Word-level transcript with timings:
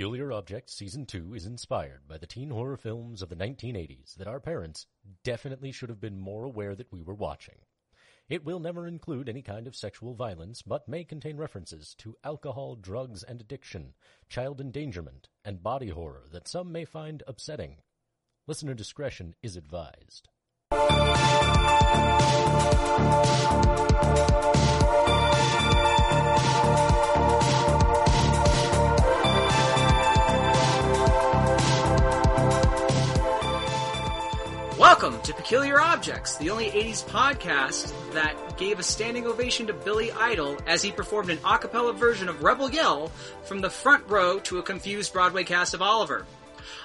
Peculiar 0.00 0.32
Objects 0.32 0.72
Season 0.72 1.04
2 1.04 1.34
is 1.34 1.44
inspired 1.44 2.08
by 2.08 2.16
the 2.16 2.26
teen 2.26 2.48
horror 2.48 2.78
films 2.78 3.20
of 3.20 3.28
the 3.28 3.36
1980s 3.36 4.14
that 4.14 4.26
our 4.26 4.40
parents 4.40 4.86
definitely 5.24 5.72
should 5.72 5.90
have 5.90 6.00
been 6.00 6.18
more 6.18 6.44
aware 6.44 6.74
that 6.74 6.90
we 6.90 7.02
were 7.02 7.12
watching. 7.12 7.56
It 8.26 8.42
will 8.42 8.60
never 8.60 8.86
include 8.86 9.28
any 9.28 9.42
kind 9.42 9.66
of 9.66 9.76
sexual 9.76 10.14
violence, 10.14 10.62
but 10.62 10.88
may 10.88 11.04
contain 11.04 11.36
references 11.36 11.94
to 11.98 12.16
alcohol, 12.24 12.76
drugs, 12.76 13.22
and 13.22 13.42
addiction, 13.42 13.92
child 14.30 14.58
endangerment, 14.58 15.28
and 15.44 15.62
body 15.62 15.90
horror 15.90 16.24
that 16.32 16.48
some 16.48 16.72
may 16.72 16.86
find 16.86 17.22
upsetting. 17.26 17.76
Listener 18.46 18.72
discretion 18.72 19.34
is 19.42 19.54
advised. 19.54 20.30
Welcome 35.00 35.22
to 35.22 35.32
Peculiar 35.32 35.80
Objects, 35.80 36.36
the 36.36 36.50
only 36.50 36.70
80s 36.72 37.02
podcast 37.06 37.94
that 38.12 38.58
gave 38.58 38.78
a 38.78 38.82
standing 38.82 39.26
ovation 39.26 39.66
to 39.68 39.72
Billy 39.72 40.12
Idol 40.12 40.58
as 40.66 40.82
he 40.82 40.92
performed 40.92 41.30
an 41.30 41.38
a 41.42 41.56
cappella 41.56 41.94
version 41.94 42.28
of 42.28 42.42
Rebel 42.42 42.70
Yell 42.70 43.08
from 43.44 43.62
the 43.62 43.70
front 43.70 44.06
row 44.08 44.38
to 44.40 44.58
a 44.58 44.62
confused 44.62 45.14
Broadway 45.14 45.44
cast 45.44 45.72
of 45.72 45.80
Oliver. 45.80 46.26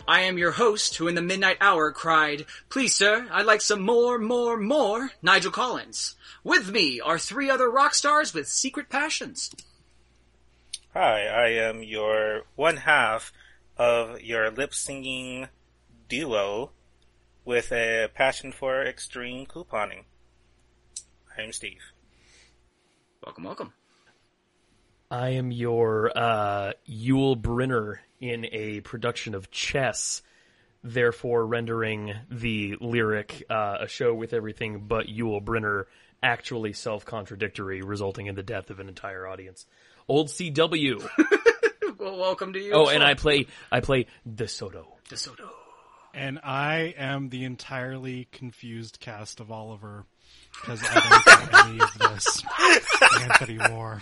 I 0.08 0.22
am 0.22 0.38
your 0.38 0.52
host 0.52 0.96
who 0.96 1.10
in 1.10 1.16
the 1.16 1.22
midnight 1.22 1.58
hour 1.60 1.91
cried, 1.91 2.46
Please 2.70 2.96
sir, 2.96 3.28
I'd 3.34 3.46
like 3.46 3.60
some 3.60 3.82
more, 3.82 4.18
more, 4.18 4.55
more, 4.55 5.12
Nigel 5.22 5.52
Collins. 5.52 6.16
With 6.41 6.72
me 6.72 7.02
are 7.02 7.20
three 7.20 7.50
other 7.50 7.70
rock 7.70 7.94
stars 7.94 8.34
with 8.34 8.48
secret 8.48 8.88
passions. 8.88 9.54
Hi, 10.94 11.26
I 11.26 11.48
am 11.50 11.84
your 11.84 12.44
one 12.55 12.77
half 12.77 13.34
of 13.77 14.22
your 14.22 14.52
lip 14.52 14.74
singing 14.74 15.50
duo 16.08 16.72
with 17.46 17.71
a 17.71 18.10
passion 18.13 18.51
for 18.51 18.84
extreme 18.84 19.46
couponing. 19.46 20.04
I'm 21.38 21.51
Steve. 21.51 21.82
Welcome, 23.24 23.43
welcome. 23.43 23.74
I 25.12 25.29
am 25.29 25.51
your 25.51 26.12
uh, 26.18 26.73
Yul 26.90 27.40
Brynner 27.40 27.98
in 28.20 28.46
a 28.51 28.82
production 28.82 29.35
of 29.35 29.51
Chess, 29.51 30.23
therefore 30.84 31.46
rendering 31.46 32.13
the 32.32 32.76
lyric 32.82 33.43
uh, 33.49 33.77
a 33.82 33.88
show 33.88 34.13
with 34.13 34.34
everything 34.34 34.85
but 34.88 35.05
Yul 35.05 35.43
Brynner 35.43 35.85
actually 36.23 36.73
self-contradictory, 36.73 37.82
resulting 37.82 38.26
in 38.26 38.35
the 38.35 38.43
death 38.43 38.71
of 38.71 38.79
an 38.79 38.88
entire 38.90 39.27
audience. 39.27 39.66
Old 40.07 40.29
CW. 40.29 41.07
Well, 41.98 42.18
welcome 42.18 42.54
to 42.54 42.60
you. 42.60 42.73
oh, 42.73 42.90
and. 42.90 43.01
I 43.01 43.13
play 43.13 43.48
I 43.71 43.79
play 43.79 44.07
DeSoto. 44.29 44.85
DeSoto. 45.10 45.49
And 46.16 46.40
I 46.44 46.96
am 46.98 47.27
the 47.30 47.44
entirely 47.44 48.27
confused 48.32 48.99
cast 49.02 49.41
of 49.41 49.52
Oliver 49.52 50.05
because 50.62 50.82
I 50.82 50.94
don't 50.94 51.52
get 51.52 51.66
any 51.66 51.80
of 51.82 51.94
this 51.99 52.44
Anthony 53.22 53.57
Moore. 53.70 54.02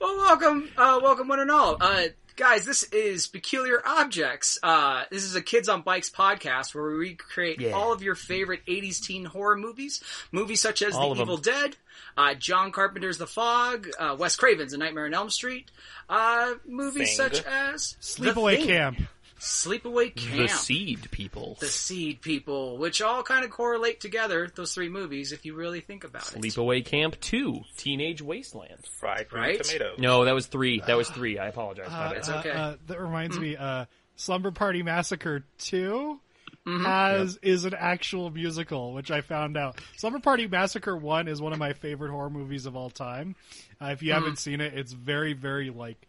Well, 0.00 0.16
welcome, 0.16 0.68
uh, 0.76 0.98
welcome 1.02 1.28
one 1.28 1.38
and 1.40 1.50
all. 1.52 1.76
Uh, 1.80 2.08
guys, 2.34 2.64
this 2.66 2.82
is 2.82 3.28
Peculiar 3.28 3.80
Objects. 3.86 4.58
Uh, 4.62 5.04
this 5.10 5.22
is 5.22 5.36
a 5.36 5.40
Kids 5.40 5.68
on 5.68 5.82
Bikes 5.82 6.10
podcast 6.10 6.74
where 6.74 6.84
we 6.90 7.10
recreate 7.10 7.60
Yeah. 7.60 7.70
all 7.72 7.92
of 7.92 8.02
your 8.02 8.16
favorite 8.16 8.62
80s 8.66 9.00
teen 9.00 9.24
horror 9.24 9.56
movies. 9.56 10.02
Movies 10.32 10.60
such 10.60 10.82
as 10.82 10.94
All 10.96 11.12
of 11.12 11.18
The 11.18 11.22
'em. 11.22 11.28
Evil 11.28 11.36
Dead, 11.38 11.76
uh, 12.16 12.34
John 12.34 12.72
Carpenter's 12.72 13.18
The 13.18 13.26
Fog, 13.28 13.88
uh, 13.98 14.16
Wes 14.18 14.34
Craven's 14.36 14.72
A 14.74 14.78
Nightmare 14.78 15.06
on 15.06 15.14
Elm 15.14 15.30
Street, 15.30 15.70
uh, 16.10 16.54
movies 16.66 17.16
Thing. 17.16 17.30
such 17.32 17.42
as 17.44 17.96
Sleepaway 18.02 18.50
The 18.52 18.56
Thing, 18.58 18.66
Camp. 18.66 18.98
Sleepaway 19.38 20.14
Camp. 20.14 20.36
The 20.36 20.48
Seed 20.48 21.10
People. 21.10 21.56
The 21.60 21.66
Seed 21.66 22.20
People, 22.22 22.78
which 22.78 23.02
all 23.02 23.22
kind 23.22 23.44
of 23.44 23.50
correlate 23.50 24.00
together, 24.00 24.50
those 24.54 24.74
three 24.74 24.88
movies, 24.88 25.32
if 25.32 25.44
you 25.44 25.54
really 25.54 25.80
think 25.80 26.04
about 26.04 26.32
it. 26.34 26.40
Sleepaway 26.40 26.84
Camp 26.84 27.20
2. 27.20 27.60
Teenage 27.76 28.22
Wasteland. 28.22 28.84
Fried 28.98 29.28
green 29.28 29.42
Right? 29.42 29.62
tomato. 29.62 29.92
No, 29.98 30.24
that 30.24 30.32
was 30.34 30.46
3. 30.46 30.82
That 30.86 30.96
was 30.96 31.08
3. 31.10 31.38
I 31.38 31.48
apologize. 31.48 31.90
My 31.90 31.96
Uh, 31.96 32.08
bad. 32.08 32.16
It's 32.18 32.28
uh, 32.28 32.38
okay. 32.38 32.50
uh, 32.50 32.74
that 32.86 33.00
reminds 33.00 33.38
me, 33.38 33.56
uh, 33.56 33.84
Slumber 34.16 34.50
Party 34.50 34.82
Massacre 34.82 35.44
2 35.58 36.20
Mm-hmm. 36.66 36.84
has 36.84 37.36
is 37.42 37.64
an 37.64 37.74
actual 37.78 38.28
musical, 38.30 38.92
which 38.92 39.12
I 39.12 39.20
found 39.20 39.56
out. 39.56 39.78
Slumber 39.98 40.18
Party 40.18 40.48
Massacre 40.48 40.96
1 40.96 41.28
is 41.28 41.40
one 41.40 41.52
of 41.52 41.60
my 41.60 41.74
favorite 41.74 42.10
horror 42.10 42.28
movies 42.30 42.66
of 42.66 42.74
all 42.74 42.90
time. 42.90 43.36
Uh, 43.80 43.86
if 43.92 44.02
you 44.02 44.08
Mm-hmm. 44.12 44.20
haven't 44.22 44.36
seen 44.40 44.60
it, 44.60 44.74
it's 44.74 44.90
very, 44.92 45.32
very 45.32 45.70
like 45.70 46.08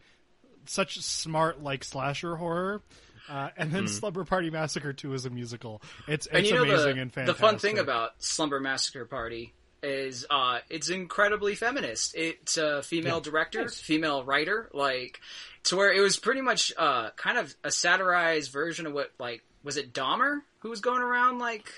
such 0.66 1.00
smart 1.02 1.62
like 1.62 1.84
slasher 1.84 2.36
horror. 2.38 2.82
Uh, 3.30 3.50
and 3.58 3.72
then 3.72 3.88
Slumber 3.88 4.24
Party 4.24 4.50
Massacre 4.50 4.94
2 4.94 5.14
is 5.14 5.26
a 5.26 5.30
musical. 5.30 5.82
It's 6.08 6.28
it's 6.28 6.36
and 6.36 6.46
you 6.46 6.54
know 6.56 6.64
amazing 6.64 6.96
the, 6.96 7.02
and 7.02 7.14
fantastic. 7.14 7.36
the 7.38 7.42
fun 7.42 7.58
thing 7.58 7.80
about 7.80 8.12
Slumber 8.20 8.60
Massacre 8.60 9.06
Party 9.06 9.54
is 9.84 10.26
uh, 10.30 10.60
it's 10.70 10.90
incredibly 10.90 11.56
feminist. 11.56 12.16
It's 12.16 12.58
a 12.58 12.82
female 12.82 13.20
director, 13.22 13.68
female 13.70 14.24
writer, 14.24 14.70
like 14.74 15.20
to 15.64 15.76
where 15.76 15.92
it 15.94 16.00
was 16.02 16.18
pretty 16.18 16.42
much 16.42 16.72
uh, 16.78 17.10
kind 17.18 17.38
of 17.38 17.54
a 17.64 17.72
satirized 17.72 18.52
version 18.52 18.88
of 18.88 18.94
what 18.94 19.12
like 19.20 19.44
was 19.64 19.78
it 19.78 19.94
Dahmer 19.94 20.40
who 20.60 20.70
was 20.70 20.80
going 20.82 21.02
around 21.02 21.40
like 21.40 21.70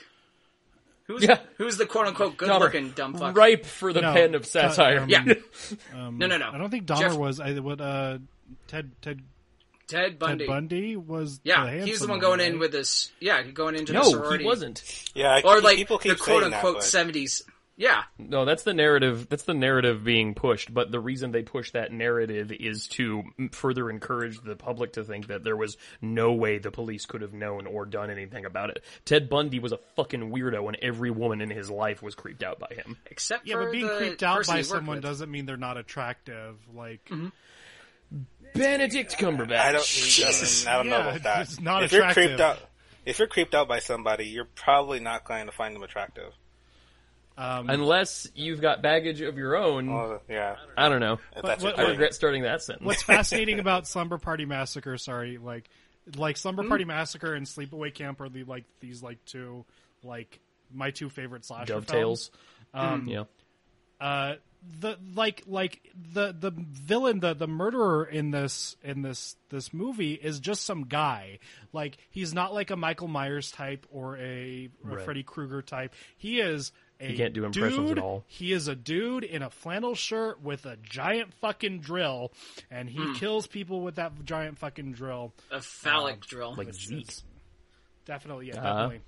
who's 1.07 1.23
Yeah. 1.23 1.39
who's 1.57 1.77
the 1.77 1.85
quote 1.87 2.07
unquote 2.07 2.37
good 2.37 2.49
looking 2.49 2.91
dumb 2.91 3.15
fuck 3.15 3.35
Ripe 3.35 3.65
for 3.65 3.91
the 3.91 4.01
No, 4.01 4.13
pen 4.13 4.35
of 4.35 4.43
uh, 4.43 4.45
satire. 4.45 4.99
um, 4.99 5.09
yeah 5.09 5.25
Um, 5.95 6.17
No, 6.19 6.27
no, 6.27 6.37
no. 6.37 6.51
I 6.51 6.57
don't 6.57 6.69
think 6.69 6.85
Dahmer 6.85 6.99
Jeff- 6.99 7.17
was. 7.17 7.39
I 7.39 7.53
what 7.59 7.81
uh, 7.81 8.19
Ted 8.67 8.91
Ted 9.01 9.21
Ted 9.89 10.19
Bundy. 10.19 10.45
Ted 10.45 10.47
Bundy 10.47 10.95
was. 10.95 11.41
Yeah, 11.43 11.65
the 11.65 11.85
he 11.85 11.91
was 11.91 11.99
the 11.99 12.07
one 12.07 12.19
going 12.19 12.39
right? 12.39 12.51
in 12.51 12.59
with 12.59 12.71
this. 12.71 13.11
Yeah, 13.19 13.41
going 13.43 13.75
into 13.75 13.91
the 13.93 13.99
No, 13.99 14.05
sorority. 14.05 14.43
he 14.43 14.47
wasn't. 14.47 15.09
Yeah, 15.15 15.35
I, 15.35 15.41
Or 15.41 15.61
like 15.61 15.77
people 15.77 15.97
the 15.97 16.15
quote 16.15 16.19
saying 16.19 16.39
that, 16.51 16.53
unquote 16.57 16.75
but 16.75 16.83
seventies. 16.83 17.41
Yeah, 17.75 18.03
No, 18.17 18.43
that's 18.43 18.63
the 18.63 18.73
narrative. 18.73 19.29
That's 19.29 19.43
the 19.43 19.53
narrative 19.53 20.03
being 20.03 20.33
pushed. 20.35 20.73
But 20.73 20.91
the 20.91 20.99
reason 20.99 21.31
they 21.31 21.43
push 21.43 21.71
that 21.71 21.93
narrative 21.93 22.51
is 22.51 22.87
to 22.89 23.23
further 23.53 23.89
encourage 23.89 24.41
the 24.41 24.57
public 24.57 24.91
to 24.93 25.05
think 25.05 25.27
that 25.27 25.45
there 25.45 25.55
was 25.55 25.77
no 26.01 26.33
way 26.33 26.57
the 26.57 26.71
police 26.71 27.05
could 27.05 27.21
have 27.21 27.31
known 27.31 27.67
or 27.67 27.85
done 27.85 28.09
anything 28.09 28.43
about 28.43 28.69
it. 28.69 28.83
Ted 29.05 29.29
Bundy 29.29 29.59
was 29.59 29.71
a 29.71 29.79
fucking 29.95 30.29
weirdo, 30.29 30.67
and 30.67 30.75
every 30.81 31.09
woman 31.09 31.39
in 31.39 31.49
his 31.49 31.71
life 31.71 32.01
was 32.03 32.15
creeped 32.15 32.43
out 32.43 32.59
by 32.59 32.67
him. 32.75 32.97
except 33.09 33.47
Yeah, 33.47 33.53
for 33.55 33.63
but 33.67 33.71
being 33.71 33.87
the 33.87 33.95
creeped 33.95 34.23
out 34.23 34.45
by 34.45 34.61
someone 34.61 34.97
with. 34.97 35.03
doesn't 35.05 35.31
mean 35.31 35.45
they're 35.45 35.55
not 35.55 35.77
attractive. 35.77 36.57
Like, 36.75 37.05
Mm-hmm. 37.05 37.27
Benedict 38.53 39.17
Cumberbatch. 39.17 39.57
I 39.59 39.71
don't. 39.71 39.85
Jesus. 39.85 40.65
I 40.67 40.77
don't 40.77 40.89
know 40.89 40.97
Yeah, 40.97 41.09
about 41.09 41.23
that. 41.23 41.41
it's 41.43 41.59
not 41.59 41.83
if 41.83 41.91
you're 41.91 42.11
creeped 42.11 42.39
out, 42.39 42.57
if 43.05 43.19
you're 43.19 43.27
creeped 43.27 43.55
out 43.55 43.67
by 43.67 43.79
somebody, 43.79 44.25
you're 44.27 44.45
probably 44.55 44.99
not 44.99 45.23
going 45.25 45.45
to 45.47 45.51
find 45.51 45.75
them 45.75 45.83
attractive. 45.83 46.33
um, 47.37 47.69
Unless 47.69 48.27
you've 48.35 48.59
got 48.61 48.81
baggage 48.81 49.21
of 49.21 49.37
your 49.37 49.55
own. 49.55 49.89
Oh, 49.89 50.19
yeah, 50.29 50.57
I 50.77 50.89
don't 50.89 50.99
know. 50.99 51.19
if 51.35 51.43
that's 51.43 51.63
what- 51.63 51.79
I 51.79 51.83
regret 51.89 52.13
starting 52.13 52.43
that 52.43 52.61
sentence. 52.61 52.85
what's 52.85 53.03
fascinating 53.03 53.59
about 53.59 53.87
Slumber 53.87 54.17
Party 54.17 54.45
Massacre? 54.45 54.97
Sorry, 54.97 55.37
like, 55.37 55.69
like 56.17 56.35
Slumber 56.37 56.63
Hmm? 56.63 56.69
Party 56.69 56.85
Massacre 56.85 57.33
and 57.35 57.45
Sleepaway 57.45 57.93
Camp 57.93 58.19
are 58.19 58.29
the 58.29 58.43
like 58.43 58.65
these 58.81 59.01
like 59.01 59.23
two 59.25 59.63
like 60.03 60.39
my 60.73 60.91
two 60.91 61.09
favorite 61.09 61.45
slasher 61.45 61.73
Dovetails. 61.73 62.29
films. 62.29 62.31
Um, 62.73 63.07
Yeah. 63.07 63.23
uh 64.01 64.35
the 64.79 64.97
like 65.15 65.43
like 65.47 65.79
the 66.13 66.35
the 66.37 66.51
villain 66.51 67.19
the 67.21 67.33
the 67.33 67.47
murderer 67.47 68.03
in 68.03 68.31
this 68.31 68.75
in 68.83 69.01
this 69.01 69.35
this 69.49 69.73
movie 69.73 70.13
is 70.13 70.39
just 70.41 70.65
some 70.65 70.85
guy 70.85 71.39
like 71.71 71.97
he's 72.09 72.33
not 72.33 72.53
like 72.53 72.69
a 72.69 72.75
michael 72.75 73.07
myers 73.07 73.51
type 73.51 73.85
or 73.89 74.17
a, 74.17 74.21
a 74.21 74.69
Right. 74.83 75.05
freddy 75.05 75.23
krueger 75.23 75.61
type 75.61 75.93
he 76.17 76.39
is 76.41 76.73
a 76.99 77.07
He 77.07 77.15
can't 77.15 77.33
do 77.33 77.45
impressions 77.45 77.87
dude, 77.89 77.97
at 77.99 78.03
all. 78.03 78.25
he 78.27 78.51
is 78.51 78.67
a 78.67 78.75
dude 78.75 79.23
in 79.23 79.41
a 79.41 79.49
flannel 79.49 79.95
shirt 79.95 80.41
with 80.43 80.65
a 80.65 80.75
giant 80.77 81.33
fucking 81.35 81.79
drill 81.79 82.33
and 82.69 82.89
he 82.89 82.99
hmm. 83.01 83.13
kills 83.13 83.47
people 83.47 83.79
with 83.79 83.95
that 83.95 84.11
giant 84.25 84.57
fucking 84.59 84.91
drill 84.91 85.33
a 85.51 85.61
phallic 85.61 86.15
um, 86.15 86.21
drill. 86.27 86.55
Like 86.57 86.67
which 86.67 86.85
Zeke. 86.87 87.07
definitely 88.05 88.47
yeah 88.47 88.55
Uh-huh. 88.57 88.67
definitely 88.73 89.01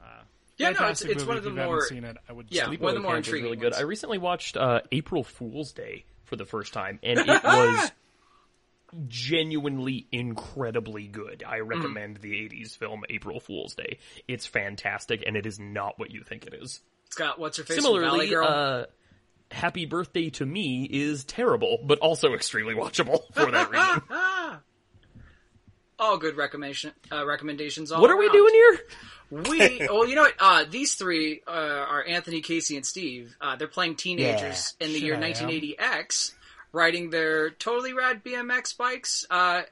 uh, 0.00 0.22
yeah, 0.58 0.70
no, 0.70 0.88
it's, 0.88 1.02
it's 1.02 1.24
one 1.24 1.36
of 1.36 1.44
if 1.46 1.52
the 1.54 1.60
you 1.60 1.66
more. 1.66 1.86
seen 1.86 2.04
it 2.04 2.16
i 2.28 2.32
would 2.32 2.46
Yeah, 2.50 2.66
sleep 2.66 2.80
one 2.80 2.90
of 2.90 2.94
the 2.96 3.00
more 3.02 3.12
Camp 3.12 3.26
intriguing 3.26 3.44
really 3.44 3.56
good. 3.56 3.72
ones. 3.72 3.76
I 3.78 3.82
recently 3.82 4.18
watched 4.18 4.56
uh, 4.56 4.80
April 4.92 5.24
Fool's 5.24 5.72
Day 5.72 6.04
for 6.24 6.36
the 6.36 6.44
first 6.44 6.72
time, 6.72 6.98
and 7.02 7.18
it 7.20 7.28
was 7.44 7.92
genuinely 9.08 10.06
incredibly 10.12 11.06
good. 11.08 11.42
I 11.46 11.58
Mm. 11.58 11.68
recommend 11.68 12.16
the 12.18 12.32
'80s 12.32 12.76
film 12.76 13.04
April 13.10 13.40
Fool's 13.40 13.74
Day. 13.74 13.98
It's 14.28 14.46
fantastic, 14.46 15.24
and 15.26 15.36
it 15.36 15.46
is 15.46 15.58
not 15.58 15.98
what 15.98 16.10
you 16.10 16.22
think 16.22 16.46
it 16.46 16.54
is. 16.54 16.80
It's 17.06 17.16
got 17.16 17.38
what's 17.38 17.58
her 17.58 17.64
face 17.64 17.76
Similarly, 17.76 18.28
Girl. 18.28 18.46
uh, 18.46 18.84
Happy 19.50 19.86
Birthday 19.86 20.30
to 20.30 20.46
Me 20.46 20.88
is 20.90 21.24
terrible, 21.24 21.78
but 21.84 21.98
also 21.98 22.34
extremely 22.34 22.74
watchable 22.74 23.20
for 23.34 23.50
that 23.50 23.70
reason. 23.70 24.02
all 25.98 26.18
good 26.18 26.36
recommendation 26.36 26.92
uh, 27.12 27.24
recommendations. 27.26 27.92
All 27.92 28.00
what 28.00 28.10
are 28.10 28.16
we 28.16 28.28
doing 28.30 28.54
here? 28.54 28.78
We 29.30 29.80
well, 29.90 30.06
you 30.06 30.14
know 30.14 30.22
what? 30.22 30.34
Uh, 30.38 30.64
these 30.70 30.94
three 30.94 31.40
uh, 31.46 31.50
are 31.50 32.04
Anthony, 32.06 32.40
Casey, 32.40 32.76
and 32.76 32.86
Steve. 32.86 33.34
Uh, 33.40 33.56
they're 33.56 33.66
playing 33.66 33.96
teenagers 33.96 34.74
in 34.78 34.88
the 34.88 34.94
Shit, 34.98 35.02
year 35.02 35.14
1980 35.14 35.78
X. 35.78 36.34
riding 36.72 37.10
their 37.10 37.50
totally 37.50 37.94
rad 37.94 38.22
BMX 38.22 38.76
bikes, 38.76 39.26
uh, 39.30 39.62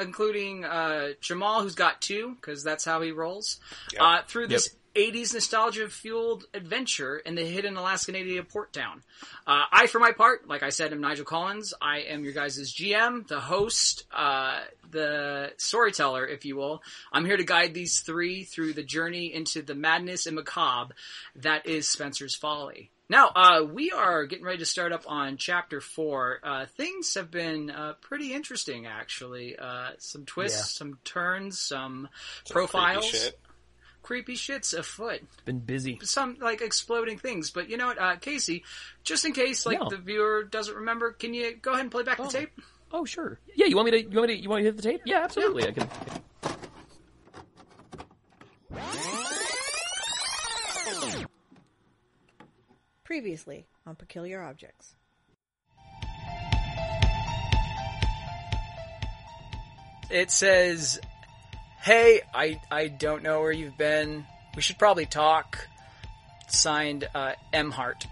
including 0.00 0.64
uh, 0.64 1.10
Jamal, 1.20 1.62
who's 1.62 1.74
got 1.74 2.00
two, 2.00 2.36
because 2.40 2.64
that's 2.64 2.84
how 2.84 3.00
he 3.02 3.12
rolls, 3.12 3.60
uh, 4.00 4.22
through 4.26 4.48
this 4.48 4.74
80s 4.96 5.34
nostalgia 5.34 5.88
fueled 5.88 6.44
adventure 6.54 7.18
in 7.18 7.34
the 7.34 7.44
hidden 7.44 7.76
Alaska 7.76 8.12
Native 8.12 8.48
port 8.48 8.72
town. 8.72 9.02
Uh, 9.46 9.64
I, 9.70 9.86
for 9.86 9.98
my 9.98 10.12
part, 10.12 10.48
like 10.48 10.62
I 10.62 10.70
said, 10.70 10.90
am 10.92 11.00
Nigel 11.02 11.24
Collins. 11.26 11.74
I 11.80 11.98
am 11.98 12.24
your 12.24 12.32
guys' 12.32 12.72
GM, 12.74 13.28
the 13.28 13.40
host, 13.40 14.04
uh, 14.12 14.60
the 14.90 15.52
storyteller, 15.56 16.26
if 16.26 16.44
you 16.44 16.56
will. 16.56 16.82
I'm 17.12 17.24
here 17.24 17.36
to 17.36 17.44
guide 17.44 17.74
these 17.74 18.00
three 18.00 18.44
through 18.44 18.72
the 18.74 18.82
journey 18.82 19.32
into 19.34 19.62
the 19.62 19.74
madness 19.74 20.26
and 20.26 20.36
macabre 20.36 20.94
that 21.36 21.66
is 21.66 21.88
Spencer's 21.88 22.34
Folly. 22.34 22.90
Now, 23.08 23.28
uh, 23.36 23.62
we 23.64 23.92
are 23.92 24.26
getting 24.26 24.44
ready 24.44 24.58
to 24.58 24.64
start 24.66 24.92
up 24.92 25.04
on 25.06 25.36
chapter 25.36 25.80
four. 25.80 26.40
Uh, 26.42 26.66
things 26.76 27.14
have 27.14 27.30
been 27.30 27.70
uh, 27.70 27.92
pretty 28.00 28.32
interesting, 28.34 28.86
actually. 28.86 29.56
Uh, 29.56 29.90
some 29.98 30.24
twists, 30.24 30.76
some 30.76 30.98
turns, 31.04 31.60
some, 31.60 32.08
profiles 32.50 33.04
Creepy 33.08 33.16
shit. 33.24 33.38
creepy 34.02 34.34
shits 34.34 34.76
afoot. 34.76 35.20
Been 35.44 35.60
busy. 35.60 36.00
Some 36.02 36.38
like 36.40 36.62
exploding 36.62 37.18
things. 37.18 37.52
But 37.52 37.70
you 37.70 37.76
know 37.76 37.86
what, 37.86 38.00
uh, 38.00 38.16
Casey, 38.16 38.64
just 39.04 39.24
in 39.24 39.32
case 39.32 39.64
like 39.66 39.78
Yeah. 39.80 39.88
the 39.88 39.98
viewer 39.98 40.42
doesn't 40.42 40.74
remember, 40.74 41.12
can 41.12 41.32
you 41.32 41.54
go 41.54 41.70
ahead 41.72 41.82
and 41.82 41.92
play 41.92 42.02
back 42.02 42.16
the 42.18 42.26
tape? 42.26 42.50
Oh 42.92 43.04
sure. 43.04 43.38
Yeah, 43.54 43.66
you 43.66 43.76
want 43.76 43.90
me 43.90 44.02
to? 44.02 44.10
You 44.10 44.16
want 44.18 44.28
me 44.28 44.36
to? 44.36 44.42
You 44.42 44.48
want 44.48 44.62
me 44.64 44.70
to 44.70 44.74
hit 44.74 44.82
the 44.82 44.90
tape? 44.90 45.02
Yeah, 45.04 45.22
absolutely. 45.24 45.66
I 45.68 45.72
can. 45.72 45.88
Previously 53.04 53.66
on 53.86 53.94
Peculiar 53.96 54.42
Objects. 54.42 54.94
It 60.10 60.30
says, 60.30 61.00
"Hey, 61.80 62.20
I 62.34 62.60
I 62.70 62.88
don't 62.88 63.22
know 63.22 63.40
where 63.40 63.52
you've 63.52 63.76
been. 63.76 64.24
We 64.54 64.62
should 64.62 64.78
probably 64.78 65.06
talk." 65.06 65.68
Signed, 66.48 67.08
uh, 67.14 67.32
M 67.52 67.72
Hart. 67.72 68.06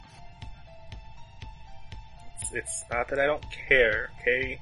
It's 2.56 2.84
not 2.90 3.08
that 3.08 3.18
I 3.18 3.26
don't 3.26 3.44
care, 3.68 4.10
okay? 4.20 4.60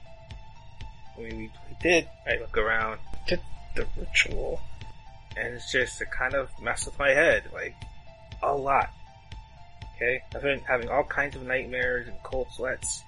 We, 1.18 1.24
we, 1.24 1.32
we 1.34 1.76
did. 1.80 2.08
I 2.26 2.38
look 2.38 2.56
around, 2.56 3.00
did 3.26 3.40
the 3.74 3.86
ritual, 3.96 4.60
and 5.36 5.54
it's 5.54 5.70
just 5.70 6.00
it 6.00 6.10
kind 6.10 6.34
of 6.34 6.48
messed 6.60 6.86
with 6.86 6.98
my 6.98 7.10
head, 7.10 7.44
like 7.52 7.74
a 8.42 8.54
lot. 8.54 8.90
Okay, 9.96 10.22
I've 10.34 10.42
been 10.42 10.60
having 10.60 10.88
all 10.88 11.04
kinds 11.04 11.36
of 11.36 11.42
nightmares 11.42 12.08
and 12.08 12.16
cold 12.22 12.48
sweats. 12.56 13.02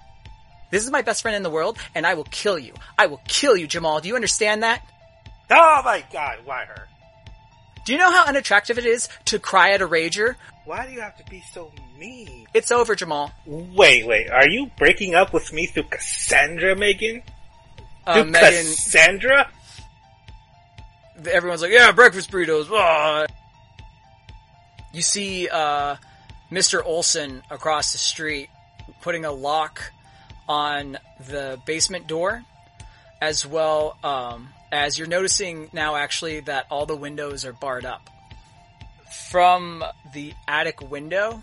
This 0.71 0.83
is 0.83 0.91
my 0.91 1.01
best 1.01 1.21
friend 1.21 1.35
in 1.35 1.43
the 1.43 1.49
world, 1.49 1.77
and 1.93 2.05
I 2.05 2.13
will 2.13 2.25
kill 2.25 2.57
you. 2.57 2.73
I 2.97 3.07
will 3.07 3.21
kill 3.27 3.55
you, 3.55 3.67
Jamal. 3.67 4.01
Do 4.01 4.07
you 4.07 4.15
understand 4.15 4.63
that? 4.63 4.85
Oh 5.49 5.81
my 5.83 6.03
god, 6.11 6.39
why 6.45 6.65
her? 6.65 6.87
Do 7.85 7.93
you 7.93 7.99
know 7.99 8.11
how 8.11 8.25
unattractive 8.25 8.77
it 8.77 8.85
is 8.85 9.07
to 9.25 9.39
cry 9.39 9.71
at 9.71 9.81
a 9.81 9.87
rager? 9.87 10.35
Why 10.65 10.85
do 10.87 10.91
you 10.91 11.01
have 11.01 11.15
to 11.17 11.23
be 11.29 11.41
so 11.53 11.71
mean? 11.99 12.47
It's 12.53 12.71
over, 12.71 12.95
Jamal. 12.95 13.31
Wait, 13.45 14.07
wait, 14.07 14.29
are 14.29 14.49
you 14.49 14.71
breaking 14.77 15.13
up 15.13 15.31
with 15.33 15.53
me 15.53 15.67
through 15.67 15.83
Cassandra, 15.83 16.75
Megan? 16.75 17.21
Uh, 18.07 18.21
Through 18.23 18.31
Megan, 18.31 18.65
Cassandra? 18.65 19.49
everyone's 21.27 21.61
like, 21.61 21.71
yeah, 21.71 21.91
breakfast 21.91 22.31
burritos. 22.31 22.67
ah." 22.71 23.25
You 24.93 25.01
see 25.01 25.47
uh, 25.49 25.95
Mr. 26.51 26.83
Olson 26.83 27.43
across 27.51 27.91
the 27.91 27.97
street 27.97 28.49
putting 29.01 29.25
a 29.25 29.31
lock 29.31 29.91
on 30.47 30.97
the 31.27 31.59
basement 31.65 32.07
door, 32.07 32.43
as 33.21 33.45
well 33.45 33.97
um, 34.03 34.49
as 34.75 34.99
you're 34.99 35.07
noticing 35.07 35.69
now 35.71 35.95
actually 35.95 36.41
that 36.41 36.67
all 36.69 36.85
the 36.85 36.97
windows 36.97 37.45
are 37.45 37.53
barred 37.53 37.85
up. 37.85 38.09
From 39.31 39.83
the 40.13 40.33
attic 40.49 40.81
window, 40.91 41.41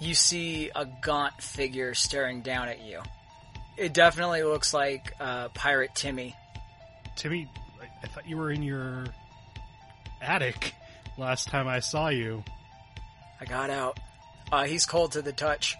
you 0.00 0.14
see 0.14 0.70
a 0.74 0.86
gaunt 0.86 1.42
figure 1.42 1.92
staring 1.92 2.40
down 2.40 2.68
at 2.68 2.80
you. 2.80 3.02
It 3.76 3.92
definitely 3.92 4.42
looks 4.44 4.72
like 4.72 5.12
uh, 5.20 5.48
Pirate 5.50 5.94
Timmy. 5.94 6.34
Timmy, 7.16 7.48
I, 7.80 7.86
I 8.02 8.06
thought 8.08 8.26
you 8.26 8.38
were 8.38 8.50
in 8.50 8.62
your 8.62 9.04
attic 10.22 10.74
last 11.18 11.48
time 11.48 11.68
I 11.68 11.80
saw 11.80 12.08
you. 12.08 12.42
I 13.40 13.44
got 13.44 13.68
out. 13.68 14.00
Uh, 14.50 14.64
he's 14.64 14.86
cold 14.86 15.12
to 15.12 15.22
the 15.22 15.32
touch. 15.32 15.76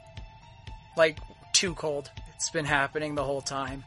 Like, 0.98 1.18
too 1.54 1.74
cold. 1.74 2.10
It's 2.34 2.50
been 2.50 2.66
happening 2.66 3.14
the 3.14 3.24
whole 3.24 3.40
time. 3.40 3.84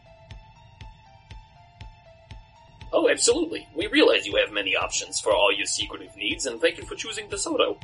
Oh, 2.93 3.09
absolutely. 3.09 3.67
We 3.75 3.88
realize 3.88 4.25
you 4.27 4.35
have 4.38 4.51
many 4.51 4.75
options 4.75 5.19
for 5.19 5.31
all 5.33 5.51
your 5.53 5.65
secretive 5.65 6.15
needs, 6.17 6.45
and 6.45 6.59
thank 6.59 6.77
you 6.77 6.83
for 6.83 6.95
choosing 6.95 7.27
DeSoto. 7.29 7.77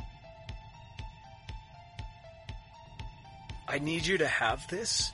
I 3.66 3.78
need 3.78 4.06
you 4.06 4.18
to 4.18 4.26
have 4.26 4.66
this. 4.68 5.12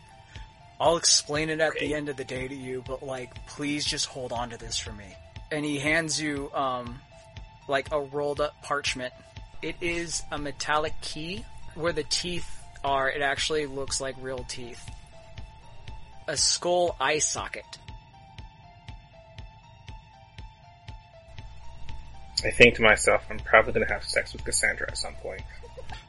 I'll 0.81 0.97
explain 0.97 1.51
it 1.51 1.61
at 1.61 1.71
Okay. 1.71 1.87
the 1.89 1.95
end 1.95 2.09
of 2.09 2.17
the 2.17 2.25
day 2.25 2.47
to 2.49 2.55
you, 2.55 2.83
but 2.87 3.03
like, 3.03 3.47
please 3.47 3.85
just 3.85 4.07
hold 4.07 4.33
on 4.33 4.51
to 4.51 4.57
this 4.57 4.79
for 4.79 4.93
me. 4.93 5.17
And 5.51 5.65
he 5.65 5.79
hands 5.79 6.21
you, 6.21 6.51
um, 6.55 7.01
like 7.69 7.93
a 7.93 8.01
rolled 8.01 8.41
up 8.41 8.61
parchment. 8.63 9.13
It 9.63 9.77
is 9.81 10.23
a 10.31 10.39
metallic 10.39 10.95
key. 11.01 11.45
Where 11.75 11.93
the 11.93 12.05
teeth 12.05 12.49
are, 12.85 13.11
it 13.11 13.23
actually 13.23 13.67
looks 13.67 14.01
like 14.01 14.15
real 14.21 14.45
teeth. 14.49 14.89
A 16.29 16.37
skull 16.37 16.95
eye 17.01 17.19
socket. 17.19 17.65
I 22.43 22.51
think 22.51 22.75
to 22.77 22.83
myself, 22.83 23.25
I'm 23.31 23.39
probably 23.39 23.73
gonna 23.75 23.93
have 23.93 24.05
sex 24.05 24.33
with 24.33 24.45
Cassandra 24.45 24.89
at 24.89 24.99
some 24.99 25.15
point. 25.15 25.43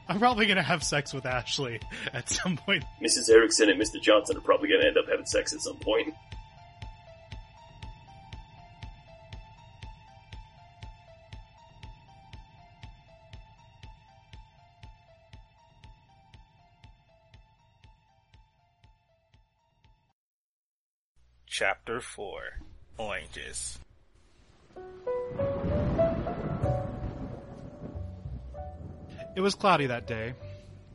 I'm 0.08 0.18
probably 0.18 0.46
gonna 0.46 0.62
have 0.62 0.82
sex 0.82 1.12
with 1.12 1.26
Ashley 1.26 1.80
at 2.12 2.28
some 2.28 2.56
point. 2.56 2.84
Mrs. 3.02 3.28
Erickson 3.30 3.68
and 3.70 3.80
Mr. 3.80 4.00
Johnson 4.00 4.36
are 4.36 4.40
probably 4.40 4.68
going 4.68 4.80
to 4.80 4.86
end 4.86 4.98
up 4.98 5.06
having 5.08 5.26
sex 5.26 5.52
at 5.52 5.60
some 5.60 5.76
point. 5.76 6.14
Chapter 21.46 22.00
4 22.02 22.40
Oranges. 22.98 23.78
It 29.36 29.42
was 29.42 29.54
cloudy 29.54 29.88
that 29.88 30.06
day. 30.06 30.32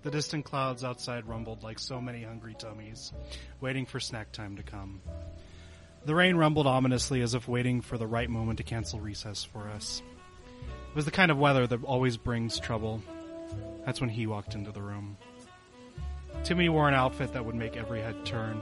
The 0.02 0.10
distant 0.10 0.46
clouds 0.46 0.84
outside 0.84 1.28
rumbled 1.28 1.62
like 1.62 1.78
so 1.78 2.02
many 2.02 2.24
hungry 2.24 2.56
tummies, 2.58 3.14
waiting 3.62 3.86
for 3.86 4.00
snack 4.00 4.32
time 4.32 4.56
to 4.56 4.64
come. 4.64 5.00
The 6.06 6.16
rain 6.16 6.36
rumbled 6.36 6.66
ominously 6.66 7.22
as 7.22 7.36
if 7.36 7.48
waiting 7.48 7.82
for 7.82 8.00
the 8.00 8.08
right 8.08 8.28
moment 8.28 8.58
to 8.58 8.64
cancel 8.64 9.00
recess 9.00 9.44
for 9.44 9.70
us. 9.70 10.02
It 10.90 10.96
was 10.96 11.06
the 11.06 11.12
kind 11.12 11.30
of 11.30 11.38
weather 11.38 11.68
that 11.68 11.84
always 11.84 12.18
brings 12.18 12.60
trouble. 12.60 13.04
That's 13.86 14.02
when 14.02 14.10
he 14.10 14.26
walked 14.26 14.56
into 14.56 14.72
the 14.72 14.82
room. 14.82 15.18
Timmy 16.44 16.68
wore 16.68 16.88
an 16.88 16.96
outfit 16.96 17.34
that 17.34 17.46
would 17.46 17.54
make 17.54 17.78
every 17.78 18.02
head 18.02 18.26
turn, 18.26 18.60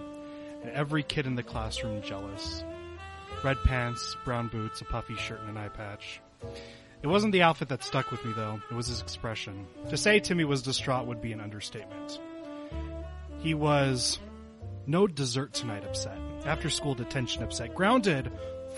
and 0.62 0.72
every 0.72 1.04
kid 1.04 1.26
in 1.26 1.36
the 1.36 1.44
classroom 1.44 2.02
jealous. 2.02 2.66
Red 3.46 3.56
pants, 3.64 4.18
brown 4.26 4.50
boots, 4.50 4.82
a 4.82 4.84
puffy 4.84 5.16
shirt, 5.16 5.40
and 5.40 5.52
an 5.52 5.58
eye 5.58 5.70
patch. 5.70 6.20
It 7.02 7.08
wasn't 7.08 7.32
the 7.32 7.44
outfit 7.44 7.70
that 7.70 7.84
stuck 7.84 8.12
with 8.12 8.24
me, 8.26 8.34
though. 8.36 8.60
It 8.70 8.74
was 8.74 8.88
his 8.88 9.02
expression. 9.02 9.66
To 9.90 9.98
say 9.98 10.20
Timmy 10.20 10.44
was 10.44 10.62
distraught 10.62 11.08
would 11.08 11.22
be 11.22 11.32
an 11.32 11.40
understatement. 11.40 12.20
He 13.40 13.54
was 13.54 14.20
no 14.86 15.08
dessert 15.08 15.54
tonight 15.54 15.86
upset, 15.86 16.18
after 16.46 16.70
school 16.70 16.96
detention 16.96 17.44
upset, 17.44 17.74
grounded 17.74 18.32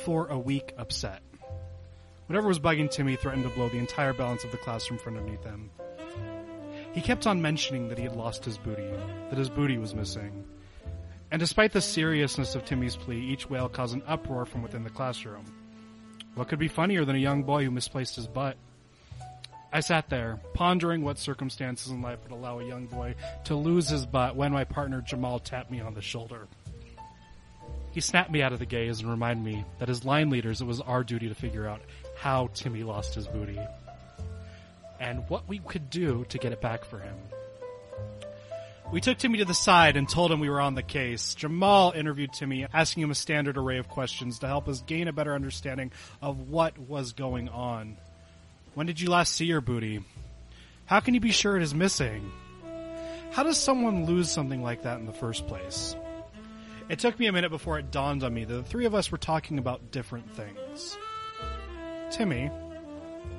for 0.04 0.28
a 0.28 0.38
week 0.38 0.74
upset. 0.78 1.22
Whatever 2.28 2.48
was 2.48 2.60
bugging 2.60 2.92
Timmy 2.92 3.16
threatened 3.16 3.44
to 3.44 3.50
blow 3.50 3.70
the 3.70 3.78
entire 3.78 4.14
balance 4.14 4.44
of 4.44 4.52
the 4.52 4.58
classroom 4.58 5.00
from 5.00 5.18
underneath 5.18 5.44
him. 5.44 5.72
He 6.94 7.02
kept 7.02 7.26
on 7.26 7.42
mentioning 7.42 7.88
that 7.88 7.98
he 7.98 8.04
had 8.04 8.16
lost 8.16 8.46
his 8.46 8.58
booty, 8.58 8.90
that 9.30 9.38
his 9.40 9.50
booty 9.50 9.78
was 9.78 9.96
missing. 9.96 10.46
And 11.32 11.40
despite 11.40 11.72
the 11.72 11.82
seriousness 11.82 12.56
of 12.56 12.66
Timmy's 12.66 12.98
plea, 12.98 13.20
each 13.20 13.50
wail 13.50 13.70
caused 13.70 13.96
an 13.96 14.04
uproar 14.06 14.46
from 14.46 14.62
within 14.62 14.84
the 14.84 14.90
classroom. 14.90 15.46
What 16.36 16.48
could 16.48 16.60
be 16.60 16.68
funnier 16.68 17.04
than 17.04 17.16
a 17.16 17.20
young 17.20 17.44
boy 17.44 17.66
who 17.66 17.72
misplaced 17.72 18.16
his 18.16 18.28
butt? 18.28 18.58
I 19.74 19.80
sat 19.80 20.10
there, 20.10 20.40
pondering 20.54 21.02
what 21.02 21.18
circumstances 21.18 21.92
in 21.92 22.02
life 22.02 22.20
would 22.24 22.32
allow 22.32 22.60
a 22.60 22.66
young 22.66 22.88
boy 22.88 23.16
to 23.46 23.56
lose 23.56 23.90
his 23.90 24.06
butt 24.06 24.36
when 24.36 24.52
my 24.52 24.64
partner 24.64 25.02
Jamal 25.02 25.40
tapped 25.40 25.72
me 25.72 25.80
on 25.80 25.94
the 25.94 26.02
shoulder. 26.02 26.48
He 27.92 28.02
snapped 28.02 28.32
me 28.32 28.42
out 28.42 28.54
of 28.54 28.60
the 28.60 28.66
gaze 28.66 29.00
and 29.00 29.10
reminded 29.10 29.44
me 29.44 29.66
that 29.80 29.90
as 29.90 30.06
line 30.06 30.30
leaders, 30.30 30.62
it 30.62 30.66
was 30.66 30.82
our 30.82 31.04
duty 31.04 31.28
to 31.28 31.36
figure 31.36 31.68
out 31.68 31.82
how 32.18 32.50
Timmy 32.54 32.84
lost 32.84 33.16
his 33.16 33.28
booty 33.28 33.60
and 35.00 35.28
what 35.30 35.48
we 35.50 35.60
could 35.60 35.90
do 35.90 36.26
to 36.30 36.38
get 36.38 36.54
it 36.54 36.62
back 36.62 36.86
for 36.86 37.00
him. 37.00 37.16
We 38.92 39.00
took 39.00 39.18
Timmy 39.18 39.38
to 39.38 39.46
the 39.46 39.54
side 39.54 39.96
and 39.96 40.08
told 40.08 40.34
him 40.34 40.42
we 40.42 40.50
were 40.50 40.60
on 40.60 40.76
the 40.76 40.84
case. 40.84 41.34
Jamal 41.34 41.94
interviewed 41.96 42.34
Timmy, 42.34 42.68
asking 42.74 43.04
him 43.04 43.12
a 43.12 43.16
standard 43.16 43.58
array 43.58 43.78
of 43.78 43.88
questions 43.88 44.40
to 44.40 44.48
help 44.48 44.68
us 44.68 44.82
gain 44.82 45.08
a 45.08 45.14
better 45.14 45.34
understanding 45.34 45.94
of 46.22 46.50
what 46.50 46.78
was 46.78 47.14
going 47.14 47.48
on. 47.48 47.96
When 48.74 48.88
did 48.88 49.00
you 49.00 49.10
last 49.10 49.34
see 49.34 49.46
your 49.46 49.62
booty? 49.62 50.04
How 50.88 51.00
can 51.00 51.14
you 51.14 51.22
be 51.22 51.32
sure 51.32 51.56
it 51.56 51.64
is 51.64 51.74
missing? 51.74 52.34
How 53.32 53.44
does 53.44 53.58
someone 53.58 54.06
lose 54.06 54.30
something 54.30 54.62
like 54.62 54.84
that 54.84 55.00
in 55.00 55.06
the 55.06 55.14
first 55.14 55.48
place? 55.48 55.96
It 56.90 57.00
took 57.00 57.18
me 57.18 57.28
a 57.28 57.32
minute 57.32 57.50
before 57.50 57.80
it 57.80 57.92
dawned 57.92 58.26
on 58.26 58.34
me 58.34 58.44
that 58.44 58.54
the 58.54 58.64
three 58.64 58.86
of 58.86 58.94
us 58.94 59.10
were 59.10 59.18
talking 59.18 59.58
about 59.58 59.92
different 59.92 60.30
things. 60.36 60.98
Timmy, 62.12 62.48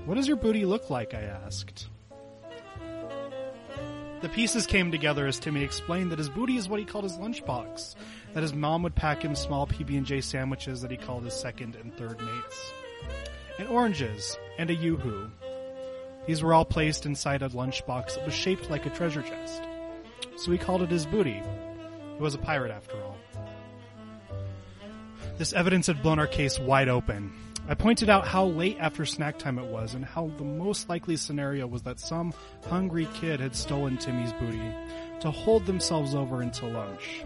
what 0.06 0.14
does 0.14 0.26
your 0.26 0.38
booty 0.38 0.64
look 0.64 0.88
like? 0.88 1.12
I 1.12 1.20
asked. 1.20 1.88
The 4.22 4.28
pieces 4.28 4.66
came 4.66 4.92
together 4.92 5.26
as 5.26 5.40
Timmy 5.40 5.64
explained 5.64 6.12
that 6.12 6.18
his 6.18 6.28
booty 6.28 6.56
is 6.56 6.68
what 6.68 6.78
he 6.78 6.86
called 6.86 7.02
his 7.02 7.18
lunchbox, 7.18 7.96
that 8.34 8.42
his 8.42 8.54
mom 8.54 8.84
would 8.84 8.94
pack 8.94 9.22
him 9.22 9.34
small 9.34 9.66
PB&J 9.66 10.20
sandwiches 10.20 10.80
that 10.82 10.92
he 10.92 10.96
called 10.96 11.24
his 11.24 11.34
second 11.34 11.74
and 11.74 11.92
third 11.96 12.20
mates, 12.20 12.72
and 13.58 13.68
oranges, 13.68 14.38
and 14.58 14.70
a 14.70 14.74
yoo-hoo. 14.74 15.28
These 16.26 16.40
were 16.40 16.54
all 16.54 16.64
placed 16.64 17.04
inside 17.04 17.42
a 17.42 17.48
lunchbox 17.48 18.14
that 18.14 18.24
was 18.24 18.32
shaped 18.32 18.70
like 18.70 18.86
a 18.86 18.90
treasure 18.90 19.22
chest. 19.22 19.62
So 20.36 20.52
he 20.52 20.58
called 20.58 20.82
it 20.82 20.90
his 20.90 21.04
booty. 21.04 21.42
He 22.16 22.22
was 22.22 22.34
a 22.34 22.38
pirate 22.38 22.70
after 22.70 22.94
all. 23.02 23.18
This 25.36 25.52
evidence 25.52 25.88
had 25.88 26.00
blown 26.00 26.20
our 26.20 26.28
case 26.28 26.60
wide 26.60 26.88
open. 26.88 27.32
I 27.68 27.74
pointed 27.74 28.10
out 28.10 28.26
how 28.26 28.46
late 28.46 28.76
after 28.80 29.06
snack 29.06 29.38
time 29.38 29.58
it 29.58 29.66
was 29.66 29.94
and 29.94 30.04
how 30.04 30.32
the 30.36 30.44
most 30.44 30.88
likely 30.88 31.16
scenario 31.16 31.66
was 31.66 31.82
that 31.82 32.00
some 32.00 32.34
hungry 32.68 33.06
kid 33.14 33.38
had 33.38 33.54
stolen 33.54 33.96
Timmy's 33.98 34.32
booty 34.32 34.74
to 35.20 35.30
hold 35.30 35.64
themselves 35.66 36.14
over 36.14 36.42
until 36.42 36.70
lunch. 36.70 37.24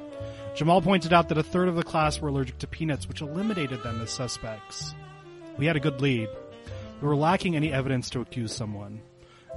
Jamal 0.54 0.82
pointed 0.82 1.12
out 1.12 1.30
that 1.30 1.38
a 1.38 1.42
third 1.42 1.68
of 1.68 1.74
the 1.74 1.82
class 1.82 2.20
were 2.20 2.28
allergic 2.28 2.58
to 2.58 2.66
peanuts, 2.66 3.08
which 3.08 3.22
eliminated 3.22 3.82
them 3.82 4.00
as 4.00 4.10
suspects. 4.10 4.94
We 5.56 5.66
had 5.66 5.76
a 5.76 5.80
good 5.80 6.02
lead. 6.02 6.28
We 7.00 7.08
were 7.08 7.16
lacking 7.16 7.56
any 7.56 7.72
evidence 7.72 8.10
to 8.10 8.20
accuse 8.20 8.54
someone. 8.54 9.00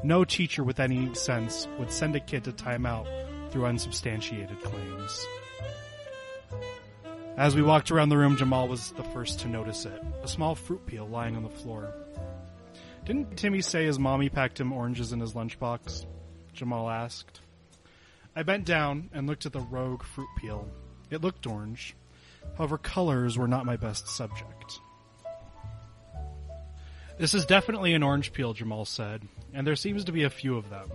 No 0.04 0.24
teacher 0.24 0.64
with 0.64 0.80
any 0.80 1.14
sense 1.14 1.68
would 1.78 1.92
send 1.92 2.16
a 2.16 2.22
kid 2.22 2.46
to 2.46 2.54
timeout 2.54 3.08
through 3.52 3.66
unsubstantiated 3.66 4.62
claims. 4.62 5.26
As 7.40 7.56
we 7.56 7.62
walked 7.62 7.90
around 7.90 8.10
the 8.10 8.18
room, 8.18 8.36
Jamal 8.36 8.68
was 8.68 8.92
the 8.92 9.04
first 9.06 9.40
to 9.40 9.48
notice 9.48 9.86
it 9.86 10.04
a 10.22 10.28
small 10.28 10.56
fruit 10.56 10.86
peel 10.86 11.08
lying 11.08 11.38
on 11.38 11.44
the 11.44 11.50
floor. 11.50 11.94
Didn't 13.06 13.38
Timmy 13.38 13.62
say 13.62 13.86
his 13.86 13.98
mommy 13.98 14.28
packed 14.28 14.60
him 14.60 14.74
oranges 14.74 15.14
in 15.14 15.22
his 15.22 15.36
lunchbox? 15.36 16.06
Jamal 16.52 16.90
asked. 16.90 17.40
I 18.36 18.44
bent 18.44 18.66
down 18.66 19.10
and 19.14 19.26
looked 19.26 19.46
at 19.46 19.54
the 19.54 19.62
rogue 19.62 20.04
fruit 20.04 20.28
peel. 20.38 20.68
It 21.10 21.22
looked 21.22 21.48
orange. 21.48 21.96
However, 22.58 22.78
colors 22.78 23.38
were 23.38 23.48
not 23.48 23.66
my 23.66 23.78
best 23.78 24.10
subject. 24.10 24.82
This 27.18 27.34
is 27.34 27.46
definitely 27.46 27.94
an 27.94 28.04
orange 28.04 28.34
peel, 28.34 28.52
Jamal 28.52 28.84
said, 28.84 29.26
and 29.54 29.66
there 29.66 29.78
seems 29.78 30.04
to 30.04 30.12
be 30.12 30.24
a 30.24 30.30
few 30.30 30.58
of 30.58 30.70
them. 30.70 30.90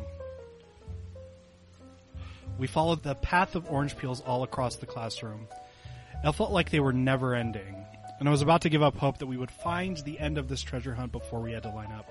We 2.59 2.67
followed 2.67 3.03
the 3.03 3.15
path 3.15 3.55
of 3.55 3.71
orange 3.71 3.97
peels 3.97 4.21
all 4.21 4.43
across 4.43 4.77
the 4.77 4.85
classroom. 4.85 5.49
It 6.25 6.33
felt 6.33 6.53
like 6.53 6.71
they 6.71 6.81
were 6.81 6.95
never 6.95 7.35
ending, 7.35 7.85
and 8.19 8.27
I 8.27 8.31
was 8.31 8.41
about 8.41 8.63
to 8.63 8.71
give 8.71 8.83
up 8.83 8.97
hope 8.97 9.19
that 9.19 9.27
we 9.27 9.37
would 9.37 9.51
find 9.51 9.99
the 9.99 10.19
end 10.19 10.39
of 10.39 10.49
this 10.49 10.63
treasure 10.63 10.95
hunt 10.95 11.13
before 11.13 11.41
we 11.41 11.53
had 11.53 11.65
to 11.65 11.69
line 11.69 11.93
up. 11.93 12.11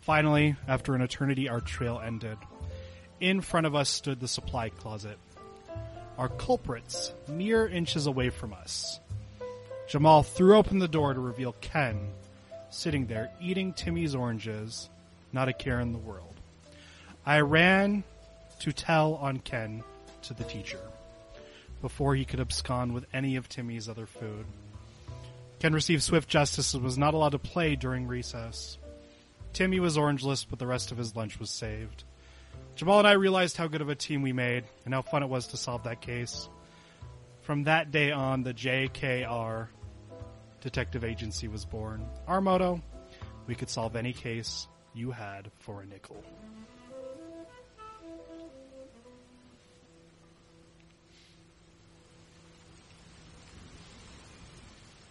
Finally, 0.00 0.56
after 0.66 0.94
an 0.94 1.02
eternity, 1.02 1.46
our 1.46 1.60
trail 1.60 2.00
ended. 2.02 2.38
In 3.20 3.42
front 3.42 3.66
of 3.66 3.74
us 3.74 3.90
stood 3.90 4.18
the 4.18 4.28
supply 4.28 4.70
closet. 4.70 5.18
Our 6.16 6.30
culprits, 6.30 7.12
mere 7.28 7.68
inches 7.68 8.06
away 8.06 8.30
from 8.30 8.54
us. 8.54 8.98
Jamal 9.88 10.22
threw 10.22 10.56
open 10.56 10.78
the 10.78 10.88
door 10.88 11.12
to 11.12 11.20
reveal 11.20 11.54
Ken, 11.60 12.08
sitting 12.70 13.08
there 13.08 13.30
eating 13.42 13.74
Timmy's 13.74 14.14
oranges, 14.14 14.88
not 15.34 15.50
a 15.50 15.52
care 15.52 15.80
in 15.80 15.92
the 15.92 15.98
world. 15.98 16.40
I 17.26 17.40
ran 17.40 18.04
to 18.60 18.72
tell 18.72 19.16
on 19.16 19.40
Ken 19.40 19.84
to 20.22 20.32
the 20.32 20.44
teacher 20.44 20.80
before 21.80 22.14
he 22.14 22.24
could 22.24 22.40
abscond 22.40 22.94
with 22.94 23.06
any 23.12 23.36
of 23.36 23.48
Timmy's 23.48 23.88
other 23.88 24.06
food. 24.06 24.46
Ken 25.58 25.72
received 25.72 26.02
swift 26.02 26.28
justice 26.28 26.74
and 26.74 26.82
was 26.82 26.98
not 26.98 27.14
allowed 27.14 27.30
to 27.30 27.38
play 27.38 27.76
during 27.76 28.06
recess. 28.06 28.78
Timmy 29.52 29.80
was 29.80 29.96
orangeless, 29.96 30.44
but 30.44 30.58
the 30.58 30.66
rest 30.66 30.92
of 30.92 30.98
his 30.98 31.16
lunch 31.16 31.40
was 31.40 31.50
saved. 31.50 32.04
Jamal 32.74 32.98
and 32.98 33.08
I 33.08 33.12
realized 33.12 33.56
how 33.56 33.68
good 33.68 33.80
of 33.80 33.88
a 33.88 33.94
team 33.94 34.20
we 34.20 34.32
made 34.32 34.64
and 34.84 34.92
how 34.92 35.00
fun 35.02 35.22
it 35.22 35.28
was 35.28 35.46
to 35.48 35.56
solve 35.56 35.84
that 35.84 36.02
case. 36.02 36.48
From 37.42 37.64
that 37.64 37.90
day 37.90 38.10
on, 38.10 38.42
the 38.42 38.52
JKR 38.52 39.68
Detective 40.60 41.04
Agency 41.04 41.48
was 41.48 41.64
born. 41.64 42.06
Our 42.26 42.40
motto 42.40 42.82
we 43.46 43.54
could 43.54 43.70
solve 43.70 43.96
any 43.96 44.12
case 44.12 44.68
you 44.94 45.10
had 45.10 45.50
for 45.60 45.82
a 45.82 45.86
nickel. 45.86 46.22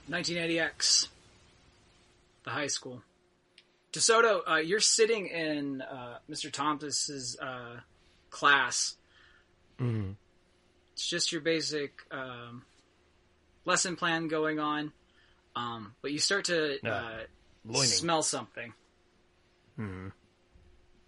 1980X, 0.09 1.07
the 2.43 2.49
high 2.51 2.67
school. 2.67 3.01
DeSoto, 3.93 4.41
uh, 4.49 4.55
you're 4.57 4.79
sitting 4.79 5.27
in 5.27 5.81
uh, 5.81 6.17
Mr. 6.29 6.51
Thompson's 6.51 7.37
uh, 7.39 7.79
class. 8.29 8.95
Mm-hmm. 9.79 10.11
It's 10.93 11.07
just 11.07 11.31
your 11.31 11.41
basic 11.41 11.93
um, 12.11 12.63
lesson 13.65 13.95
plan 13.95 14.27
going 14.27 14.59
on, 14.59 14.91
um, 15.55 15.93
but 16.01 16.11
you 16.11 16.19
start 16.19 16.45
to 16.45 16.77
uh, 16.87 17.23
smell 17.83 18.21
something. 18.21 18.73
Mhm. 19.79 20.11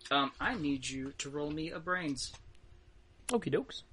Um, 0.09 0.31
I 0.39 0.55
need 0.55 0.87
you 0.87 1.13
to 1.19 1.29
roll 1.29 1.51
me 1.51 1.71
a 1.71 1.79
brains. 1.79 2.33
Okie 3.29 3.53
dokes. 3.53 3.83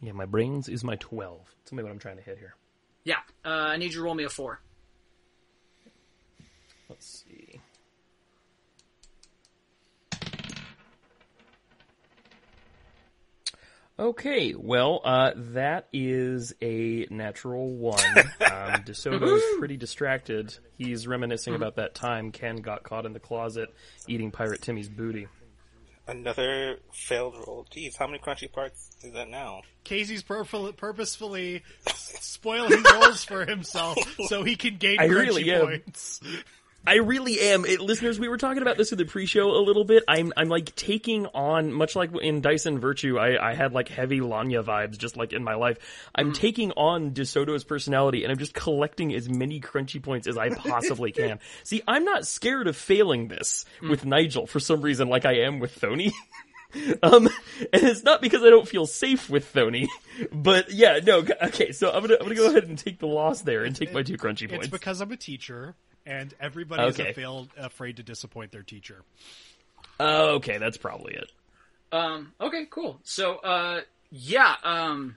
Yeah, 0.00 0.12
my 0.12 0.26
brains 0.26 0.68
is 0.68 0.84
my 0.84 0.96
12. 0.96 1.40
Tell 1.64 1.76
me 1.76 1.82
what 1.82 1.90
I'm 1.90 1.98
trying 1.98 2.16
to 2.16 2.22
hit 2.22 2.38
here. 2.38 2.54
Yeah, 3.06 3.18
uh, 3.44 3.48
I 3.50 3.76
need 3.76 3.92
you 3.92 4.00
to 4.00 4.02
roll 4.02 4.16
me 4.16 4.24
a 4.24 4.28
four. 4.28 4.60
Let's 6.88 7.24
see. 7.24 7.60
Okay, 13.96 14.54
well, 14.58 15.00
uh, 15.04 15.30
that 15.36 15.86
is 15.92 16.52
a 16.60 17.06
natural 17.08 17.72
one. 17.72 18.02
Um, 18.56 18.82
DeSoto's 18.84 19.42
pretty 19.58 19.76
distracted. 19.76 20.56
He's 20.78 21.06
reminiscing 21.06 21.54
about 21.54 21.76
that 21.76 21.94
time 21.94 22.32
Ken 22.32 22.56
got 22.56 22.84
caught 22.84 23.04
in 23.04 23.12
the 23.12 23.20
closet 23.20 23.68
eating 24.08 24.30
Pirate 24.30 24.62
Timmy's 24.62 24.88
booty. 24.88 25.28
Another 26.08 26.78
failed 26.92 27.34
roll. 27.46 27.66
Geez, 27.70 27.96
how 27.96 28.06
many 28.06 28.18
crunchy 28.20 28.50
parts 28.50 28.90
is 29.02 29.12
that 29.14 29.28
now? 29.28 29.62
Casey's 29.84 30.22
purf- 30.22 30.76
purposefully 30.76 31.62
spoiling 31.94 32.82
rolls 32.92 33.24
for 33.24 33.44
himself 33.44 33.98
so 34.28 34.44
he 34.44 34.54
can 34.56 34.76
gain 34.76 34.98
I 35.00 35.08
crunchy 35.08 35.18
really 35.18 35.52
am. 35.52 35.66
points. 35.66 36.20
I 36.86 36.96
really 36.96 37.40
am. 37.40 37.64
It, 37.64 37.80
listeners, 37.80 38.18
we 38.20 38.28
were 38.28 38.36
talking 38.36 38.62
about 38.62 38.76
this 38.76 38.92
in 38.92 38.98
the 38.98 39.04
pre-show 39.04 39.50
a 39.50 39.62
little 39.62 39.84
bit. 39.84 40.04
I'm, 40.06 40.32
I'm 40.36 40.48
like 40.48 40.74
taking 40.76 41.26
on, 41.26 41.72
much 41.72 41.96
like 41.96 42.10
in 42.22 42.40
Dyson 42.40 42.78
Virtue, 42.78 43.18
I, 43.18 43.50
I 43.50 43.54
had 43.54 43.72
like 43.72 43.88
heavy 43.88 44.20
Lanya 44.20 44.62
vibes 44.64 44.96
just 44.96 45.16
like 45.16 45.32
in 45.32 45.42
my 45.42 45.54
life. 45.54 45.78
I'm 46.14 46.32
taking 46.32 46.72
on 46.72 47.10
DeSoto's 47.12 47.64
personality 47.64 48.22
and 48.22 48.30
I'm 48.30 48.38
just 48.38 48.54
collecting 48.54 49.12
as 49.14 49.28
many 49.28 49.60
crunchy 49.60 50.02
points 50.02 50.26
as 50.26 50.38
I 50.38 50.50
possibly 50.50 51.12
can. 51.12 51.40
See, 51.64 51.82
I'm 51.88 52.04
not 52.04 52.26
scared 52.26 52.68
of 52.68 52.76
failing 52.76 53.28
this 53.28 53.64
with 53.82 54.04
Nigel 54.04 54.46
for 54.46 54.60
some 54.60 54.80
reason 54.80 55.08
like 55.08 55.24
I 55.24 55.40
am 55.40 55.58
with 55.58 55.78
Thony. 55.80 56.12
Um, 57.02 57.28
and 57.72 57.82
it's 57.84 58.02
not 58.02 58.20
because 58.20 58.42
I 58.42 58.50
don't 58.50 58.68
feel 58.68 58.86
safe 58.86 59.30
with 59.30 59.50
Thony, 59.50 59.86
but 60.32 60.70
yeah, 60.70 60.98
no, 61.02 61.24
okay, 61.44 61.72
so 61.72 61.90
I'm 61.90 62.02
gonna, 62.02 62.14
I'm 62.14 62.24
gonna 62.24 62.34
go 62.34 62.50
ahead 62.50 62.64
and 62.64 62.76
take 62.76 62.98
the 62.98 63.06
loss 63.06 63.42
there 63.42 63.64
and 63.64 63.74
take 63.74 63.94
my 63.94 64.02
two 64.02 64.18
crunchy 64.18 64.42
It's 64.42 64.52
points. 64.52 64.66
because 64.68 65.00
I'm 65.00 65.10
a 65.10 65.16
teacher, 65.16 65.74
and 66.06 66.32
everybody 66.40 66.86
is 66.86 66.98
Okay. 66.98 67.10
a 67.10 67.14
failed, 67.14 67.48
afraid 67.56 67.96
to 67.96 68.02
disappoint 68.02 68.52
their 68.52 68.62
teacher. 68.62 69.02
Oh, 70.00 70.36
okay, 70.36 70.58
that's 70.58 70.76
probably 70.76 71.14
it. 71.14 71.30
Um, 71.92 72.32
okay, 72.40 72.66
cool. 72.70 72.98
So, 73.04 73.36
uh, 73.36 73.80
yeah, 74.10 74.54
um, 74.62 75.16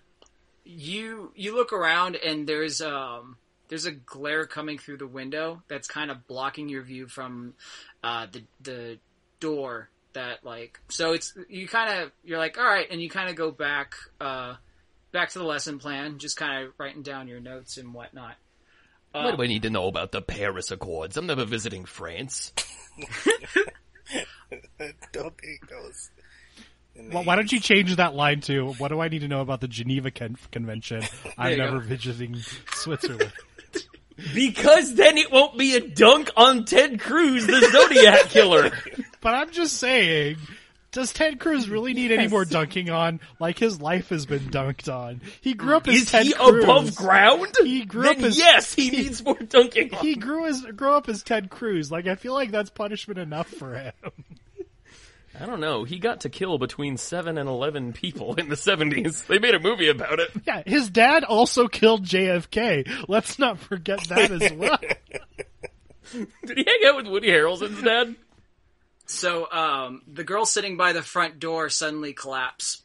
you 0.65 1.31
you 1.35 1.55
look 1.55 1.73
around 1.73 2.15
and 2.15 2.47
there's 2.47 2.81
um 2.81 3.37
there's 3.69 3.85
a 3.85 3.91
glare 3.91 4.45
coming 4.45 4.77
through 4.77 4.97
the 4.97 5.07
window 5.07 5.63
that's 5.67 5.87
kind 5.87 6.11
of 6.11 6.27
blocking 6.27 6.69
your 6.69 6.83
view 6.83 7.07
from 7.07 7.53
uh 8.03 8.27
the 8.31 8.43
the 8.61 8.99
door 9.39 9.89
that 10.13 10.43
like 10.43 10.79
so 10.89 11.13
it's 11.13 11.33
you 11.49 11.67
kind 11.67 12.03
of 12.03 12.11
you're 12.23 12.37
like 12.37 12.57
all 12.59 12.65
right 12.65 12.87
and 12.91 13.01
you 13.01 13.09
kind 13.09 13.29
of 13.29 13.35
go 13.35 13.49
back 13.51 13.95
uh 14.21 14.53
back 15.11 15.29
to 15.29 15.39
the 15.39 15.45
lesson 15.45 15.79
plan 15.79 16.19
just 16.19 16.37
kind 16.37 16.65
of 16.65 16.73
writing 16.77 17.01
down 17.01 17.27
your 17.27 17.39
notes 17.39 17.77
and 17.77 17.93
whatnot 17.93 18.35
Why 19.11 19.29
uh, 19.29 19.35
do 19.35 19.43
I 19.43 19.47
need 19.47 19.63
to 19.63 19.69
know 19.69 19.87
about 19.87 20.11
the 20.11 20.21
Paris 20.21 20.71
Accords? 20.71 21.17
I'm 21.17 21.25
never 21.27 21.45
visiting 21.45 21.85
France. 21.85 22.53
Don't 25.11 25.37
take 25.37 25.67
those. 25.69 26.09
Well, 27.11 27.23
why 27.23 27.35
don't 27.35 27.51
you 27.51 27.59
change 27.59 27.95
that 27.95 28.13
line 28.13 28.41
to 28.41 28.73
"What 28.73 28.89
do 28.89 28.99
I 28.99 29.07
need 29.07 29.19
to 29.19 29.27
know 29.27 29.41
about 29.41 29.61
the 29.61 29.67
Geneva 29.67 30.11
Con- 30.11 30.37
Convention? 30.51 31.03
I'm 31.37 31.51
you 31.51 31.57
go. 31.57 31.65
never 31.65 31.79
visiting 31.79 32.35
Switzerland." 32.73 33.31
Because 34.33 34.95
then 34.95 35.17
it 35.17 35.31
won't 35.31 35.57
be 35.57 35.77
a 35.77 35.79
dunk 35.79 36.29
on 36.35 36.65
Ted 36.65 36.99
Cruz, 36.99 37.47
the 37.47 37.69
Zodiac 37.71 38.25
killer. 38.25 38.69
but 39.21 39.33
I'm 39.33 39.49
just 39.51 39.77
saying, 39.77 40.35
does 40.91 41.13
Ted 41.13 41.39
Cruz 41.39 41.69
really 41.69 41.93
need 41.93 42.11
any 42.11 42.27
more 42.27 42.45
dunking 42.45 42.89
on? 42.89 43.19
Like 43.39 43.59
his 43.59 43.79
life 43.81 44.09
has 44.09 44.25
been 44.25 44.49
dunked 44.49 44.91
on. 44.93 45.21
He 45.41 45.53
grew 45.53 45.75
up 45.77 45.87
as 45.87 45.93
Ted 45.93 46.01
Cruz. 46.03 46.03
Is 46.03 46.11
Ted 46.11 46.25
he 46.25 46.33
Cruz. 46.33 46.63
above 46.63 46.95
ground? 46.95 47.55
He 47.63 47.85
grew 47.85 48.03
then 48.03 48.17
up 48.19 48.23
as- 48.23 48.37
yes, 48.37 48.73
he 48.73 48.89
needs 48.89 49.23
more 49.23 49.35
dunking. 49.35 49.93
on. 49.93 50.01
He 50.05 50.15
grew 50.15 50.45
as 50.47 50.61
grew 50.61 50.93
up 50.93 51.07
as 51.09 51.21
Ted 51.23 51.49
Cruz. 51.49 51.91
Like 51.91 52.07
I 52.07 52.15
feel 52.15 52.33
like 52.33 52.51
that's 52.51 52.69
punishment 52.69 53.19
enough 53.19 53.47
for 53.47 53.75
him. 53.75 53.93
I 55.41 55.45
don't 55.45 55.61
know. 55.61 55.85
He 55.85 55.99
got 55.99 56.21
to 56.21 56.29
kill 56.29 56.57
between 56.57 56.97
seven 56.97 57.37
and 57.37 57.47
eleven 57.47 57.93
people 57.93 58.33
in 58.35 58.49
the 58.49 58.57
seventies. 58.57 59.21
They 59.23 59.39
made 59.39 59.55
a 59.55 59.59
movie 59.59 59.87
about 59.89 60.19
it. 60.19 60.31
Yeah, 60.45 60.63
his 60.65 60.89
dad 60.89 61.23
also 61.23 61.67
killed 61.67 62.03
JFK. 62.03 63.05
Let's 63.07 63.39
not 63.39 63.57
forget 63.59 63.99
that 64.09 64.31
as 64.31 64.51
well. 64.51 64.77
Did 66.45 66.57
he 66.57 66.65
hang 66.67 66.79
out 66.89 66.95
with 66.97 67.07
Woody 67.07 67.29
Harrelson's 67.29 67.81
dad? 67.83 68.15
So, 69.09 69.51
um, 69.51 70.03
the 70.07 70.23
girl 70.23 70.45
sitting 70.45 70.77
by 70.77 70.93
the 70.93 71.01
front 71.01 71.39
door 71.39 71.69
suddenly 71.69 72.13
collapse. 72.13 72.83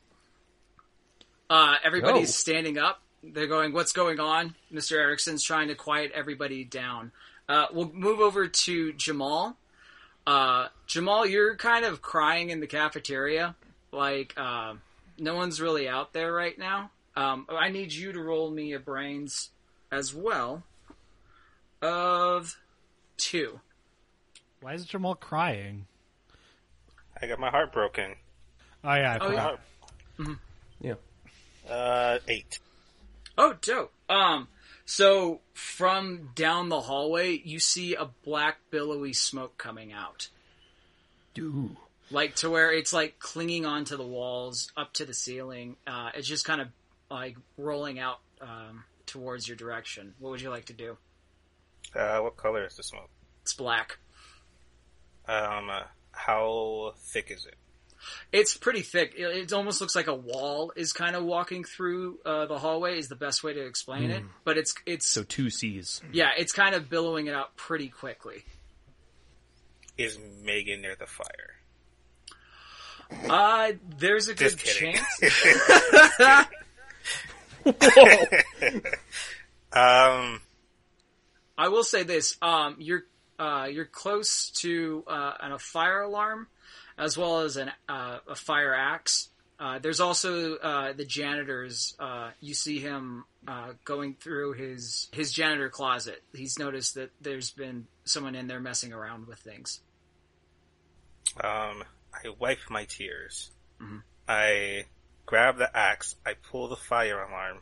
Uh, 1.50 1.74
everybody's 1.84 2.34
standing 2.34 2.78
up. 2.78 3.02
They're 3.22 3.46
going, 3.46 3.74
"What's 3.74 3.92
going 3.92 4.18
on?" 4.18 4.56
Mr. 4.72 4.96
Erickson's 4.96 5.44
trying 5.44 5.68
to 5.68 5.74
quiet 5.74 6.12
everybody 6.12 6.64
down. 6.64 7.12
Uh, 7.46 7.66
we'll 7.72 7.92
move 7.92 8.20
over 8.20 8.48
to 8.48 8.94
Jamal. 8.94 9.58
Uh, 10.26 10.68
Jamal, 10.86 11.26
you're 11.26 11.56
kind 11.56 11.84
of 11.84 12.00
crying 12.00 12.48
in 12.48 12.60
the 12.60 12.66
cafeteria. 12.66 13.54
Like, 13.92 14.32
uh, 14.38 14.76
no 15.18 15.34
one's 15.34 15.60
really 15.60 15.90
out 15.90 16.14
there 16.14 16.32
right 16.32 16.58
now. 16.58 16.90
Um, 17.16 17.46
I 17.50 17.68
need 17.68 17.92
you 17.92 18.12
to 18.12 18.20
roll 18.20 18.50
me 18.50 18.72
a 18.72 18.78
brains 18.78 19.50
as 19.92 20.14
well 20.14 20.62
of 21.82 22.56
two. 23.18 23.60
Why 24.62 24.72
is 24.72 24.86
Jamal 24.86 25.16
crying? 25.16 25.86
I 27.20 27.26
got 27.26 27.38
my 27.38 27.50
heart 27.50 27.72
broken. 27.72 28.14
Oh 28.82 28.94
yeah, 28.94 29.12
I 29.14 29.18
Oh, 29.24 29.28
forgot. 29.28 29.60
yeah. 30.18 30.34
Yeah. 31.66 31.70
Uh, 31.72 32.18
eight. 32.28 32.58
Oh, 33.38 33.54
dope. 33.60 33.92
Um, 34.08 34.48
so 34.84 35.40
from 35.54 36.30
down 36.34 36.68
the 36.68 36.80
hallway, 36.82 37.40
you 37.44 37.58
see 37.58 37.94
a 37.94 38.04
black 38.24 38.58
billowy 38.70 39.12
smoke 39.14 39.56
coming 39.56 39.92
out, 39.92 40.28
Dude. 41.32 41.76
like 42.10 42.36
to 42.36 42.50
where 42.50 42.70
it's 42.72 42.92
like 42.92 43.18
clinging 43.18 43.64
onto 43.64 43.96
the 43.96 44.06
walls, 44.06 44.70
up 44.76 44.92
to 44.94 45.04
the 45.06 45.14
ceiling. 45.14 45.76
Uh, 45.86 46.10
it's 46.14 46.28
just 46.28 46.44
kind 46.44 46.60
of 46.60 46.68
like 47.10 47.36
rolling 47.56 47.98
out 47.98 48.20
um, 48.40 48.84
towards 49.06 49.48
your 49.48 49.56
direction. 49.56 50.14
What 50.18 50.30
would 50.30 50.40
you 50.42 50.50
like 50.50 50.66
to 50.66 50.74
do? 50.74 50.96
Uh, 51.96 52.18
what 52.18 52.36
color 52.36 52.66
is 52.66 52.76
the 52.76 52.82
smoke? 52.82 53.08
It's 53.42 53.54
black. 53.54 53.98
Um, 55.26 55.70
uh, 55.70 55.82
how 56.14 56.92
thick 56.98 57.30
is 57.30 57.46
it? 57.46 57.56
It's 58.32 58.54
pretty 58.56 58.82
thick. 58.82 59.14
It, 59.16 59.22
it 59.22 59.52
almost 59.52 59.80
looks 59.80 59.96
like 59.96 60.08
a 60.08 60.14
wall 60.14 60.72
is 60.76 60.92
kind 60.92 61.16
of 61.16 61.24
walking 61.24 61.64
through 61.64 62.18
uh, 62.26 62.44
the 62.46 62.58
hallway. 62.58 62.98
Is 62.98 63.08
the 63.08 63.16
best 63.16 63.42
way 63.42 63.54
to 63.54 63.64
explain 63.66 64.10
it. 64.10 64.22
But 64.44 64.58
it's 64.58 64.74
it's 64.84 65.06
So 65.06 65.22
two 65.22 65.48
C's. 65.50 66.02
yeah, 66.12 66.30
it's 66.36 66.52
kind 66.52 66.74
of 66.74 66.90
billowing 66.90 67.28
it 67.28 67.34
out 67.34 67.56
pretty 67.56 67.88
quickly. 67.88 68.44
Is 69.96 70.18
Megan 70.42 70.82
near 70.82 70.96
the 70.96 71.06
fire? 71.06 71.54
Uh, 73.30 73.72
there's 73.98 74.28
a 74.28 74.34
good 74.34 74.58
kidding. 74.58 74.96
chance. 75.20 76.46
Um, 79.76 80.40
I 81.58 81.66
will 81.68 81.82
say 81.82 82.04
this: 82.04 82.36
um, 82.40 82.76
you're 82.78 83.02
uh, 83.38 83.68
you're 83.70 83.84
close 83.84 84.50
to 84.50 85.04
uh, 85.06 85.32
an, 85.40 85.52
a 85.52 85.58
fire 85.58 86.02
alarm, 86.02 86.46
as 86.98 87.16
well 87.16 87.40
as 87.40 87.56
an, 87.56 87.70
uh, 87.88 88.18
a 88.28 88.34
fire 88.34 88.74
axe. 88.74 89.28
Uh, 89.58 89.78
there's 89.78 90.00
also 90.00 90.56
uh, 90.56 90.92
the 90.92 91.04
janitor's. 91.04 91.94
Uh, 91.98 92.30
you 92.40 92.54
see 92.54 92.80
him 92.80 93.24
uh, 93.46 93.72
going 93.84 94.14
through 94.14 94.52
his 94.52 95.08
his 95.12 95.32
janitor 95.32 95.68
closet. 95.68 96.22
He's 96.34 96.58
noticed 96.58 96.96
that 96.96 97.10
there's 97.20 97.50
been 97.50 97.86
someone 98.04 98.34
in 98.34 98.48
there 98.48 98.60
messing 98.60 98.92
around 98.92 99.26
with 99.26 99.38
things. 99.38 99.80
um, 101.42 101.84
I 102.12 102.28
wipe 102.38 102.58
my 102.68 102.84
tears. 102.84 103.50
I 104.28 104.84
grab 105.26 105.58
the 105.58 105.76
axe. 105.76 106.16
I 106.26 106.34
pull 106.34 106.68
the 106.68 106.76
fire 106.76 107.22
alarm, 107.22 107.58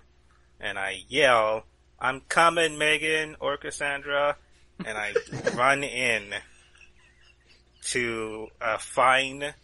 and 0.61 0.79
I 0.79 1.05
yell, 1.09 1.65
"I'm 2.01 2.21
coming, 2.23 2.79
Megan 2.79 3.37
or 3.41 3.57
Cassandra!" 3.57 4.37
And 4.87 4.99
I 4.99 5.15
run 5.55 5.85
in 5.85 6.35
to 7.85 8.49
uh, 8.61 8.79
find 8.79 9.55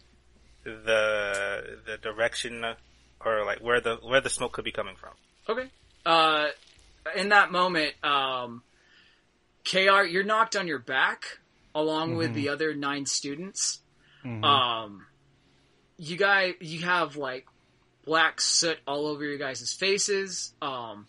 the 0.63 1.79
the 1.85 1.97
direction 1.97 2.65
or 3.25 3.45
like 3.45 3.59
where 3.59 3.81
the 3.81 3.95
where 3.95 4.21
the 4.21 4.29
smoke 4.29 4.53
could 4.53 4.65
be 4.65 4.71
coming 4.71 4.95
from. 4.95 5.13
Okay. 5.47 5.69
Uh, 6.05 6.47
in 7.15 7.29
that 7.29 7.51
moment, 7.51 7.93
um, 8.03 8.63
Kr, 9.69 10.03
you're 10.03 10.23
knocked 10.23 10.55
on 10.55 10.67
your 10.67 10.79
back 10.79 11.39
along 11.75 12.15
with 12.15 12.33
the 12.33 12.49
other 12.49 12.73
nine 12.73 13.05
students. 13.05 13.79
Um, 14.43 15.05
you 15.97 16.17
guys, 16.17 16.55
you 16.59 16.81
have 16.81 17.15
like 17.15 17.45
black 18.05 18.41
soot 18.41 18.77
all 18.87 19.07
over 19.07 19.23
your 19.23 19.37
guys' 19.37 19.73
faces. 19.73 20.53
Um, 20.61 21.05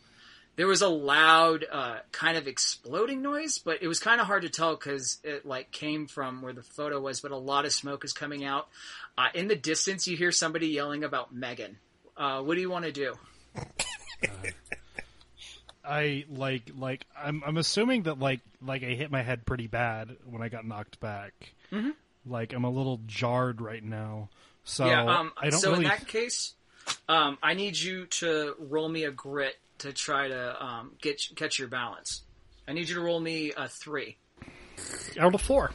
there 0.61 0.67
was 0.67 0.83
a 0.83 0.89
loud, 0.89 1.65
uh, 1.73 2.01
kind 2.13 2.37
of 2.37 2.47
exploding 2.47 3.23
noise, 3.23 3.57
but 3.57 3.83
it 3.83 3.89
was 3.89 3.99
kind 3.99 4.21
of 4.21 4.27
hard 4.27 4.43
to 4.43 4.51
tell 4.51 4.77
because 4.77 5.17
it 5.25 5.47
like 5.47 5.71
came 5.71 6.07
from 6.07 6.43
where 6.43 6.53
the 6.53 6.63
photo 6.63 7.01
was. 7.01 7.23
But 7.23 7.31
a 7.31 7.37
lot 7.39 7.65
of 7.65 7.73
smoke 7.73 8.05
is 8.05 8.13
coming 8.13 8.45
out. 8.45 8.69
Uh, 9.17 9.29
in 9.33 9.49
the 9.49 9.57
distance, 9.57 10.07
you 10.07 10.19
hear 10.19 10.31
somebody 10.31 10.67
yelling 10.67 11.03
about 11.03 11.35
Megan. 11.35 11.79
Uh, 12.15 12.43
what 12.43 12.57
do 12.57 12.61
you 12.61 12.69
want 12.69 12.85
to 12.85 12.93
do? 12.93 13.15
I 15.83 16.27
like 16.29 16.71
like 16.77 17.07
I'm 17.17 17.43
I'm 17.47 17.57
assuming 17.57 18.03
that 18.03 18.19
like 18.19 18.41
like 18.61 18.83
I 18.83 18.89
hit 18.89 19.11
my 19.11 19.23
head 19.23 19.47
pretty 19.47 19.67
bad 19.67 20.15
when 20.27 20.43
I 20.43 20.51
got 20.51 20.67
knocked 20.67 21.01
back. 21.01 21.33
Mm-hmm. 21.73 21.93
Like 22.27 22.53
I'm 22.53 22.65
a 22.65 22.71
little 22.71 23.01
jarred 23.07 23.63
right 23.63 23.83
now. 23.83 24.29
So 24.65 24.85
yeah. 24.85 25.07
Um, 25.07 25.33
I 25.39 25.49
don't 25.49 25.59
so 25.59 25.71
really 25.71 25.87
in 25.87 25.91
that 25.91 26.07
case, 26.07 26.53
um, 27.09 27.39
I 27.43 27.55
need 27.55 27.79
you 27.79 28.05
to 28.05 28.57
roll 28.59 28.91
me 28.91 29.05
a 29.05 29.11
grit 29.11 29.57
to 29.81 29.93
try 29.93 30.29
to 30.29 30.65
um, 30.65 30.93
get 31.01 31.21
catch 31.37 31.59
your 31.59 31.69
balance. 31.69 32.23
I 32.67 32.73
need 32.73 32.89
you 32.89 32.95
to 32.95 33.01
roll 33.01 33.21
me 33.21 33.53
a 33.57 33.69
three. 33.69 34.17
I 35.19 35.23
rolled 35.23 35.35
a 35.35 35.39
four. 35.39 35.73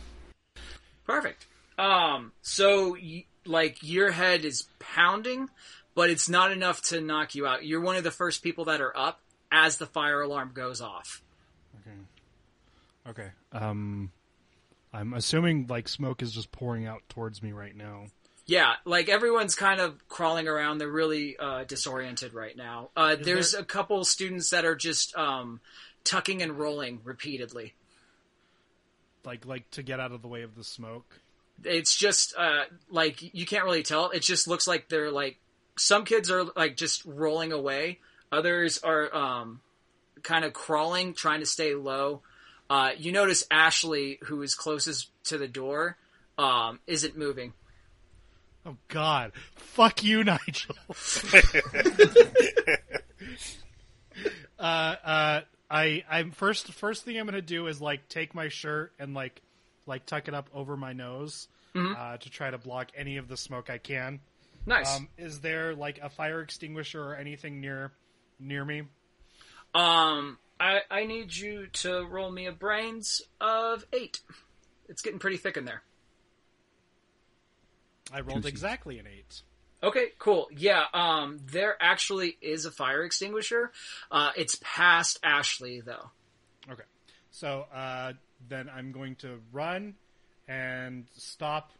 Perfect. 1.06 1.46
Um, 1.78 2.32
so 2.42 2.98
like 3.46 3.78
your 3.82 4.12
head 4.12 4.46
is 4.46 4.68
pounding, 4.80 5.50
but 5.94 6.10
it's 6.10 6.30
not 6.30 6.52
enough 6.52 6.82
to 6.84 7.02
knock 7.02 7.36
you 7.36 7.46
out. 7.46 7.66
You're 7.66 7.82
one 7.82 7.96
of 7.96 8.04
the 8.04 8.12
first 8.12 8.44
people 8.44 8.66
that 8.66 8.82
are 8.82 8.96
up 8.98 9.22
as 9.52 9.78
the 9.78 9.86
fire 9.86 10.22
alarm 10.22 10.52
goes 10.54 10.82
off. 10.82 11.22
Okay. 13.08 13.30
Um 13.52 14.12
I'm 14.94 15.14
assuming 15.14 15.68
like 15.68 15.88
smoke 15.88 16.22
is 16.22 16.32
just 16.32 16.52
pouring 16.52 16.86
out 16.86 17.02
towards 17.10 17.44
me 17.44 17.52
right 17.52 17.76
now. 17.76 18.06
Yeah, 18.48 18.74
like 18.86 19.10
everyone's 19.10 19.56
kind 19.56 19.82
of 19.82 20.08
crawling 20.08 20.48
around. 20.48 20.78
They're 20.78 20.88
really 20.88 21.36
uh, 21.38 21.64
disoriented 21.64 22.34
right 22.34 22.56
now. 22.56 22.90
Uh, 22.96 23.16
there's 23.16 23.54
a 23.56 23.64
couple 23.64 24.04
students 24.04 24.52
that 24.52 24.66
are 24.66 24.76
just 24.76 25.16
um, 25.18 25.62
tucking 26.04 26.42
and 26.44 26.54
rolling 26.58 27.02
repeatedly. 27.04 27.74
Like 29.24 29.46
like 29.46 29.70
to 29.72 29.82
get 29.84 30.00
out 30.00 30.12
of 30.12 30.22
the 30.22 30.28
way 30.28 30.44
of 30.44 30.56
the 30.56 30.64
smoke. 30.64 31.20
it's 31.64 31.96
just 31.96 32.36
uh 32.38 32.66
like 32.90 33.34
you 33.34 33.46
can't 33.46 33.64
really 33.64 33.82
tell 33.82 34.10
it 34.12 34.22
just 34.22 34.48
looks 34.48 34.68
like 34.68 34.90
they're 34.90 35.10
like 35.10 35.40
some 35.78 36.06
kids 36.06 36.30
are 36.30 36.44
like 36.56 36.78
just 36.78 37.04
rolling 37.06 37.52
away 37.52 38.00
others 38.32 38.78
are 38.84 39.14
um 39.16 39.62
kind 40.22 40.46
of 40.46 40.54
crawling 40.54 41.14
trying 41.14 41.40
to 41.40 41.46
stay 41.46 41.74
low 41.74 42.22
uh 42.70 42.92
you 42.98 43.12
notice 43.12 43.46
ashley 43.50 44.20
who 44.26 44.42
is 44.44 44.54
closest 44.54 45.10
to 45.24 45.38
the 45.38 45.48
door 45.48 45.98
um 46.38 46.78
isn't 46.88 47.18
moving 47.18 47.54
Oh 48.66 48.78
god. 48.88 49.32
Fuck 49.56 50.04
you, 50.04 50.24
Nigel. 50.26 50.76
uh 54.60 54.62
uh 54.62 55.42
I 55.70 56.04
I'm 56.10 56.32
first 56.32 56.72
first 56.74 57.04
thing 57.04 57.18
I'm 57.20 57.26
gonna 57.26 57.42
do 57.42 57.68
is 57.68 57.82
like 57.82 58.08
take 58.08 58.34
my 58.34 58.48
shirt 58.50 58.94
and 59.00 59.14
like 59.14 59.42
like 59.86 60.06
tuck 60.06 60.28
it 60.28 60.34
up 60.34 60.50
over 60.54 60.78
my 60.78 60.94
nose 60.94 61.48
uh, 61.78 62.16
to 62.16 62.30
try 62.30 62.50
to 62.50 62.58
block 62.58 62.90
any 62.96 63.18
of 63.18 63.28
the 63.28 63.36
smoke 63.36 63.70
I 63.70 63.78
can. 63.80 64.22
nice 64.66 64.96
Um, 64.96 65.10
is 65.18 65.42
there 65.42 65.76
like 65.76 66.00
a 66.02 66.10
fire 66.10 66.40
extinguisher 66.42 67.04
or 67.04 67.16
anything 67.16 67.60
near 67.60 67.92
near 68.40 68.64
me? 68.64 68.84
um 69.74 70.38
i 70.58 70.80
i 70.90 71.04
need 71.06 71.36
you 71.36 71.68
to 71.68 72.06
roll 72.06 72.32
me 72.32 72.46
a 72.46 72.52
brains 72.54 73.22
of 73.42 73.84
eight 73.92 74.22
it's 74.88 75.02
getting 75.02 75.20
pretty 75.20 75.36
thick 75.36 75.58
in 75.58 75.66
there 75.66 75.84
I 78.14 78.22
rolled 78.22 78.46
exactly 78.46 79.00
an 79.00 79.08
eight. 79.08 79.42
Okay, 79.84 80.08
cool. 80.20 80.48
Yeah, 80.56 80.84
um, 80.94 81.40
there 81.46 81.76
actually 81.80 82.38
is 82.42 82.66
a 82.66 82.72
fire 82.72 83.04
extinguisher. 83.04 83.72
Uh, 84.12 84.32
it's 84.36 84.58
past 84.64 85.20
Ashley 85.24 85.82
though. 85.82 86.10
Okay. 86.72 86.84
So 87.32 87.66
uh, 87.74 88.14
then 88.48 88.70
I'm 88.70 88.92
going 88.92 89.16
to 89.18 89.40
run 89.52 89.96
and 90.48 91.06
stop 91.18 91.72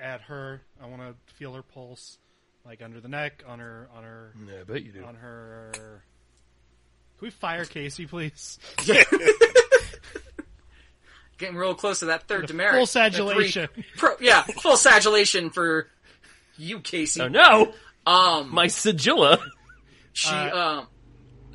at 0.00 0.20
her. 0.22 0.60
I 0.82 0.86
want 0.86 1.02
to 1.02 1.34
feel 1.34 1.54
her 1.54 1.62
pulse, 1.62 2.18
like 2.64 2.82
under 2.82 3.00
the 3.00 3.08
neck, 3.08 3.42
on 3.46 3.58
her, 3.58 3.88
on 3.96 4.04
her, 4.04 4.34
Yeah, 4.46 4.60
I 4.60 4.64
bet 4.64 4.84
you 4.84 4.92
do. 4.92 5.02
on 5.04 5.14
her. 5.16 5.70
Can 7.18 7.26
we 7.26 7.30
fire 7.30 7.64
Casey, 7.64 8.06
please? 8.06 8.58
Getting 11.40 11.56
real 11.56 11.74
close 11.74 11.98
to 12.00 12.04
that 12.06 12.28
third 12.28 12.46
demerit. 12.46 12.74
Full 12.74 12.86
The 12.86 13.10
three- 13.34 13.48
sagulation. 13.50 13.68
Pro, 13.96 14.14
yeah, 14.20 14.42
full 14.42 14.76
sagulation 14.76 15.52
for 15.52 15.88
you, 16.56 16.78
Casey. 16.80 17.20
Oh 17.22 17.28
no, 17.28 17.74
Um, 18.06 18.54
my 18.54 18.66
sigilla. 18.66 19.42
She, 20.12 20.28
um, 20.30 20.86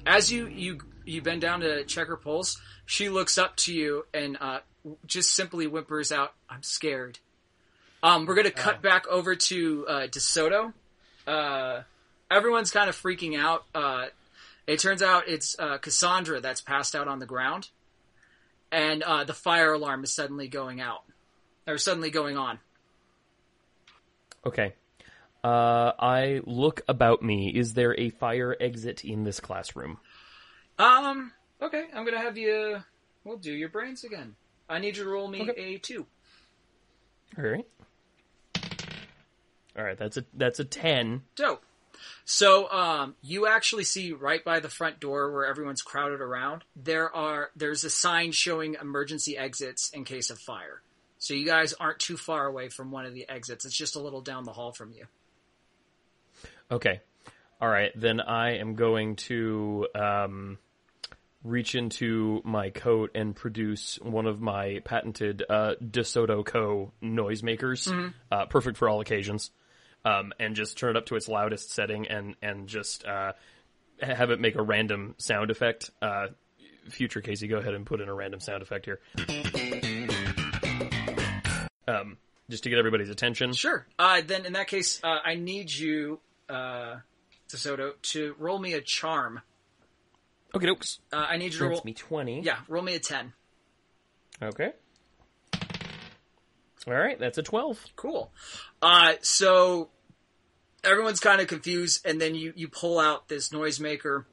as 0.05 0.31
you 0.31 0.47
you 0.47 0.79
you 1.05 1.21
bend 1.21 1.41
down 1.41 1.59
to 1.61 1.83
check 1.85 2.07
her 2.07 2.17
pulse, 2.17 2.59
she 2.85 3.09
looks 3.09 3.37
up 3.37 3.55
to 3.57 3.73
you 3.73 4.05
and 4.13 4.37
uh, 4.41 4.59
just 5.05 5.33
simply 5.33 5.67
whimpers 5.67 6.11
out, 6.11 6.33
"I'm 6.49 6.63
scared." 6.63 7.19
Um, 8.01 8.25
we're 8.25 8.35
gonna 8.35 8.51
cut 8.51 8.81
back 8.81 9.07
over 9.07 9.35
to 9.35 9.85
uh, 9.87 10.07
DeSoto. 10.07 10.73
Uh, 11.27 11.81
everyone's 12.31 12.71
kind 12.71 12.89
of 12.89 12.95
freaking 12.95 13.37
out. 13.39 13.65
Uh, 13.73 14.05
it 14.67 14.79
turns 14.79 15.01
out 15.01 15.27
it's 15.27 15.55
uh, 15.59 15.77
Cassandra 15.77 16.39
that's 16.39 16.61
passed 16.61 16.95
out 16.95 17.07
on 17.07 17.19
the 17.19 17.25
ground, 17.25 17.69
and 18.75 19.03
uh, 19.03 19.23
the 19.23 19.33
fire 19.33 19.71
alarm 19.71 20.03
is 20.03 20.13
suddenly 20.13 20.49
going 20.49 20.81
out, 20.81 21.03
or 21.65 21.77
suddenly 21.77 22.09
going 22.09 22.37
on. 22.37 22.59
Okay. 24.45 24.73
Uh, 25.43 25.93
I 25.97 26.41
look 26.45 26.81
about 26.87 27.21
me. 27.23 27.49
Is 27.55 27.73
there 27.73 27.97
a 27.97 28.09
fire 28.09 28.55
exit 28.59 29.05
in 29.05 29.23
this 29.23 29.39
classroom? 29.39 29.97
Um. 30.77 31.31
Okay, 31.61 31.85
I'm 31.93 32.03
gonna 32.03 32.19
have 32.19 32.37
you. 32.37 32.83
We'll 33.23 33.37
do 33.37 33.53
your 33.53 33.69
brains 33.69 34.03
again. 34.03 34.35
I 34.67 34.79
need 34.79 34.97
you 34.97 35.05
to 35.05 35.09
roll 35.09 35.29
me 35.29 35.49
a 35.55 35.77
two. 35.77 36.05
All 37.37 37.45
right. 37.45 37.65
All 39.77 39.83
right. 39.83 39.97
That's 39.97 40.17
a 40.17 40.25
that's 40.33 40.59
a 40.59 40.65
ten. 40.65 41.21
Dope. 41.35 41.63
So, 42.25 42.69
um, 42.71 43.15
you 43.21 43.47
actually 43.47 43.83
see 43.83 44.11
right 44.13 44.43
by 44.43 44.59
the 44.59 44.69
front 44.69 44.99
door 44.99 45.31
where 45.31 45.45
everyone's 45.45 45.81
crowded 45.81 46.21
around. 46.21 46.63
There 46.75 47.13
are 47.15 47.49
there's 47.55 47.83
a 47.83 47.89
sign 47.89 48.31
showing 48.31 48.75
emergency 48.81 49.37
exits 49.37 49.89
in 49.93 50.03
case 50.03 50.29
of 50.29 50.39
fire. 50.39 50.81
So 51.17 51.33
you 51.33 51.45
guys 51.45 51.73
aren't 51.73 51.99
too 51.99 52.17
far 52.17 52.45
away 52.45 52.69
from 52.69 52.91
one 52.91 53.05
of 53.05 53.13
the 53.13 53.27
exits. 53.29 53.65
It's 53.65 53.75
just 53.75 53.95
a 53.95 53.99
little 53.99 54.21
down 54.21 54.43
the 54.43 54.53
hall 54.53 54.71
from 54.71 54.91
you. 54.91 55.05
Okay. 56.69 57.01
All 57.61 57.69
right. 57.69 57.91
Then 57.95 58.19
I 58.19 58.57
am 58.57 58.75
going 58.75 59.15
to 59.15 59.87
um, 59.95 60.57
reach 61.43 61.75
into 61.75 62.41
my 62.43 62.69
coat 62.69 63.11
and 63.15 63.35
produce 63.35 63.97
one 64.01 64.25
of 64.25 64.41
my 64.41 64.81
patented 64.83 65.43
uh, 65.49 65.75
DeSoto 65.83 66.45
Co. 66.45 66.91
noisemakers, 67.01 68.11
uh, 68.31 68.45
perfect 68.47 68.77
for 68.77 68.89
all 68.89 68.99
occasions, 68.99 69.51
um, 70.05 70.31
and 70.39 70.55
just 70.55 70.77
turn 70.77 70.91
it 70.91 70.97
up 70.97 71.07
to 71.07 71.15
its 71.15 71.27
loudest 71.27 71.71
setting 71.71 72.07
and 72.07 72.35
and 72.41 72.67
just 72.67 73.05
uh, 73.05 73.33
have 73.99 74.29
it 74.29 74.39
make 74.39 74.55
a 74.55 74.61
random 74.61 75.15
sound 75.17 75.51
effect. 75.51 75.89
Uh, 76.01 76.27
future 76.89 77.19
Casey, 77.21 77.47
go 77.47 77.57
ahead 77.57 77.73
and 77.73 77.85
put 77.85 77.99
in 77.99 78.07
a 78.07 78.13
random 78.13 78.39
sound 78.39 78.61
effect 78.61 78.85
here. 78.85 78.99
Um, 81.87 82.17
just 82.49 82.63
to 82.63 82.69
get 82.69 82.77
everybody's 82.79 83.09
attention. 83.09 83.53
Sure. 83.53 83.85
Uh, 83.97 84.21
then 84.25 84.45
in 84.45 84.53
that 84.53 84.67
case, 84.67 84.99
uh, 85.03 85.17
I 85.23 85.35
need 85.35 85.71
you, 85.73 86.19
uh, 86.49 86.97
to 87.47 88.35
roll 88.37 88.59
me 88.59 88.73
a 88.73 88.81
charm. 88.81 89.41
Okay, 90.53 90.67
dokes. 90.67 90.99
Uh, 91.11 91.17
I 91.17 91.37
need 91.37 91.53
you 91.53 91.59
to 91.59 91.69
roll. 91.69 91.81
Me 91.83 91.93
twenty. 91.93 92.41
Yeah, 92.41 92.57
roll 92.67 92.83
me 92.83 92.95
a 92.95 92.99
ten. 92.99 93.33
Okay. 94.41 94.71
All 96.87 96.93
right, 96.93 97.17
that's 97.17 97.39
a 97.39 97.43
12. 97.43 97.83
Cool. 97.95 98.31
Uh, 98.79 99.13
so 99.21 99.89
everyone's 100.85 101.19
kind 101.19 101.41
of 101.41 101.47
confused, 101.47 102.05
and 102.05 102.19
then 102.21 102.35
you, 102.35 102.53
you 102.55 102.67
pull 102.67 102.99
out 102.99 103.27
this 103.27 103.49
noisemaker, 103.49 104.25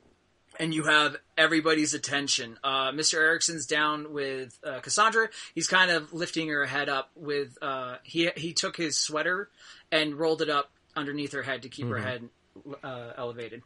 and 0.58 0.74
you 0.74 0.84
have 0.84 1.16
everybody's 1.36 1.94
attention. 1.94 2.58
Uh, 2.62 2.90
Mr. 2.92 3.14
Erickson's 3.18 3.66
down 3.66 4.12
with 4.12 4.58
uh, 4.64 4.80
Cassandra. 4.80 5.28
He's 5.54 5.66
kind 5.66 5.90
of 5.90 6.12
lifting 6.12 6.48
her 6.48 6.66
head 6.66 6.88
up 6.88 7.10
with. 7.16 7.56
Uh, 7.62 7.96
he 8.02 8.30
he 8.36 8.52
took 8.52 8.76
his 8.76 8.96
sweater 8.98 9.48
and 9.90 10.14
rolled 10.14 10.42
it 10.42 10.50
up 10.50 10.70
underneath 10.94 11.32
her 11.32 11.42
head 11.42 11.62
to 11.62 11.68
keep 11.68 11.86
her 11.88 11.98
head 11.98 12.28
uh, 12.84 13.12
elevated. 13.16 13.62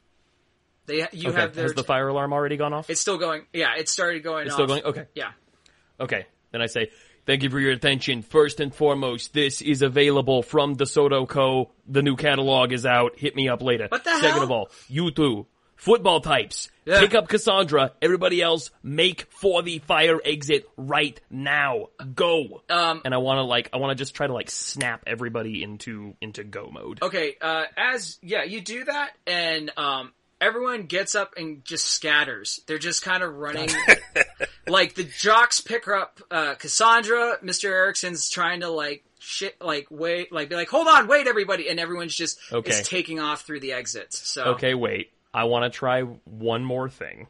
They 0.86 0.98
you 0.98 1.02
Mm-hmm. 1.06 1.26
Okay, 1.30 1.40
have 1.40 1.54
their. 1.54 1.64
has 1.64 1.74
the 1.74 1.82
fire 1.82 2.06
alarm 2.08 2.32
already 2.32 2.56
gone 2.56 2.72
off? 2.72 2.88
it's 2.88 3.00
still 3.00 3.18
going. 3.18 3.42
Yeah, 3.52 3.74
it 3.76 3.88
started 3.88 4.22
going. 4.22 4.46
It's 4.46 4.52
off. 4.52 4.56
still 4.58 4.66
going? 4.68 4.84
Okay. 4.84 5.06
Yeah. 5.16 5.32
Okay, 5.98 6.26
then 6.52 6.62
I 6.62 6.66
say, 6.66 6.90
thank 7.26 7.42
you 7.42 7.50
for 7.50 7.60
your 7.60 7.72
attention. 7.72 8.22
First 8.22 8.60
and 8.60 8.74
foremost, 8.74 9.32
this 9.34 9.60
is 9.60 9.82
available 9.82 10.42
from 10.42 10.76
DeSoto 10.76 11.28
Co. 11.28 11.70
The 11.86 12.02
new 12.02 12.16
catalog 12.16 12.72
is 12.72 12.86
out. 12.86 13.18
Hit 13.18 13.36
me 13.36 13.48
up 13.48 13.62
later. 13.62 13.88
What 13.90 14.04
the 14.04 14.14
Second 14.14 14.30
hell? 14.30 14.42
of 14.42 14.50
all, 14.50 14.70
you 14.88 15.10
two, 15.10 15.46
football 15.76 16.20
types, 16.20 16.70
Yeah. 16.86 17.00
pick 17.00 17.14
up 17.14 17.28
Cassandra. 17.28 17.92
Everybody 18.00 18.40
else, 18.40 18.70
make 18.82 19.26
for 19.30 19.62
the 19.62 19.78
fire 19.80 20.18
exit 20.24 20.66
right 20.76 21.20
now. 21.30 21.88
Go. 22.14 22.62
Um, 22.70 23.02
and 23.04 23.12
I 23.12 23.18
want 23.18 23.38
to 23.38 23.42
like, 23.42 23.68
I 23.72 23.76
want 23.76 23.90
to 23.96 24.02
just 24.02 24.14
try 24.14 24.26
to 24.26 24.32
like 24.32 24.48
snap 24.50 25.02
everybody 25.06 25.62
into 25.62 26.14
into 26.20 26.44
go 26.44 26.70
mode. 26.72 27.00
Okay, 27.02 27.36
uh, 27.42 27.64
as 27.76 28.18
yeah, 28.22 28.44
you 28.44 28.60
do 28.62 28.84
that, 28.84 29.10
and 29.26 29.70
um, 29.76 30.12
everyone 30.40 30.84
gets 30.84 31.14
up 31.14 31.34
and 31.36 31.64
just 31.64 31.86
scatters. 31.86 32.60
They're 32.66 32.78
just 32.78 33.02
kind 33.02 33.22
of 33.22 33.34
running. 33.34 33.70
like 34.66 34.94
the 34.94 35.04
jocks 35.04 35.60
pick 35.60 35.84
her 35.86 35.94
up. 35.96 36.20
Uh, 36.30 36.54
Cassandra, 36.54 37.38
Mister 37.42 37.72
Erickson's 37.72 38.28
trying 38.30 38.60
to 38.60 38.68
like 38.68 39.04
shit, 39.18 39.60
like 39.60 39.86
wait, 39.90 40.32
like 40.32 40.48
be 40.48 40.56
like, 40.56 40.68
hold 40.68 40.88
on, 40.88 41.08
wait, 41.08 41.26
everybody, 41.26 41.68
and 41.68 41.80
everyone's 41.80 42.14
just 42.14 42.38
Okay. 42.52 42.70
is 42.70 42.88
taking 42.88 43.20
off 43.20 43.42
through 43.42 43.60
the 43.60 43.72
exits. 43.72 44.28
So 44.28 44.44
Okay, 44.54 44.74
wait. 44.74 45.10
I 45.34 45.44
want 45.44 45.70
to 45.70 45.76
try 45.76 46.00
one 46.02 46.64
more 46.64 46.88
thing. 46.88 47.26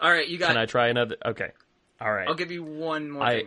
all 0.00 0.10
right, 0.10 0.28
you 0.28 0.38
got. 0.38 0.48
Can 0.48 0.56
I 0.56 0.66
try 0.66 0.88
another? 0.88 1.16
Okay. 1.24 1.50
All 2.00 2.12
right. 2.12 2.28
I'll 2.28 2.34
give 2.34 2.50
you 2.52 2.62
one 2.62 3.10
more. 3.10 3.22
I 3.22 3.40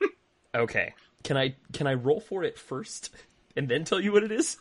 thing. 0.00 0.08
okay. 0.54 0.94
Can 1.22 1.36
I 1.36 1.54
can 1.72 1.86
I 1.86 1.94
roll 1.94 2.20
for 2.20 2.42
it 2.44 2.58
first 2.58 3.10
and 3.56 3.68
then 3.68 3.84
tell 3.84 4.00
you 4.00 4.12
what 4.12 4.22
it 4.24 4.32
is? 4.32 4.56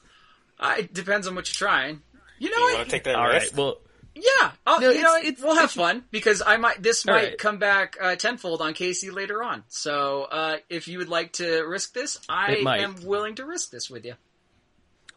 Uh, 0.59 0.75
it 0.79 0.93
depends 0.93 1.27
on 1.27 1.35
what 1.35 1.47
you're 1.49 1.67
trying. 1.67 2.01
You 2.43 2.49
know 2.51 2.57
You 2.57 2.63
what? 2.63 2.73
want 2.75 2.85
to 2.89 2.91
take 2.91 3.03
that 3.05 3.15
All 3.15 3.25
right. 3.27 3.41
risk? 3.41 3.57
Well, 3.57 3.77
Yeah, 4.15 4.51
I'll, 4.67 4.79
No, 4.81 4.89
you 4.91 5.01
know, 5.01 5.15
it's- 5.15 5.23
what? 5.23 5.25
it's- 5.25 5.43
we'll 5.43 5.55
have 5.55 5.71
fun 5.71 6.03
because 6.11 6.41
I 6.45 6.57
might. 6.57 6.83
This 6.83 7.03
might 7.05 7.13
right. 7.13 7.37
come 7.37 7.57
back 7.57 7.97
uh, 7.99 8.15
tenfold 8.15 8.61
on 8.61 8.73
Casey 8.73 9.09
later 9.09 9.41
on. 9.41 9.63
So, 9.69 10.23
uh, 10.25 10.57
if 10.69 10.87
you 10.87 10.99
would 10.99 11.09
like 11.09 11.33
to 11.33 11.61
risk 11.63 11.93
this, 11.93 12.19
I 12.29 12.57
am 12.57 12.95
willing 13.05 13.35
to 13.35 13.45
risk 13.45 13.71
this 13.71 13.89
with 13.89 14.05
you. 14.05 14.13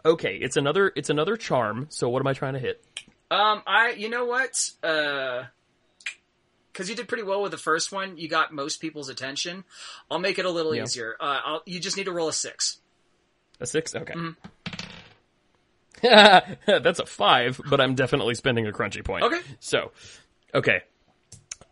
okay. 0.05 0.37
It's 0.37 0.57
another 0.57 0.93
it's 0.97 1.11
another 1.11 1.37
charm. 1.37 1.87
So 1.91 2.09
what 2.09 2.21
am 2.21 2.27
I 2.29 2.33
trying 2.33 2.55
to 2.55 2.59
hit? 2.61 2.83
Um, 3.31 3.63
I, 3.67 3.91
you 3.91 4.09
know 4.09 4.25
what? 4.25 4.71
Uh, 4.83 5.45
because 6.73 6.89
you 6.89 6.95
did 6.95 7.09
pretty 7.09 7.25
well 7.25 7.43
with 7.43 7.51
the 7.53 7.59
first 7.59 7.91
one, 7.91 8.17
you 8.19 8.29
got 8.29 8.53
most 8.53 8.81
people's 8.81 9.09
attention. 9.09 9.65
I'll 10.11 10.19
make 10.21 10.39
it 10.39 10.45
a 10.45 10.51
little 10.51 10.75
Yeah. 10.75 10.85
easier. 10.85 11.17
Uh, 11.21 11.41
I'll, 11.45 11.63
you 11.67 11.81
just 11.81 11.97
need 11.97 12.05
to 12.05 12.13
roll 12.13 12.29
a 12.29 12.33
six. 12.33 12.79
A 13.61 13.67
six. 13.67 13.95
Okay. 13.95 14.15
Mm-hmm. 14.15 14.49
That's 16.67 16.99
a 17.01 17.07
five, 17.07 17.61
but 17.69 17.81
I'm 17.81 17.95
definitely 17.95 18.35
spending 18.35 18.67
a 18.67 18.73
crunchy 18.73 19.05
point. 19.05 19.25
Okay. 19.25 19.41
So, 19.61 19.93
okay. 20.55 20.81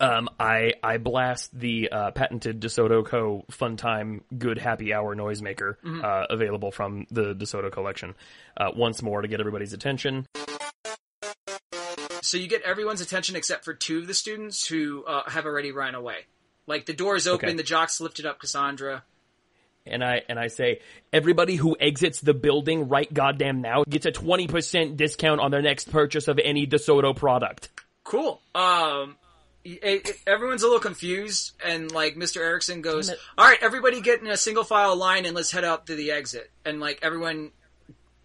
Um, 0.01 0.29
I 0.41 0.73
I 0.83 0.99
blast 0.99 1.57
the 1.57 1.89
uh, 1.91 2.11
patented 2.11 2.61
DeSoto 2.61 3.07
Co. 3.07 3.45
Fun 3.51 3.77
Time 3.77 4.23
Good 4.37 4.59
Happy 4.59 4.93
Hour 4.93 5.15
noisemaker 5.15 5.77
Mm-hmm. 5.85 6.05
uh, 6.05 6.25
available 6.31 6.73
from 6.73 7.07
the 7.11 7.35
DeSoto 7.35 7.71
collection 7.71 8.15
uh, 8.57 8.71
once 8.75 9.03
more 9.03 9.23
to 9.23 9.29
get 9.29 9.39
everybody's 9.41 9.73
attention. 9.73 10.27
So 12.23 12.39
you 12.39 12.49
get 12.49 12.63
everyone's 12.63 13.01
attention 13.01 13.37
except 13.37 13.65
for 13.65 13.75
two 13.75 13.99
of 13.99 14.07
the 14.07 14.15
students 14.15 14.67
who 14.67 15.05
uh, 15.05 15.29
have 15.31 15.45
already 15.47 15.71
run 15.73 15.95
away. 15.95 16.27
Like 16.67 16.87
the 16.87 16.95
door's 16.95 17.27
open, 17.27 17.51
Okay. 17.51 17.57
the 17.57 17.63
jocks 17.63 18.01
lifted 18.01 18.27
up 18.27 18.41
Cassandra. 18.41 19.05
And 19.87 20.03
I 20.05 20.23
and 20.29 20.39
I 20.39 20.49
say 20.49 20.81
everybody 21.13 21.57
who 21.57 21.77
exits 21.79 22.21
the 22.21 22.35
building 22.35 22.89
right 22.89 23.13
goddamn 23.13 23.61
now 23.61 23.85
gets 23.89 24.07
a 24.07 24.13
twenty 24.13 24.47
percent 24.47 24.97
discount 24.97 25.41
on 25.41 25.51
their 25.51 25.63
next 25.63 25.91
purchase 25.91 26.29
of 26.29 26.39
any 26.39 26.67
DeSoto 26.67 27.15
product. 27.15 27.69
Cool. 28.03 28.41
Um, 28.55 29.17
it, 29.65 29.81
it- 30.07 30.17
everyone's 30.27 30.63
a 30.63 30.67
little 30.67 30.81
confused, 30.81 31.53
and 31.65 31.91
like 31.93 32.17
Mr. 32.17 32.39
Erickson 32.39 32.81
goes, 32.83 33.11
"All 33.39 33.47
right, 33.47 33.59
everybody 33.63 34.01
get 34.01 34.21
in 34.21 34.27
a 34.29 34.37
single 34.37 34.65
file 34.65 34.97
line 34.97 35.27
and 35.27 35.35
let's 35.35 35.51
head 35.51 35.65
out 35.65 35.87
to 35.87 35.95
the 35.95 36.11
exit." 36.13 36.51
And 36.65 36.81
like 36.81 36.99
everyone 37.03 37.51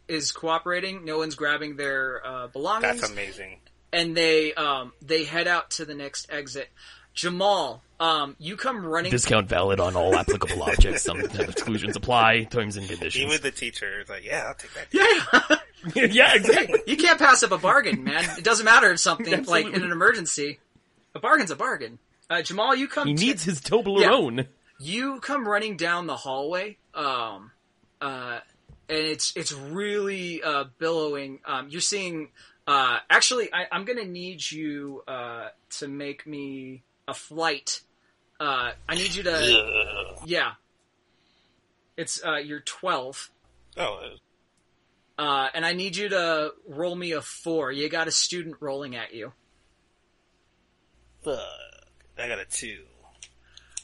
is 0.07 0.31
cooperating, 0.31 1.05
no 1.05 1.17
one's 1.17 1.35
grabbing 1.35 1.75
their 1.75 2.25
uh, 2.25 2.47
belongings, 2.47 3.01
That's 3.01 3.11
amazing. 3.11 3.59
and 3.93 4.17
they 4.17 4.53
um 4.55 4.91
they 5.01 5.23
head 5.23 5.47
out 5.47 5.71
to 5.71 5.85
the 5.85 5.93
next 5.93 6.27
exit. 6.31 6.69
Jamal, 7.13 7.83
um, 7.99 8.35
you 8.39 8.55
come 8.57 8.85
running. 8.85 9.11
Discount 9.11 9.47
valid 9.49 9.79
on 9.79 9.95
all 9.95 10.15
applicable 10.15 10.63
objects. 10.63 11.03
Some 11.03 11.19
exclusions 11.21 11.95
apply. 11.95 12.43
Terms 12.45 12.77
and 12.77 12.87
conditions. 12.87 13.25
Even 13.25 13.41
the 13.41 13.51
teacher 13.51 14.01
is 14.01 14.09
like, 14.09 14.23
yeah, 14.25 14.45
I'll 14.47 14.55
take 14.55 14.71
that. 14.73 15.59
Yeah. 15.93 16.05
yeah, 16.07 16.35
exactly. 16.35 16.81
You 16.87 16.97
can't 16.97 17.19
pass 17.19 17.43
up 17.43 17.51
a 17.51 17.57
bargain, 17.57 18.03
man. 18.03 18.23
It 18.37 18.43
doesn't 18.43 18.65
matter 18.65 18.91
if 18.91 18.99
something 18.99 19.43
like 19.45 19.65
in 19.65 19.83
an 19.83 19.91
emergency. 19.91 20.59
A 21.15 21.19
bargain's 21.19 21.51
a 21.51 21.55
bargain. 21.55 21.99
Uh, 22.29 22.41
Jamal, 22.41 22.75
you 22.75 22.87
come. 22.87 23.07
He 23.07 23.15
to- 23.15 23.25
needs 23.25 23.43
his 23.43 23.59
Toblerone. 23.61 24.47
you 24.79 25.19
come 25.19 25.47
running 25.47 25.75
down 25.75 26.07
the 26.07 26.15
hallway 26.15 26.77
um 26.93 27.51
uh 27.99 28.39
and 28.87 28.97
it's 28.97 29.33
it's 29.35 29.51
really 29.51 30.41
uh 30.41 30.63
billowing 30.77 31.39
um 31.45 31.67
you're 31.69 31.81
seeing 31.81 32.29
uh 32.65 32.97
actually 33.09 33.53
I, 33.53 33.65
i'm 33.73 33.83
gonna 33.83 34.05
need 34.05 34.49
you 34.49 35.03
uh 35.07 35.49
to 35.79 35.87
make 35.89 36.25
me 36.25 36.83
a 37.09 37.13
flight 37.13 37.81
uh 38.39 38.71
i 38.87 38.95
need 38.95 39.13
you 39.13 39.23
to 39.23 40.15
yeah 40.25 40.51
it's 41.97 42.23
uh 42.25 42.35
you're 42.37 42.61
12 42.61 43.31
Oh, 43.77 44.09
uh 45.17 45.47
and 45.53 45.65
i 45.65 45.73
need 45.73 45.95
you 45.95 46.09
to 46.09 46.51
roll 46.67 46.95
me 46.95 47.11
a 47.11 47.21
four 47.21 47.71
you 47.71 47.89
got 47.89 48.07
a 48.07 48.11
student 48.11 48.55
rolling 48.59 48.95
at 48.95 49.13
you 49.13 49.33
fuck. 51.23 51.39
I 52.17 52.27
got 52.27 52.39
a 52.39 52.45
two. 52.45 52.83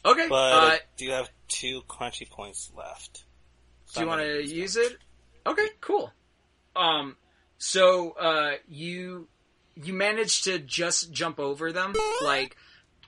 okay 0.04 0.28
But 0.28 0.54
uh 0.54 0.78
do 0.98 1.10
have 1.12 1.30
two 1.48 1.82
crunchy 1.88 2.30
points 2.30 2.72
left. 2.76 3.24
So 3.86 4.00
Do 4.00 4.06
you 4.06 4.08
want 4.10 4.22
gonna 4.22 4.42
use 4.42 4.76
it? 4.76 4.98
Okay, 5.46 5.68
cool. 5.80 6.12
Um, 6.76 7.16
so 7.58 8.12
uh, 8.12 8.54
you 8.68 9.28
you 9.76 9.94
manage 9.94 10.44
to 10.44 10.60
just 10.60 11.12
jump 11.12 11.40
over 11.40 11.72
them, 11.72 11.94
like 12.24 12.58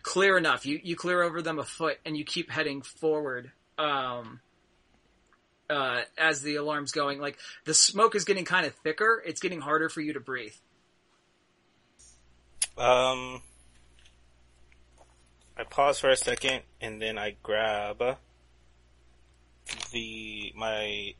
clear 0.07 0.37
enough. 0.37 0.65
You 0.65 0.79
you 0.81 0.95
clear 0.95 1.21
over 1.21 1.41
them 1.41 1.59
a 1.59 1.65
foot, 1.65 1.97
and 2.05 2.15
you 2.17 2.23
keep 2.23 2.49
heading 2.49 2.81
forward. 2.81 3.51
Um, 3.77 4.39
uh, 5.69 6.01
as 6.17 6.41
the 6.41 6.55
alarm's 6.55 6.93
going, 6.93 7.19
like 7.19 7.37
the 7.65 7.73
smoke 7.73 8.15
is 8.15 8.23
getting 8.23 8.45
kind 8.45 8.65
of 8.65 8.73
thicker. 8.75 9.21
It's 9.25 9.41
getting 9.41 9.59
harder 9.59 9.89
for 9.89 9.99
you 10.01 10.13
to 10.13 10.19
breathe. 10.21 10.55
Um, 12.77 13.41
I 15.57 15.63
pause 15.69 15.99
for 15.99 16.09
a 16.09 16.15
second 16.15 16.61
and 16.79 17.01
then 17.01 17.17
I 17.17 17.35
grab 17.43 18.01
the 19.91 20.53
my 20.55 21.13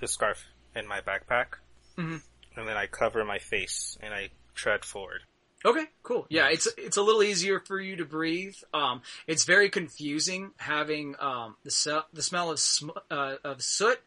the 0.00 0.08
scarf 0.08 0.44
in 0.74 0.86
my 0.86 1.00
backpack, 1.00 1.56
Mhm. 1.98 2.22
and 2.56 2.68
then 2.68 2.76
I 2.76 2.86
cover 2.86 3.24
my 3.24 3.38
face 3.38 3.98
and 4.00 4.14
I 4.14 4.30
tread 4.54 4.84
forward. 4.84 5.22
Okay, 5.64 5.86
cool. 6.02 6.26
Yeah, 6.28 6.48
it's 6.48 6.68
it's 6.76 6.98
a 6.98 7.02
little 7.02 7.22
easier 7.22 7.58
for 7.58 7.80
you 7.80 7.96
to 7.96 8.04
breathe. 8.04 8.56
Um, 8.74 9.00
it's 9.26 9.44
very 9.44 9.70
confusing 9.70 10.50
having 10.56 11.14
um, 11.18 11.56
the 11.64 12.04
the 12.12 12.22
smell 12.22 12.50
of 12.50 12.58
sm- 12.58 12.90
uh, 13.10 13.36
of 13.42 13.62
soot 13.62 13.98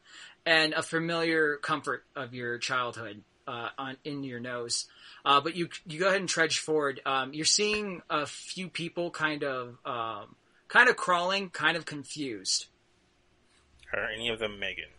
and 0.46 0.74
a 0.74 0.84
familiar 0.84 1.58
comfort 1.58 2.04
of 2.15 2.36
your 2.36 2.60
childhood 2.60 3.24
uh, 3.48 3.70
on 3.78 3.98
in 4.04 4.24
your 4.24 4.39
nose. 4.39 4.86
Uh, 5.26 5.41
but 5.41 5.56
you 5.56 5.70
you 5.88 6.00
go 6.00 6.08
ahead 6.08 6.20
and 6.20 6.30
trudge 6.30 6.60
forward. 6.60 7.02
Um, 7.06 7.34
you're 7.34 7.46
seeing 7.46 8.04
a 8.10 8.28
few 8.28 8.70
people 8.70 9.10
kind 9.10 9.43
of 9.43 9.78
um, 9.84 10.36
kind 10.67 10.89
of 10.89 10.96
crawling, 10.96 11.50
kind 11.50 11.76
of 11.76 11.86
confused. 11.86 12.67
Are 13.93 14.10
any 14.15 14.30
of 14.30 14.38
them 14.38 14.60
Megan? 14.60 14.89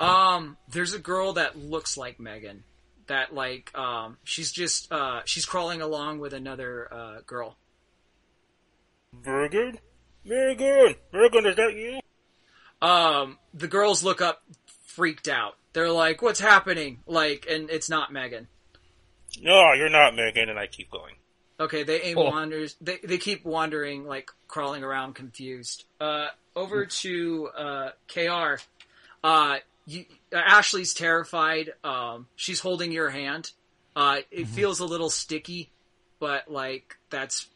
Um, 0.00 0.56
there's 0.68 0.94
a 0.94 0.98
girl 0.98 1.34
that 1.34 1.58
looks 1.58 1.96
like 1.96 2.18
Megan. 2.18 2.64
That 3.06 3.34
like 3.34 3.76
um, 3.76 4.16
she's 4.24 4.50
just 4.52 4.90
uh, 4.92 5.22
she's 5.24 5.44
crawling 5.46 5.82
along 5.82 6.18
with 6.20 6.32
another 6.32 6.88
uh, 6.92 7.16
girl. 7.26 7.56
Megan? 9.24 9.78
Megan! 10.24 10.94
Megan, 11.12 11.46
is 11.46 11.56
that 11.56 11.74
you? 11.74 12.00
um, 12.86 13.38
the 13.52 13.68
girls 13.68 14.02
look 14.02 14.20
up 14.20 14.42
freaked 14.86 15.28
out. 15.28 15.56
They're 15.72 15.90
like, 15.90 16.22
"What's 16.22 16.40
happening?" 16.40 17.00
Like, 17.06 17.46
and 17.48 17.70
it's 17.70 17.88
not 17.90 18.12
Megan. 18.12 18.48
No, 19.40 19.72
you're 19.72 19.90
not 19.90 20.14
Megan, 20.14 20.48
and 20.48 20.58
I 20.58 20.66
keep 20.66 20.90
going. 20.90 21.14
Okay, 21.60 21.82
they 21.82 22.00
aim 22.02 22.18
Oh. 22.18 22.30
wanders. 22.30 22.76
They 22.80 22.98
they 23.02 23.18
keep 23.18 23.44
wandering, 23.44 24.04
like 24.04 24.30
crawling 24.48 24.82
around, 24.84 25.14
confused. 25.14 25.84
Uh, 26.00 26.28
over 26.56 26.86
to 26.86 27.48
uh, 27.56 27.90
Kr. 28.08 28.56
Uh, 29.22 29.56
you, 29.86 30.04
Ashley's 30.38 30.94
terrified. 30.94 31.72
Um, 31.82 32.26
she's 32.36 32.60
holding 32.60 32.92
your 32.92 33.10
hand. 33.10 33.50
Uh, 33.96 34.18
it 34.30 34.48
feels 34.48 34.80
a 34.80 34.84
little 34.84 35.10
sticky, 35.10 35.70
but 36.18 36.50
like 36.50 36.96
that's 37.10 37.46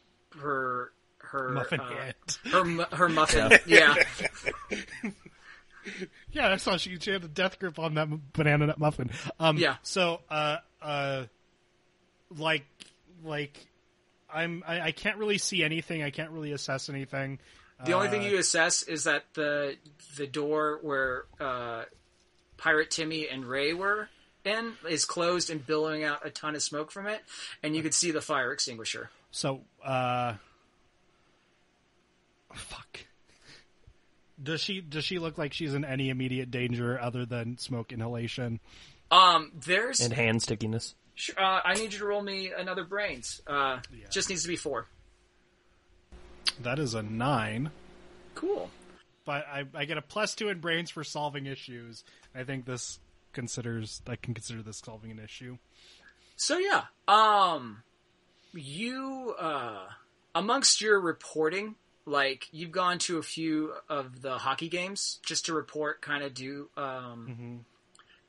her 0.40 0.92
her 1.18 1.50
Muffin 1.50 1.80
uh, 1.80 1.88
hand. 1.88 2.14
her 2.52 2.96
her 2.96 3.08
muffin. 3.08 3.58
yeah. 3.66 3.94
Yeah, 6.32 6.48
I 6.48 6.56
saw 6.56 6.76
she, 6.76 6.98
she 6.98 7.10
had 7.12 7.24
a 7.24 7.28
death 7.28 7.58
grip 7.58 7.78
on 7.78 7.94
that 7.94 8.08
banana 8.34 8.66
nut 8.66 8.78
muffin. 8.78 9.10
Um, 9.40 9.56
Yeah. 9.56 9.76
So, 9.82 10.20
uh, 10.30 10.58
uh, 10.82 11.24
like, 12.36 12.66
like, 13.24 13.56
I'm 14.32 14.62
I, 14.66 14.80
I 14.80 14.92
can't 14.92 15.16
really 15.16 15.38
see 15.38 15.64
anything. 15.64 16.02
I 16.02 16.10
can't 16.10 16.30
really 16.30 16.52
assess 16.52 16.90
anything. 16.90 17.38
The 17.86 17.92
only 17.94 18.08
thing 18.08 18.22
Uh, 18.22 18.26
you 18.28 18.38
assess 18.38 18.82
is 18.82 19.04
that 19.04 19.24
the 19.32 19.76
the 20.16 20.26
door 20.26 20.78
where 20.82 21.24
uh, 21.40 21.84
Pirate 22.58 22.90
Timmy 22.90 23.28
and 23.28 23.44
Ray 23.46 23.72
were 23.72 24.08
in 24.44 24.74
is 24.88 25.04
closed 25.04 25.48
and 25.50 25.64
billowing 25.66 26.04
out 26.04 26.26
a 26.26 26.30
ton 26.30 26.54
of 26.54 26.62
smoke 26.62 26.90
from 26.90 27.06
it, 27.06 27.20
and 27.62 27.74
you 27.74 27.82
could 27.82 27.94
see 27.94 28.10
the 28.10 28.20
fire 28.20 28.52
extinguisher. 28.52 29.10
So, 29.30 29.62
uh, 29.84 30.34
fuck. 32.54 33.00
Does 34.40 34.60
she 34.60 34.80
does 34.80 35.04
she 35.04 35.18
look 35.18 35.36
like 35.38 35.52
she's 35.52 35.74
in 35.74 35.84
any 35.84 36.10
immediate 36.10 36.50
danger 36.50 37.00
other 37.00 37.26
than 37.26 37.58
smoke 37.58 37.92
inhalation? 37.92 38.60
Um, 39.10 39.52
there's. 39.64 40.00
And 40.00 40.12
hand 40.12 40.42
stickiness. 40.42 40.94
Uh, 41.36 41.60
I 41.64 41.74
need 41.74 41.92
you 41.92 41.98
to 41.98 42.04
roll 42.04 42.22
me 42.22 42.52
another 42.56 42.84
brains. 42.84 43.42
Uh, 43.46 43.80
just 44.10 44.28
needs 44.28 44.42
to 44.42 44.48
be 44.48 44.54
four. 44.56 44.86
That 46.62 46.78
is 46.78 46.94
a 46.94 47.02
nine. 47.02 47.70
Cool. 48.36 48.70
but 49.24 49.44
I, 49.48 49.64
I 49.74 49.84
get 49.84 49.98
a 49.98 50.02
plus 50.02 50.36
two 50.36 50.48
in 50.48 50.60
brains 50.60 50.90
for 50.90 51.02
solving 51.02 51.46
issues. 51.46 52.04
I 52.38 52.44
think 52.44 52.66
this 52.66 53.00
considers 53.32 54.00
I 54.06 54.16
can 54.16 54.32
consider 54.34 54.62
this 54.62 54.78
solving 54.78 55.10
an 55.10 55.18
issue. 55.18 55.58
So 56.36 56.58
yeah, 56.58 56.84
um, 57.08 57.82
you 58.52 59.34
uh, 59.38 59.86
amongst 60.34 60.80
your 60.80 61.00
reporting, 61.00 61.74
like 62.06 62.48
you've 62.52 62.70
gone 62.70 62.98
to 63.00 63.18
a 63.18 63.22
few 63.22 63.72
of 63.88 64.22
the 64.22 64.38
hockey 64.38 64.68
games 64.68 65.18
just 65.24 65.46
to 65.46 65.54
report, 65.54 66.00
kind 66.00 66.22
of 66.22 66.34
do. 66.34 66.68
Um, 66.76 67.64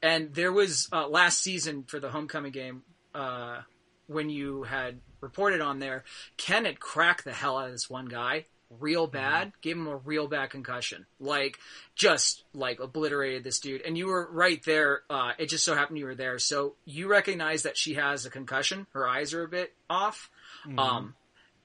And 0.02 0.34
there 0.34 0.52
was 0.54 0.88
uh, 0.93 1.08
last 1.08 1.41
season 1.41 1.84
for 1.84 2.00
the 2.00 2.10
homecoming 2.10 2.52
game 2.54 2.84
uh, 3.13 3.62
when 4.08 4.30
you 4.30 4.63
had 4.63 5.02
reported 5.22 5.62
on 5.62 5.80
there, 5.80 6.04
Ken 6.38 6.65
had 6.65 6.80
cracked 6.80 7.26
the 7.26 7.34
hell 7.34 7.58
out 7.58 7.67
of 7.67 7.74
this 7.74 7.89
one 7.89 8.06
guy 8.06 8.45
real 8.79 9.08
bad, 9.08 9.51
gave 9.62 9.75
him 9.75 9.88
a 9.88 9.95
real 9.95 10.27
bad 10.27 10.49
concussion, 10.49 11.05
like 11.19 11.58
just 11.95 12.43
like 12.53 12.79
obliterated 12.79 13.43
this 13.43 13.60
dude. 13.60 13.82
And 13.82 13.97
you 13.97 14.08
were 14.08 14.29
right 14.32 14.63
there. 14.65 15.01
Uh, 15.10 15.32
it 15.38 15.47
just 15.47 15.65
so 15.65 15.75
happened 15.75 15.97
you 15.97 16.05
were 16.05 16.15
there, 16.15 16.39
so 16.39 16.75
you 16.86 17.08
recognize 17.10 17.63
that 17.63 17.77
she 17.77 17.95
has 17.95 18.25
a 18.25 18.29
concussion. 18.29 18.86
Her 18.93 19.08
eyes 19.08 19.34
are 19.34 19.43
a 19.43 19.47
bit 19.47 19.73
off, 19.89 20.29
um, 20.77 21.15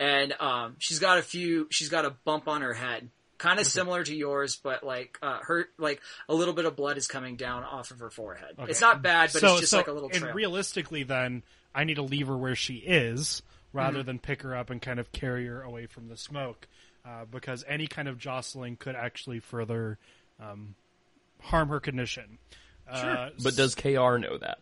and 0.01 0.33
um, 0.41 0.77
she's 0.79 0.99
got 0.99 1.19
a 1.19 1.23
few. 1.23 1.67
She's 1.71 1.89
got 1.89 2.05
a 2.05 2.11
bump 2.25 2.49
on 2.49 2.63
her 2.63 2.73
head, 2.73 3.11
kind 3.39 3.61
of 3.61 3.67
similar 3.67 4.03
to 4.03 4.15
yours, 4.15 4.57
but 4.57 4.83
like 4.83 5.19
uh, 5.23 5.39
her 5.43 5.69
like 5.79 6.01
a 6.29 6.35
little 6.35 6.55
bit 6.55 6.65
of 6.65 6.75
blood 6.77 6.97
is 6.97 7.07
coming 7.07 7.37
down 7.37 7.65
off 7.65 7.91
of 7.91 7.99
her 8.01 8.11
forehead. 8.11 8.55
It's 8.67 8.81
not 8.81 9.03
bad, 9.03 9.31
but 9.33 9.41
so, 9.41 9.53
it's 9.53 9.61
just 9.61 9.71
so 9.73 9.77
like 9.79 9.89
a 9.89 9.93
little 9.93 10.11
and 10.13 10.35
realistically, 10.35 11.03
then 11.03 11.43
I 11.75 11.85
need 11.85 11.95
to 11.95 12.03
leave 12.03 12.29
her 12.29 12.37
where 12.37 12.57
she 12.57 12.77
is 12.77 13.43
rather 13.73 13.99
Mm-hmm. 13.99 14.07
than 14.07 14.19
pick 14.21 14.43
her 14.43 14.55
up 14.57 14.71
and 14.71 14.81
kind 14.81 15.01
of 15.01 15.11
carry 15.13 15.47
her 15.47 15.61
away 15.63 15.87
from 15.87 16.09
the 16.09 16.17
smoke, 16.17 16.69
uh, 17.05 17.25
because 17.31 17.65
any 17.69 17.87
kind 17.87 18.09
of 18.09 18.19
jostling 18.19 18.77
could 18.77 18.97
actually 18.97 19.41
further 19.41 19.99
um, 20.41 20.75
harm 21.41 21.69
her 21.69 21.81
condition. 21.81 22.39
Uh, 22.89 23.31
But 23.43 23.57
does 23.57 23.75
KR 23.75 24.19
know 24.19 24.39
that? 24.39 24.59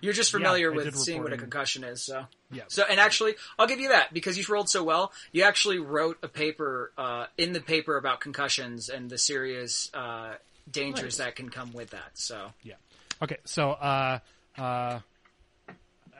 You're 0.00 0.12
just 0.12 0.30
familiar 0.32 0.70
I 0.70 0.76
with 0.76 0.96
seeing 0.96 1.22
what 1.22 1.32
a 1.32 1.38
concussion 1.38 1.82
is, 1.82 2.02
so. 2.02 2.26
Yeah. 2.52 2.64
So, 2.68 2.84
and 2.88 3.00
actually, 3.00 3.36
I'll 3.58 3.66
give 3.66 3.80
you 3.80 3.88
that 3.88 4.12
because 4.12 4.36
you've 4.36 4.50
rolled 4.50 4.68
so 4.68 4.84
well. 4.84 5.12
You 5.32 5.44
actually 5.44 5.78
wrote 5.78 6.18
a 6.22 6.28
paper 6.28 6.92
uh, 6.98 7.26
in 7.38 7.54
the 7.54 7.60
paper 7.60 7.96
about 7.96 8.20
concussions 8.20 8.90
and 8.90 9.08
the 9.08 9.16
serious 9.16 9.90
uh, 9.94 10.34
dangers 10.70 11.16
that 11.18 11.36
can 11.36 11.48
come 11.48 11.72
with 11.72 11.90
that. 11.90 12.10
So, 12.14 12.48
Yeah. 12.62 12.74
Okay. 13.22 13.38
So, 13.44 13.70
uh, 13.70 14.18
uh, 14.58 15.00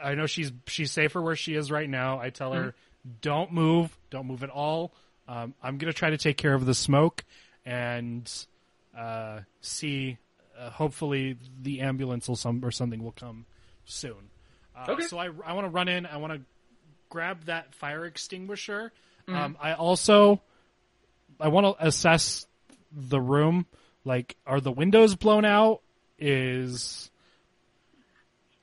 I 0.02 0.14
know 0.14 0.26
she's 0.26 0.50
she's 0.66 0.90
safer 0.90 1.20
where 1.20 1.36
she 1.36 1.54
is 1.54 1.70
right 1.70 1.88
now. 1.88 2.18
I 2.20 2.30
tell 2.30 2.52
her, 2.52 2.74
don't 3.20 3.52
move, 3.52 3.96
don't 4.14 4.27
move 4.27 4.42
at 4.42 4.50
all. 4.50 4.92
Um, 5.29 5.55
I'm 5.62 5.79
gonna 5.79 5.92
try 5.92 6.11
to 6.11 6.16
take 6.16 6.37
care 6.37 6.55
of 6.55 6.64
the 6.66 6.74
smoke 6.74 7.24
and 7.66 8.31
uh, 8.96 9.40
see. 9.61 10.18
Uh, 10.59 10.70
hopefully, 10.70 11.37
the 11.62 11.81
ambulance 11.81 12.29
will 12.29 12.37
some 12.37 12.64
or 12.64 12.70
something 12.70 13.03
will 13.03 13.12
come 13.12 13.44
soon. 13.85 14.31
Uh, 14.77 14.92
Okay. 14.92 15.07
So 15.07 15.18
I 15.18 15.27
I 15.44 15.53
want 15.53 15.66
to 15.66 15.70
run 15.70 15.88
in. 15.88 16.07
I 16.07 16.16
want 16.18 16.33
to 16.33 16.40
grab 17.09 17.44
that 17.46 17.74
fire 17.74 18.05
extinguisher. 18.07 18.92
Um, 19.27 19.57
I 19.61 19.72
also 19.72 20.42
I 21.40 21.48
want 21.48 21.66
to 21.66 21.87
assess 21.87 22.46
the 22.92 23.20
room. 23.20 23.66
Like, 24.05 24.37
are 24.46 24.61
the 24.61 24.70
windows 24.70 25.14
blown 25.16 25.44
out? 25.44 25.81
is 26.18 27.11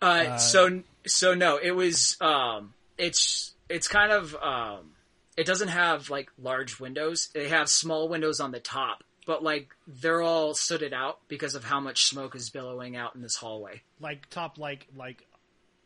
Uh, 0.02 0.38
so 0.38 0.82
so 1.06 1.34
no, 1.34 1.58
it 1.58 1.72
was 1.72 2.18
um, 2.22 2.74
it's 2.98 3.54
it's 3.70 3.88
kind 3.88 4.12
of 4.12 4.36
um, 4.36 4.92
it 5.42 5.48
doesn't 5.48 5.70
have 5.70 6.10
like 6.12 6.30
large 6.38 6.80
windows. 6.80 7.30
They 7.34 7.50
have 7.50 7.68
small 7.68 8.08
windows 8.08 8.40
on 8.40 8.52
the 8.52 8.60
top, 8.60 9.04
but 9.26 9.44
like 9.44 9.70
they're 9.88 10.22
all 10.22 10.54
sooted 10.54 10.94
out 10.94 11.20
because 11.28 11.56
of 11.56 11.64
how 11.64 11.80
much 11.80 12.06
smoke 12.06 12.36
is 12.36 12.52
billowing 12.52 12.96
out 12.96 13.16
in 13.16 13.22
this 13.24 13.36
hallway. 13.36 13.82
like 14.00 14.30
top 14.30 14.60
like 14.60 14.88
like 14.96 15.26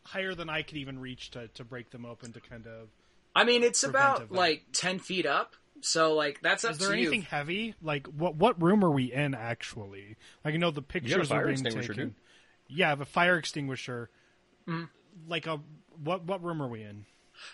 higher 0.03 0.35
than 0.35 0.49
I 0.49 0.61
could 0.61 0.77
even 0.77 0.99
reach 0.99 1.31
to 1.31 1.47
to 1.47 1.63
break 1.63 1.89
them 1.91 2.05
open 2.05 2.33
to 2.33 2.41
kind 2.41 2.67
of. 2.67 2.89
I 3.33 3.45
mean, 3.45 3.63
it's 3.63 3.83
about 3.83 4.17
Preventive, 4.17 4.37
like 4.37 4.63
ten 4.73 4.99
feet 4.99 5.25
up, 5.25 5.55
so 5.79 6.15
like 6.15 6.41
that's 6.41 6.65
up 6.65 6.71
Is 6.71 6.77
there 6.79 6.89
to 6.89 6.93
anything 6.93 7.21
you. 7.21 7.27
heavy? 7.29 7.75
Like 7.81 8.07
what 8.07 8.35
what 8.35 8.61
room 8.61 8.83
are 8.83 8.91
we 8.91 9.13
in 9.13 9.33
actually? 9.33 10.17
Like 10.43 10.53
I 10.53 10.57
know 10.57 10.71
the 10.71 10.81
pictures 10.81 11.29
fire 11.29 11.43
are 11.43 11.45
being 11.45 11.53
extinguisher, 11.53 11.93
taken. 11.93 12.07
dude. 12.09 12.15
Yeah, 12.67 12.87
I 12.87 12.89
have 12.89 13.01
a 13.01 13.05
fire 13.05 13.37
extinguisher. 13.37 14.09
Mm-hmm. 14.67 14.85
Like 15.29 15.47
a 15.47 15.61
what 16.03 16.23
what 16.25 16.43
room 16.43 16.61
are 16.61 16.67
we 16.67 16.83
in? 16.83 17.05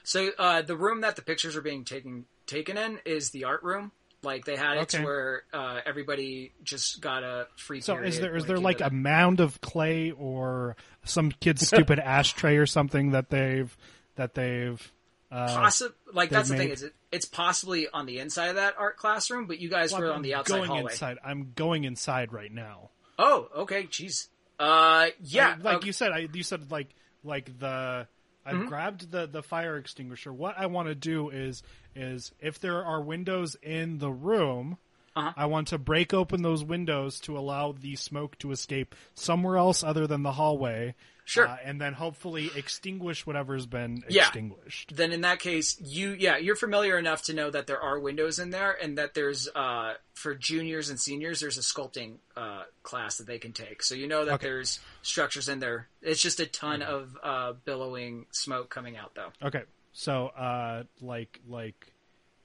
So 0.04 0.30
uh, 0.38 0.62
the 0.62 0.76
room 0.78 1.02
that 1.02 1.16
the 1.16 1.22
pictures 1.22 1.56
are 1.56 1.62
being 1.62 1.84
taken 1.86 2.26
taken 2.48 2.78
in 2.78 3.00
is 3.06 3.30
the 3.32 3.46
art 3.46 3.64
room. 3.64 3.92
Like 4.24 4.46
they 4.46 4.56
had 4.56 4.78
it 4.78 4.82
Okay. 4.82 4.98
to 5.00 5.04
where 5.04 5.44
uh, 5.52 5.80
everybody 5.86 6.52
just 6.64 7.02
got 7.02 7.24
a 7.24 7.48
free. 7.56 7.82
So 7.82 7.98
is 7.98 8.20
there 8.20 8.36
is 8.36 8.46
there 8.46 8.60
like 8.60 8.80
a 8.82 8.86
that. 8.86 8.94
mound 8.94 9.40
of 9.40 9.60
clay 9.62 10.12
or 10.12 10.76
some 11.04 11.32
kid's 11.32 11.66
stupid 11.68 11.98
ashtray 12.00 12.58
or 12.58 12.66
something 12.68 13.12
that 13.12 13.30
they've 13.30 13.76
that 14.18 14.36
they've 14.36 14.92
uh, 15.32 15.72
like 16.14 16.30
that's 16.30 16.50
the 16.50 16.54
they've 16.56 16.60
thing 16.60 16.68
made- 16.68 16.74
is 16.74 16.84
it, 16.84 16.94
it's 17.12 17.26
possibly 17.26 17.88
on 17.88 18.06
the 18.06 18.20
inside 18.20 18.48
of 18.50 18.56
that 18.56 18.76
art 18.78 18.98
classroom, 18.98 19.48
but 19.48 19.60
you 19.60 19.70
guys 19.70 19.92
well, 19.92 20.02
were 20.02 20.10
I'm 20.10 20.16
on 20.18 20.22
the 20.22 20.36
outside 20.36 20.56
going 20.58 20.68
hallway. 20.70 20.92
inside. 20.92 21.18
I'm 21.24 21.54
going 21.56 21.84
inside 21.86 22.32
right 22.34 22.52
now. 22.52 22.90
Oh, 23.18 23.48
okay, 23.56 23.84
jeez. 23.86 24.28
Uh, 24.60 25.08
yeah, 25.24 25.56
like 25.62 25.78
okay. 25.78 25.88
you 25.88 25.94
said, 25.94 26.12
I 26.12 26.28
you 26.32 26.44
said 26.44 26.70
like 26.72 26.90
like 27.24 27.58
the 27.60 28.08
I 28.46 28.54
Mm-hmm. 28.54 28.68
grabbed 28.68 29.12
the 29.12 29.28
the 29.28 29.44
fire 29.44 29.78
extinguisher. 29.78 30.34
What 30.34 30.58
I 30.58 30.66
want 30.66 30.88
to 30.88 30.96
do 30.96 31.30
is 31.30 31.64
is 31.96 32.32
if 32.40 32.60
there 32.60 32.84
are 32.84 33.02
windows 33.02 33.56
in 33.62 34.00
the 34.00 34.12
room, 34.12 34.78
Uh-huh. 35.16 35.34
I 35.36 35.46
want 35.48 35.68
to 35.70 35.78
break 35.78 36.14
open 36.14 36.42
those 36.42 36.64
windows 36.64 37.20
to 37.22 37.38
allow 37.38 37.74
the 37.74 37.96
smoke 37.98 38.38
to 38.40 38.52
escape 38.52 38.96
somewhere 39.14 39.58
else 39.58 39.84
other 39.84 40.08
than 40.08 40.24
the 40.24 40.32
hallway. 40.34 40.96
Sure. 41.24 41.48
uh, 41.48 41.56
and 41.64 41.80
then 41.80 41.94
hopefully 41.94 42.50
extinguish 42.58 43.26
whatever's 43.26 43.66
been 43.66 44.04
Yeah. 44.10 44.24
extinguished. 44.24 44.94
then 44.96 45.12
in 45.14 45.22
that 45.22 45.40
case, 45.40 45.80
you 45.80 46.12
yeah, 46.20 46.36
you're 46.38 46.56
familiar 46.58 46.98
enough 46.98 47.22
to 47.24 47.34
know 47.34 47.50
that 47.52 47.68
there 47.68 47.80
are 47.80 48.00
windows 48.00 48.38
in 48.40 48.50
there, 48.50 48.72
and 48.72 48.98
that 48.98 49.14
there's 49.14 49.48
uh 49.56 49.94
for 50.14 50.36
juniors 50.36 50.90
and 50.90 51.00
seniors, 51.00 51.40
there's 51.40 51.58
a 51.58 51.62
sculpting 51.62 52.16
uh 52.36 52.64
class 52.84 53.18
that 53.18 53.28
they 53.28 53.38
can 53.38 53.54
take. 53.54 53.82
So 53.84 53.96
you 53.96 54.08
know 54.08 54.26
that 54.26 54.34
Okay. 54.36 54.48
there's 54.48 54.80
structures 55.04 55.48
in 55.48 55.60
there. 55.60 55.88
It's 56.02 56.22
just 56.22 56.40
a 56.42 56.46
ton 56.48 56.82
of 56.82 57.18
uh 57.24 57.54
billowing 57.66 58.26
smoke 58.32 58.70
coming 58.70 58.98
out 58.98 59.14
though. 59.16 59.32
Okay, 59.44 59.64
so 59.94 60.28
uh, 60.30 60.84
like 61.00 61.40
like 61.48 61.91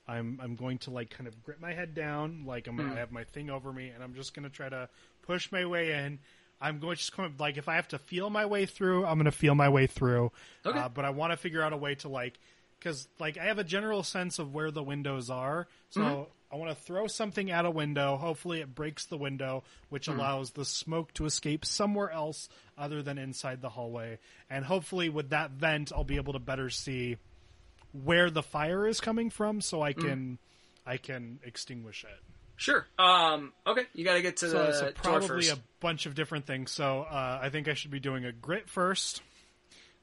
I'm 0.08 0.38
I'm 0.42 0.54
going 0.56 0.78
to 0.78 0.90
like 0.90 1.10
kind 1.10 1.26
of 1.26 1.42
grip 1.42 1.60
my 1.60 1.72
head 1.72 1.94
down, 1.94 2.44
like 2.46 2.66
I'm 2.68 2.78
Mm. 2.78 2.92
I 2.92 2.98
have 3.00 3.10
my 3.12 3.24
thing 3.24 3.50
over 3.50 3.72
me, 3.72 3.88
and 3.88 4.02
I'm 4.04 4.14
just 4.14 4.34
gonna 4.34 4.50
try 4.50 4.68
to 4.68 4.88
push 5.22 5.50
my 5.50 5.64
way 5.66 5.92
in. 5.92 6.18
I'm 6.60 6.78
going 6.78 6.94
to 6.94 6.98
just 6.98 7.12
come 7.12 7.34
like 7.38 7.56
if 7.58 7.68
I 7.68 7.74
have 7.74 7.88
to 7.88 7.98
feel 7.98 8.30
my 8.30 8.46
way 8.46 8.66
through, 8.66 9.04
I'm 9.04 9.18
gonna 9.18 9.30
feel 9.32 9.54
my 9.54 9.68
way 9.68 9.86
through. 9.86 10.32
Okay. 10.64 10.78
Uh, 10.78 10.88
but 10.88 11.04
I 11.04 11.10
want 11.10 11.32
to 11.32 11.36
figure 11.36 11.62
out 11.62 11.72
a 11.72 11.76
way 11.76 11.96
to 11.96 12.08
like 12.08 12.38
because 12.78 13.08
like 13.18 13.36
I 13.38 13.44
have 13.46 13.58
a 13.58 13.64
general 13.64 14.02
sense 14.02 14.38
of 14.38 14.54
where 14.54 14.70
the 14.70 14.82
windows 14.82 15.28
are, 15.30 15.66
so. 15.90 16.00
Mm-hmm. 16.00 16.22
I 16.48 16.54
want 16.58 16.70
to 16.70 16.80
throw 16.84 17.08
something 17.08 17.50
at 17.50 17.64
a 17.64 17.70
window. 17.72 18.16
Hopefully, 18.16 18.60
it 18.60 18.72
breaks 18.72 19.04
the 19.06 19.16
window, 19.18 19.64
which 19.88 20.06
Mm. 20.06 20.14
allows 20.14 20.52
the 20.52 20.64
smoke 20.64 21.12
to 21.14 21.24
escape 21.24 21.64
somewhere 21.64 22.08
else 22.08 22.48
other 22.78 23.02
than 23.02 23.18
inside 23.18 23.60
the 23.60 23.68
hallway. 23.68 24.20
And 24.48 24.64
hopefully, 24.64 25.08
with 25.08 25.30
that 25.30 25.50
vent, 25.50 25.90
I'll 25.92 26.04
be 26.04 26.14
able 26.16 26.34
to 26.34 26.38
better 26.38 26.70
see 26.70 27.16
where 28.04 28.30
the 28.30 28.42
fire 28.42 28.86
is 28.86 29.00
coming 29.00 29.30
from, 29.30 29.60
so 29.60 29.82
I 29.82 29.92
can 29.92 30.38
I 30.86 30.96
can 30.96 31.40
extinguish 31.44 32.04
it. 32.04 32.20
Sure. 32.56 32.86
Um. 32.98 33.52
Okay. 33.66 33.82
You 33.92 34.04
got 34.04 34.14
to 34.14 34.22
get 34.22 34.38
to 34.38 34.48
So, 34.50 34.66
the 34.66 34.72
so 34.72 34.90
probably 34.94 35.48
a 35.48 35.58
bunch 35.80 36.06
of 36.06 36.14
different 36.14 36.46
things. 36.46 36.70
So 36.70 37.02
uh, 37.02 37.38
I 37.42 37.50
think 37.50 37.68
I 37.68 37.74
should 37.74 37.90
be 37.90 38.00
doing 38.00 38.24
a 38.24 38.32
grit 38.32 38.68
first 38.70 39.20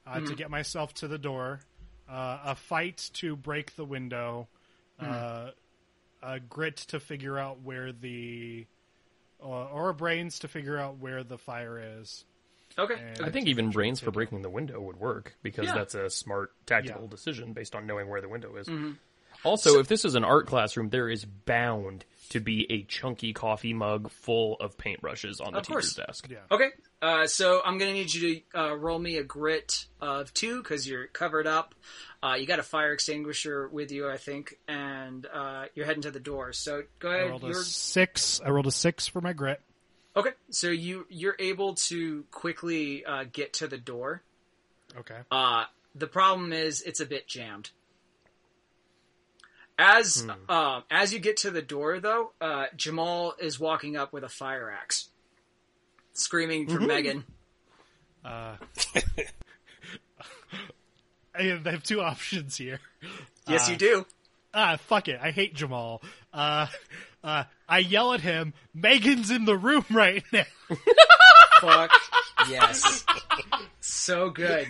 uh, 0.06 0.17
Mm-hmm. 0.17 0.25
to 0.27 0.36
get 0.36 0.51
myself 0.51 0.93
to 0.95 1.08
the 1.08 1.17
door, 1.17 1.62
uh, 2.10 2.39
a 2.45 2.56
fight 2.56 3.10
to 3.13 3.36
break 3.36 3.75
the 3.75 3.86
window, 3.86 4.47
Mm-hmm. 5.01 5.12
uh, 5.12 5.49
a 6.36 6.39
grit 6.39 6.77
to 6.77 6.99
figure 6.99 7.38
out 7.39 7.62
where 7.63 7.91
the 7.91 8.65
uh, 9.43 9.47
or 9.47 9.91
brains 9.93 10.39
to 10.39 10.47
figure 10.47 10.77
out 10.77 10.97
where 10.99 11.23
the 11.23 11.38
fire 11.38 11.82
is. 11.99 12.23
Okay. 12.77 12.95
And- 12.95 13.25
I 13.25 13.29
think 13.29 13.47
even 13.47 13.69
brains 13.71 13.99
for 13.99 14.12
breaking 14.12 14.41
the 14.41 14.49
window 14.49 14.79
would 14.81 14.97
work 14.99 15.36
because 15.43 15.65
Yeah. 15.67 15.75
that's 15.75 15.95
a 15.95 16.09
smart 16.09 16.51
tactical 16.65 17.03
Yeah. 17.03 17.09
decision 17.09 17.53
based 17.53 17.75
on 17.75 17.86
knowing 17.86 18.09
where 18.09 18.21
the 18.21 18.29
window 18.29 18.55
is. 18.55 18.67
Mm-hmm. 18.67 18.93
Also, 19.43 19.79
if 19.79 19.88
this 19.89 20.05
is 20.05 20.15
an 20.15 20.23
art 20.23 20.47
classroom, 20.47 20.89
there 20.89 21.09
is 21.09 21.25
bound 21.25 22.05
to 22.29 22.39
be 22.39 22.65
a 22.71 22.83
chunky 22.83 23.33
coffee 23.33 23.73
mug 23.73 24.09
full 24.09 24.55
of 24.62 24.77
paintbrushes 24.77 25.45
on 25.45 25.51
the 25.51 25.59
Of 25.59 25.67
course. 25.67 25.93
teacher's 25.95 26.07
desk. 26.07 26.27
Yeah. 26.29 26.38
Okay, 26.49 26.69
uh, 27.01 27.27
so 27.27 27.62
I'm 27.65 27.77
gonna 27.77 27.91
need 27.91 28.13
you 28.13 28.41
to 28.53 28.59
uh, 28.59 28.73
roll 28.77 28.97
me 28.99 29.17
a 29.17 29.23
grit 29.23 29.86
of 29.99 30.33
two 30.33 30.62
because 30.63 30.88
you're 30.88 31.07
covered 31.07 31.45
up. 31.45 31.75
Uh, 32.23 32.36
you 32.36 32.45
got 32.47 32.59
a 32.59 32.63
fire 32.63 32.93
extinguisher 32.93 33.67
with 33.67 33.91
you, 33.91 34.09
I 34.09 34.15
think, 34.15 34.57
and 34.69 35.25
uh, 35.25 35.65
you're 35.75 35.86
heading 35.86 36.03
to 36.03 36.12
the 36.12 36.21
door. 36.21 36.53
So 36.53 36.83
go 36.99 37.09
I 37.09 37.15
ahead. 37.17 37.29
rolled 37.31 37.43
a 37.43 37.47
You're, 37.47 37.63
six. 37.63 38.39
I 38.45 38.49
rolled 38.49 38.67
a 38.67 38.71
six 38.71 39.07
for 39.07 39.19
my 39.19 39.33
grit. 39.33 39.62
Okay, 40.15 40.32
so 40.49 40.69
you 40.69 41.06
you're 41.10 41.36
able 41.39 41.76
to 41.76 42.26
quickly 42.32 43.06
uh, 43.06 43.26
get 43.32 43.54
to 43.54 43.67
the 43.67 43.78
door. 43.78 44.21
Okay. 44.97 45.17
Uh, 45.32 45.65
the 45.95 46.08
problem 46.08 46.54
is 46.54 46.82
it's 46.82 46.99
a 46.99 47.06
bit 47.06 47.28
jammed. 47.28 47.71
As 49.78 50.26
uh, 50.47 50.82
as 50.91 51.12
you 51.13 51.19
get 51.19 51.38
to 51.38 51.52
the 51.52 51.62
door, 51.62 51.99
though, 51.99 52.32
uh, 52.39 52.65
Jamal 52.76 53.34
is 53.39 53.60
walking 53.60 53.97
up 53.97 54.13
with 54.13 54.23
a 54.23 54.30
fire 54.30 54.71
axe, 54.71 55.10
screaming 56.13 56.67
for 56.67 56.80
Megan. 56.80 57.26
I 58.23 58.58
have, 61.41 61.65
I 61.67 61.71
have 61.71 61.84
two 61.84 62.02
options 62.02 62.56
here. 62.56 62.80
Yes, 63.47 63.67
you 63.69 63.76
do. 63.76 64.06
ah, 64.54 64.78
fuck 64.78 65.08
it. 65.08 65.19
I 65.21 65.32
hate 65.32 65.56
Jamal. 65.56 66.02
Uh, 67.23 67.43
I 67.69 67.79
yell 67.79 68.13
at 68.13 68.21
him. 68.21 68.53
Megan's 68.73 69.31
in 69.31 69.45
the 69.45 69.55
room 69.55 69.86
right 69.91 70.23
now. 70.33 70.43
Fuck 71.62 71.91
yes, 72.49 73.05
so 73.79 74.29
good. 74.29 74.67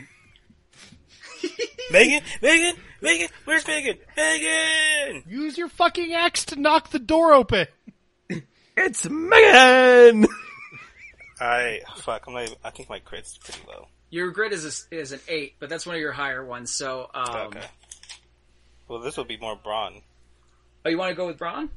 Megan, 1.92 2.22
Megan, 2.42 2.76
Megan, 3.02 3.28
where's 3.46 3.68
Megan? 3.68 3.98
Megan! 4.16 5.24
Use 5.28 5.58
your 5.58 5.68
fucking 5.68 6.14
axe 6.14 6.46
to 6.46 6.56
knock 6.60 6.90
the 6.92 7.00
door 7.00 7.34
open. 7.34 7.68
It's 8.78 9.08
Megan! 9.10 10.28
I 11.42 11.82
fuck. 11.98 12.24
I'm 12.28 12.34
like, 12.34 12.50
I 12.64 12.70
think 12.70 12.90
my 12.90 13.00
grit's 13.00 13.38
pretty 13.38 13.60
low. 13.68 13.88
Your 14.10 14.32
grit 14.32 14.54
is 14.54 14.88
a, 14.92 14.96
is 14.96 15.12
an 15.12 15.20
eight, 15.28 15.56
but 15.60 15.70
that's 15.70 15.86
one 15.86 15.96
of 15.96 16.02
your 16.02 16.12
higher 16.14 16.46
ones. 16.46 16.72
So, 16.72 17.10
um, 17.14 17.36
Okay. 17.48 17.66
Well, 18.88 19.00
this 19.00 19.18
will 19.18 19.26
be 19.26 19.38
more 19.38 19.56
brawn. 19.56 20.02
oh, 20.86 20.90
you 20.90 20.98
want 20.98 21.10
to 21.10 21.16
go 21.16 21.26
with 21.28 21.38
brawn? 21.38 21.70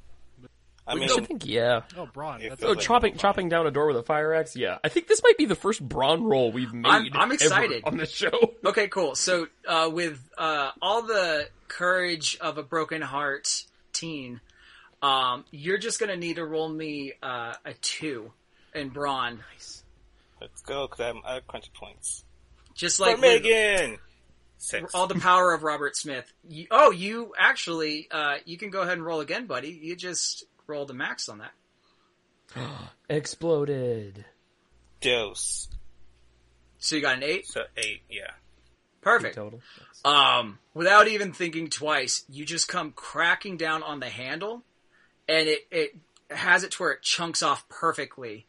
I 0.88 0.94
mean, 0.94 1.10
I 1.10 1.20
think, 1.24 1.44
yeah. 1.46 1.82
Oh, 1.96 2.06
brawn. 2.06 2.40
It 2.42 2.50
That's 2.50 2.60
feels 2.60 2.70
Oh, 2.70 2.74
like 2.74 2.84
chopping 2.84 3.16
chopping 3.16 3.48
down 3.48 3.66
a 3.66 3.70
door 3.70 3.88
with 3.88 3.96
a 3.96 4.02
fire 4.02 4.32
axe. 4.34 4.54
Yeah, 4.54 4.78
I 4.84 4.88
think 4.88 5.08
this 5.08 5.20
might 5.24 5.36
be 5.36 5.44
the 5.44 5.54
first 5.56 5.86
brawn 5.86 6.22
roll 6.24 6.52
we've 6.52 6.72
made. 6.72 6.88
I'm- 6.88 7.08
I'm 7.12 7.22
ever 7.32 7.34
excited. 7.34 7.82
on 7.84 7.96
this 7.96 8.10
show. 8.12 8.30
Okay, 8.64 8.88
cool. 8.88 9.14
So, 9.14 9.48
uh, 9.66 9.88
with 9.92 10.20
uh, 10.38 10.70
all 10.82 11.02
the 11.02 11.48
courage 11.68 12.36
of 12.40 12.58
a 12.58 12.62
broken 12.62 13.00
heart 13.02 13.64
teen, 13.92 14.40
um, 15.02 15.44
you're 15.50 15.78
just 15.78 15.98
gonna 16.00 16.16
need 16.16 16.36
to 16.36 16.44
roll 16.44 16.68
me 16.68 17.12
uh, 17.22 17.54
a 17.64 17.74
two 17.74 18.32
in 18.74 18.88
brawn. 18.90 19.40
Nice. 19.52 19.82
Let's 20.40 20.62
go, 20.62 20.86
because 20.86 21.00
I 21.00 21.34
have 21.34 21.46
crunchy 21.46 21.72
points. 21.72 22.24
Just 22.74 23.00
like 23.00 23.12
with 23.16 23.42
Megan! 23.42 23.98
Six. 24.58 24.94
all 24.94 25.06
the 25.06 25.14
power 25.18 25.52
of 25.54 25.62
Robert 25.62 25.96
Smith. 25.96 26.30
You, 26.48 26.66
oh, 26.70 26.90
you 26.90 27.32
actually, 27.38 28.08
uh, 28.10 28.36
you 28.44 28.58
can 28.58 28.70
go 28.70 28.82
ahead 28.82 28.94
and 28.94 29.04
roll 29.04 29.20
again, 29.20 29.46
buddy. 29.46 29.70
You 29.70 29.96
just 29.96 30.44
rolled 30.66 30.88
the 30.88 30.94
max 30.94 31.28
on 31.28 31.38
that. 31.38 31.52
Exploded. 33.08 34.24
Dose. 35.00 35.68
So 36.78 36.96
you 36.96 37.02
got 37.02 37.16
an 37.16 37.22
eight. 37.22 37.46
So 37.46 37.62
eight, 37.76 38.02
yeah. 38.10 38.30
Perfect. 39.00 39.36
Total. 39.36 39.60
Um, 40.04 40.58
without 40.74 41.08
even 41.08 41.32
thinking 41.32 41.68
twice, 41.70 42.24
you 42.28 42.44
just 42.44 42.68
come 42.68 42.92
cracking 42.92 43.56
down 43.56 43.82
on 43.82 44.00
the 44.00 44.08
handle, 44.08 44.62
and 45.28 45.48
it 45.48 45.66
it 45.70 45.96
has 46.30 46.64
it 46.64 46.72
to 46.72 46.82
where 46.82 46.92
it 46.92 47.02
chunks 47.02 47.42
off 47.42 47.68
perfectly, 47.68 48.46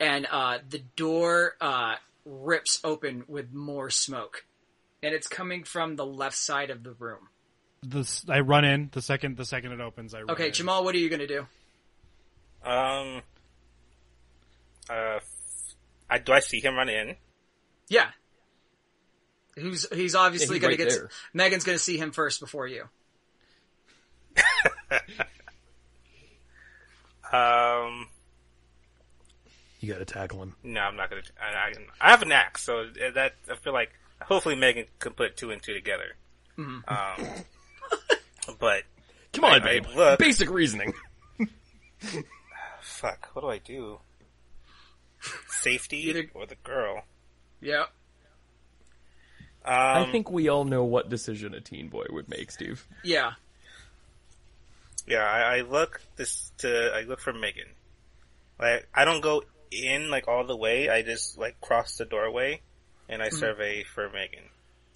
and 0.00 0.26
uh, 0.30 0.58
the 0.68 0.82
door 0.96 1.54
uh, 1.60 1.94
rips 2.24 2.80
open 2.82 3.24
with 3.28 3.52
more 3.52 3.88
smoke, 3.88 4.44
and 5.02 5.14
it's 5.14 5.28
coming 5.28 5.62
from 5.62 5.94
the 5.96 6.06
left 6.06 6.36
side 6.36 6.70
of 6.70 6.82
the 6.82 6.92
room. 6.92 7.28
This, 7.82 8.24
I 8.28 8.40
run 8.40 8.64
in 8.64 8.90
the 8.92 9.00
second 9.02 9.36
the 9.36 9.44
second 9.44 9.72
it 9.72 9.80
opens. 9.80 10.12
I 10.12 10.20
run 10.22 10.30
Okay, 10.30 10.48
in. 10.48 10.52
Jamal, 10.52 10.82
what 10.84 10.94
are 10.94 10.98
you 10.98 11.08
gonna 11.08 11.26
do? 11.28 11.46
Um. 12.64 13.22
Uh. 14.88 15.18
I, 16.08 16.18
do 16.18 16.32
I 16.32 16.40
see 16.40 16.60
him 16.60 16.74
run 16.76 16.88
in? 16.88 17.16
Yeah. 17.88 18.08
Who's 19.56 19.86
he's 19.92 20.14
obviously 20.14 20.56
he's 20.56 20.62
going 20.62 20.76
to 20.76 20.82
right 20.84 20.90
get 20.90 20.98
there. 20.98 21.10
Megan's 21.34 21.64
going 21.64 21.76
to 21.78 21.82
see 21.82 21.96
him 21.98 22.10
first 22.12 22.40
before 22.40 22.66
you. 22.66 22.84
Um, 27.32 28.08
You 29.78 29.92
gotta 29.92 30.04
tackle 30.04 30.42
him. 30.42 30.56
no, 30.64 30.80
I'm 30.80 30.96
not 30.96 31.10
gonna. 31.10 31.22
I, 31.40 31.68
I, 31.68 31.72
I 32.00 32.10
have 32.10 32.22
an 32.22 32.32
axe, 32.32 32.62
so 32.64 32.86
that 33.14 33.34
I 33.48 33.54
feel 33.54 33.72
like 33.72 33.92
hopefully 34.20 34.56
Megan 34.56 34.86
can 34.98 35.12
put 35.12 35.36
two 35.36 35.50
and 35.52 35.62
two 35.62 35.72
together. 35.74 36.16
Um, 36.58 36.82
but 38.58 38.82
Come 39.32 39.44
on, 39.44 39.52
I- 39.52 39.56
I 39.56 39.58
babe. 39.60 39.86
look- 39.94 40.18
Basic 40.18 40.50
reasoning. 40.50 40.92
fuck, 43.00 43.30
what 43.32 43.42
do 43.42 43.48
I 43.48 43.58
do? 43.58 44.00
Safety 45.48 45.98
Either- 46.08 46.30
or 46.34 46.46
the 46.46 46.56
girl? 46.56 47.02
Yeah. 47.60 47.84
Um, 49.62 49.74
I 50.06 50.08
think 50.10 50.30
we 50.30 50.48
all 50.48 50.64
know 50.64 50.84
what 50.84 51.08
decision 51.10 51.52
a 51.54 51.60
teen 51.60 51.88
boy 51.88 52.06
would 52.10 52.28
make, 52.28 52.50
Steve. 52.50 52.86
Yeah. 53.04 53.32
Yeah, 55.06 55.24
I, 55.24 55.58
I 55.58 55.60
look 55.62 56.00
this 56.16 56.52
to 56.58 56.92
I 56.94 57.02
look 57.02 57.20
for 57.20 57.32
Megan. 57.32 57.68
Like 58.58 58.88
I 58.94 59.04
don't 59.04 59.20
go 59.20 59.42
in 59.70 60.10
like 60.10 60.28
all 60.28 60.46
the 60.46 60.56
way. 60.56 60.88
I 60.88 61.02
just 61.02 61.36
like 61.36 61.60
cross 61.60 61.96
the 61.96 62.04
doorway 62.06 62.60
and 63.08 63.22
I 63.22 63.28
survey 63.28 63.82
for 63.82 64.08
Megan. 64.10 64.44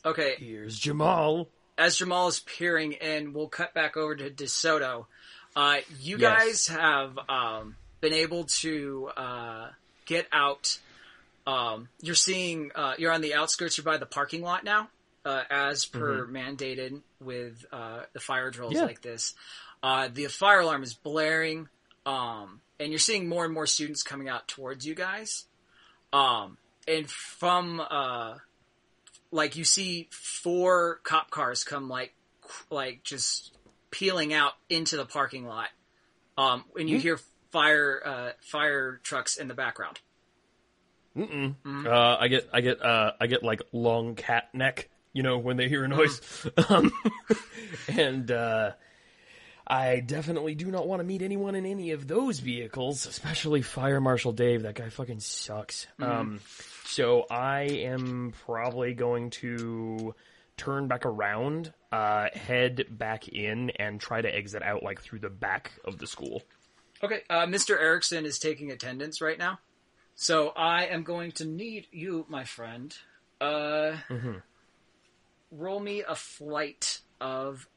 Okay. 0.05 0.37
Here's 0.39 0.79
Jamal. 0.79 1.49
As 1.77 1.97
Jamal 1.99 2.29
is 2.29 2.41
peering 2.41 2.93
in, 2.93 3.33
we'll 3.33 3.49
cut 3.49 3.75
back 3.75 3.97
over 3.97 4.15
to 4.15 4.31
DeSoto. 4.31 5.07
Uh, 5.57 5.79
you 6.01 6.19
Yes. 6.19 6.39
guys 6.39 6.67
have 6.69 7.19
um, 7.29 7.77
been 8.05 8.13
able 8.13 8.45
to 8.45 9.09
uh, 9.17 9.69
get 10.05 10.27
out. 10.31 10.79
Um, 11.47 11.89
you're 12.03 12.15
seeing. 12.15 12.71
Uh, 12.75 12.93
you're 12.99 13.13
on 13.13 13.23
the 13.23 13.35
outskirts. 13.35 13.79
You're 13.79 13.85
by 13.85 13.97
the 13.97 14.07
parking 14.07 14.43
lot 14.43 14.63
now, 14.63 14.89
uh, 15.25 15.43
as 15.51 15.87
per 15.87 16.27
mandated 16.27 17.01
with 17.21 17.65
uh, 17.73 18.01
the 18.13 18.21
fire 18.21 18.51
drills 18.51 18.75
Yeah. 18.75 18.83
like 18.85 19.01
this. 19.01 19.35
Uh, 19.83 20.09
the 20.13 20.27
fire 20.27 20.61
alarm 20.61 20.83
is 20.83 20.95
blaring, 20.95 21.69
um, 22.07 22.61
and 22.79 22.91
you're 22.91 22.99
seeing 22.99 23.29
more 23.29 23.45
and 23.45 23.53
more 23.55 23.67
students 23.67 24.03
coming 24.03 24.29
out 24.29 24.49
towards 24.49 24.87
you 24.87 24.95
guys. 24.95 25.45
Um, 26.13 26.59
and 26.87 27.09
from 27.11 27.81
uh, 27.81 28.35
like 29.31 29.57
you 29.57 29.65
see 29.65 30.09
four 30.11 31.01
cop 31.05 31.31
cars 31.31 31.65
come 31.65 31.89
like 31.89 32.15
like 32.71 33.03
just 33.03 33.53
peeling 33.91 34.33
out 34.35 34.53
into 34.69 34.97
the 34.99 35.07
parking 35.07 35.47
lot. 35.47 35.69
Um, 36.37 36.65
and 36.79 36.89
you 36.91 36.99
hear 36.99 37.19
fire 37.55 38.03
uh, 38.05 38.31
fire 38.41 39.01
trucks 39.05 39.37
in 39.37 39.47
the 39.47 39.55
background. 39.55 40.01
Mm-mm. 41.17 41.55
Uh, 41.87 42.17
I 42.19 42.27
get, 42.27 42.49
I 42.53 42.61
get, 42.61 42.85
uh, 42.85 43.13
I 43.21 43.29
get 43.29 43.45
like 43.45 43.63
long 43.73 44.17
cat 44.17 44.49
neck. 44.53 44.89
You 45.13 45.23
know 45.23 45.39
when 45.39 45.57
they 45.57 45.69
hear 45.69 45.85
a 45.85 45.89
noise, 45.89 46.21
um, 46.69 46.93
and 47.87 48.29
uh, 48.33 48.73
I 49.65 50.01
definitely 50.01 50.57
do 50.57 50.73
not 50.73 50.89
want 50.89 50.99
to 50.99 51.05
meet 51.05 51.23
anyone 51.23 51.55
in 51.55 51.67
any 51.67 51.93
of 51.93 52.09
those 52.09 52.41
vehicles, 52.41 53.07
especially 53.07 53.63
Fire 53.63 54.01
Marshal 54.01 54.33
Dave. 54.33 54.63
That 54.63 54.75
guy 54.75 54.89
fucking 54.89 55.21
sucks. 55.21 55.87
Um, 56.01 56.41
so 56.85 57.27
I 57.31 57.63
am 57.63 58.35
probably 58.45 58.95
going 58.95 59.31
to 59.31 60.17
turn 60.57 60.89
back 60.89 61.07
around, 61.07 61.73
uh, 61.93 62.27
head 62.33 62.87
back 62.91 63.29
in, 63.29 63.71
and 63.71 64.01
try 64.01 64.21
to 64.21 64.35
exit 64.35 64.65
out 64.65 64.83
like 64.83 65.01
through 65.01 65.21
the 65.21 65.31
back 65.31 65.71
of 65.85 65.99
the 65.99 66.09
school. 66.09 66.43
Okay, 67.05 67.21
uh, 67.29 67.45
Mr. 67.45 67.79
Erickson 67.79 68.25
is 68.25 68.39
taking 68.39 68.71
attendance 68.71 69.21
right 69.21 69.39
now, 69.39 69.59
so 70.15 70.55
I 70.57 70.87
am 70.87 71.03
going 71.03 71.33
to 71.33 71.45
need 71.45 71.87
you, 71.93 72.25
my 72.31 72.45
friend. 72.45 72.97
Uh, 73.43 73.97
roll 75.51 75.81
me 75.81 76.03
a 76.03 76.15
flight 76.15 77.01
of. 77.21 77.69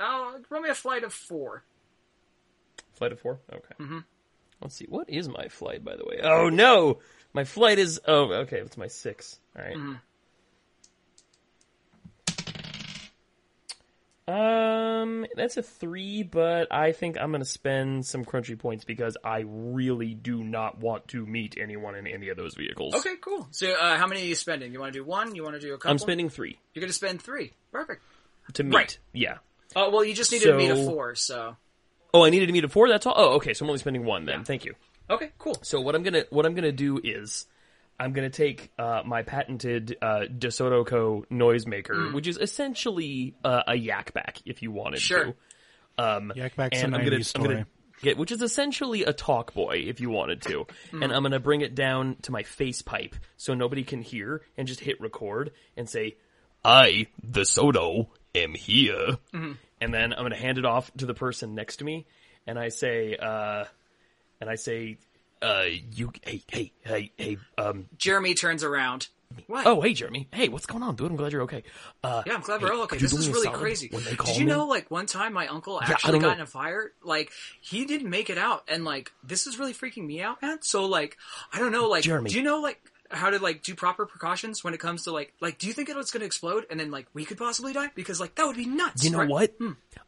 Oh, 0.00 0.40
roll 0.48 0.62
me 0.62 0.70
a 0.70 0.74
flight 0.74 1.04
of 1.04 1.12
four. 1.12 1.62
Flight 2.94 3.12
of 3.12 3.20
four? 3.20 3.38
Okay. 3.52 3.74
Mm-hmm. 3.78 3.98
Let's 4.62 4.76
see. 4.76 4.86
What 4.88 5.10
is 5.10 5.28
my 5.28 5.48
flight, 5.48 5.84
by 5.84 5.96
the 5.96 6.06
way? 6.06 6.20
Oh, 6.22 6.48
no! 6.48 7.00
My 7.34 7.44
flight 7.44 7.78
is. 7.78 8.00
Oh, 8.08 8.32
okay. 8.32 8.60
It's 8.60 8.78
my 8.78 8.86
six. 8.86 9.38
All 9.54 9.62
right. 9.62 9.76
Um, 9.76 10.00
that's 15.38 15.56
a 15.56 15.62
three, 15.62 16.22
but 16.22 16.68
I 16.70 16.92
think 16.92 17.16
I'm 17.18 17.32
gonna 17.32 17.44
spend 17.44 18.04
some 18.04 18.24
crunchy 18.24 18.58
points 18.58 18.84
because 18.84 19.16
I 19.24 19.44
really 19.46 20.12
do 20.14 20.44
not 20.44 20.78
want 20.78 21.08
to 21.08 21.24
meet 21.24 21.56
anyone 21.58 21.94
in 21.94 22.06
any 22.06 22.28
of 22.28 22.36
those 22.36 22.54
vehicles. 22.54 22.94
Okay, 22.94 23.14
cool. 23.20 23.48
So, 23.50 23.72
uh, 23.72 23.96
how 23.96 24.06
many 24.06 24.20
are 24.22 24.26
you 24.26 24.34
spending? 24.34 24.72
You 24.72 24.80
want 24.80 24.92
to 24.92 24.98
do 24.98 25.04
one? 25.04 25.34
You 25.34 25.42
want 25.42 25.54
to 25.54 25.60
do 25.60 25.72
a 25.74 25.78
couple? 25.78 25.90
I'm 25.92 25.98
spending 25.98 26.28
three 26.28 26.58
You're 26.74 26.80
going 26.82 26.88
to 26.90 26.94
spend 26.94 27.22
three. 27.22 27.52
Perfect. 27.72 28.02
to 28.54 28.64
meet. 28.64 28.74
Right. 28.76 28.98
Yeah. 29.12 29.38
Oh 29.76 29.90
well, 29.90 30.04
you 30.04 30.14
just 30.14 30.32
needed 30.32 30.46
to 30.46 30.56
meet 30.56 30.70
a 30.70 30.76
four. 30.76 31.14
So, 31.14 31.56
Oh, 32.14 32.24
I 32.24 32.30
needed 32.30 32.46
to 32.46 32.52
meet 32.52 32.64
a 32.64 32.68
four. 32.68 32.88
That's 32.88 33.04
all. 33.06 33.14
Oh, 33.16 33.30
okay. 33.36 33.54
So 33.54 33.64
I'm 33.64 33.70
only 33.70 33.78
spending 33.80 34.04
one 34.04 34.24
then. 34.24 34.44
Thank 34.44 34.64
you. 34.64 34.74
okay, 35.10 35.30
cool. 35.38 35.56
So 35.62 35.80
what 35.80 35.94
I'm 35.94 36.02
gonna 36.02 36.24
what 36.30 36.46
I'm 36.46 36.54
gonna 36.54 36.72
do 36.72 37.00
is 37.02 37.46
I'm 38.00 38.12
gonna 38.12 38.30
take 38.30 38.70
uh, 38.78 39.02
my 39.04 39.22
patented 39.22 39.96
uh, 40.00 40.20
DeSoto 40.30 40.86
Co. 40.86 41.24
noisemaker, 41.30 42.12
which 42.12 42.28
is 42.28 42.36
essentially 42.38 43.34
uh, 43.44 43.62
a 43.66 43.74
Yak 43.74 44.12
Bak, 44.14 44.38
if 44.46 44.62
you 44.62 44.70
wanted 44.70 45.00
Sure. 45.00 45.24
to. 45.24 45.34
Um, 46.04 46.32
Yak 46.36 46.54
Bak's 46.54 46.80
and 46.80 46.94
I'm 46.94 47.04
gonna, 47.04 47.20
I'm 47.34 47.42
gonna 47.42 47.66
get, 48.02 48.16
which 48.16 48.30
is 48.30 48.40
essentially 48.40 49.02
a 49.04 49.12
Talkboy, 49.12 49.88
if 49.88 50.00
you 50.00 50.10
wanted 50.10 50.42
to, 50.42 50.66
and 50.92 51.12
I'm 51.12 51.22
gonna 51.24 51.40
bring 51.40 51.60
it 51.62 51.74
down 51.74 52.16
to 52.22 52.30
my 52.30 52.44
face 52.44 52.82
pipe 52.82 53.16
so 53.36 53.54
nobody 53.54 53.82
can 53.82 54.00
hear, 54.00 54.42
and 54.56 54.68
just 54.68 54.78
hit 54.78 55.00
record 55.00 55.50
and 55.76 55.88
say, 55.88 56.16
"I, 56.64 57.08
DeSoto, 57.28 58.06
am 58.36 58.54
here," 58.54 59.16
and 59.32 59.92
then 59.92 60.12
I'm 60.12 60.22
gonna 60.22 60.36
hand 60.36 60.58
it 60.58 60.64
off 60.64 60.92
to 60.98 61.06
the 61.06 61.14
person 61.14 61.56
next 61.56 61.78
to 61.78 61.84
me, 61.84 62.06
and 62.46 62.56
I 62.60 62.68
say, 62.68 63.16
uh, 63.16 63.64
and 64.40 64.48
I 64.48 64.54
say, 64.54 64.98
uh, 65.42 65.64
you, 65.92 66.12
hey, 66.24 66.42
hey, 66.48 66.72
hey, 66.84 67.12
hey, 67.16 67.38
um, 67.56 67.86
Jeremy 67.96 68.34
turns 68.34 68.62
around. 68.64 69.08
What? 69.46 69.66
oh, 69.66 69.80
hey, 69.82 69.92
Jeremy, 69.92 70.26
hey, 70.32 70.48
what's 70.48 70.64
going 70.64 70.82
on, 70.82 70.96
dude? 70.96 71.10
I'm 71.10 71.16
glad 71.16 71.32
you're 71.32 71.42
okay. 71.42 71.62
Uh, 72.02 72.22
Yeah, 72.26 72.34
I'm 72.34 72.40
glad 72.40 72.62
we're 72.62 72.72
all 72.72 72.82
okay. 72.84 72.96
This 72.96 73.12
is 73.12 73.28
really 73.28 73.48
crazy. 73.48 73.88
Did 73.88 74.36
you 74.38 74.46
me? 74.46 74.50
know, 74.50 74.66
like, 74.66 74.90
one 74.90 75.04
time 75.04 75.34
my 75.34 75.46
uncle 75.48 75.80
actually 75.80 76.12
don't 76.12 76.22
got 76.22 76.28
know. 76.28 76.34
in 76.34 76.40
a 76.40 76.46
fire? 76.46 76.92
Like, 77.04 77.30
he 77.60 77.84
didn't 77.84 78.08
make 78.08 78.30
it 78.30 78.38
out, 78.38 78.64
and 78.68 78.84
like, 78.84 79.12
this 79.22 79.46
is 79.46 79.58
really 79.58 79.74
freaking 79.74 80.06
me 80.06 80.22
out, 80.22 80.40
man. 80.40 80.62
So, 80.62 80.86
like, 80.86 81.18
I 81.52 81.58
don't 81.58 81.72
know, 81.72 81.88
like, 81.88 82.04
Jeremy. 82.04 82.30
do 82.30 82.36
you 82.38 82.42
know, 82.42 82.60
like, 82.60 82.80
how 83.10 83.30
to 83.30 83.38
like 83.38 83.62
do 83.62 83.74
proper 83.74 84.06
precautions 84.06 84.62
when 84.62 84.74
it 84.74 84.80
comes 84.80 85.04
to 85.04 85.12
like, 85.12 85.32
like, 85.40 85.58
do 85.58 85.66
you 85.66 85.72
think 85.72 85.88
it's 85.88 86.10
going 86.10 86.20
to 86.20 86.26
explode 86.26 86.66
and 86.70 86.78
then 86.78 86.90
like 86.90 87.06
we 87.14 87.24
could 87.24 87.38
possibly 87.38 87.72
die? 87.72 87.90
Because 87.94 88.20
like 88.20 88.34
that 88.36 88.46
would 88.46 88.56
be 88.56 88.66
nuts. 88.66 89.04
You 89.04 89.10
know 89.10 89.18
right? 89.18 89.28
what? 89.28 89.54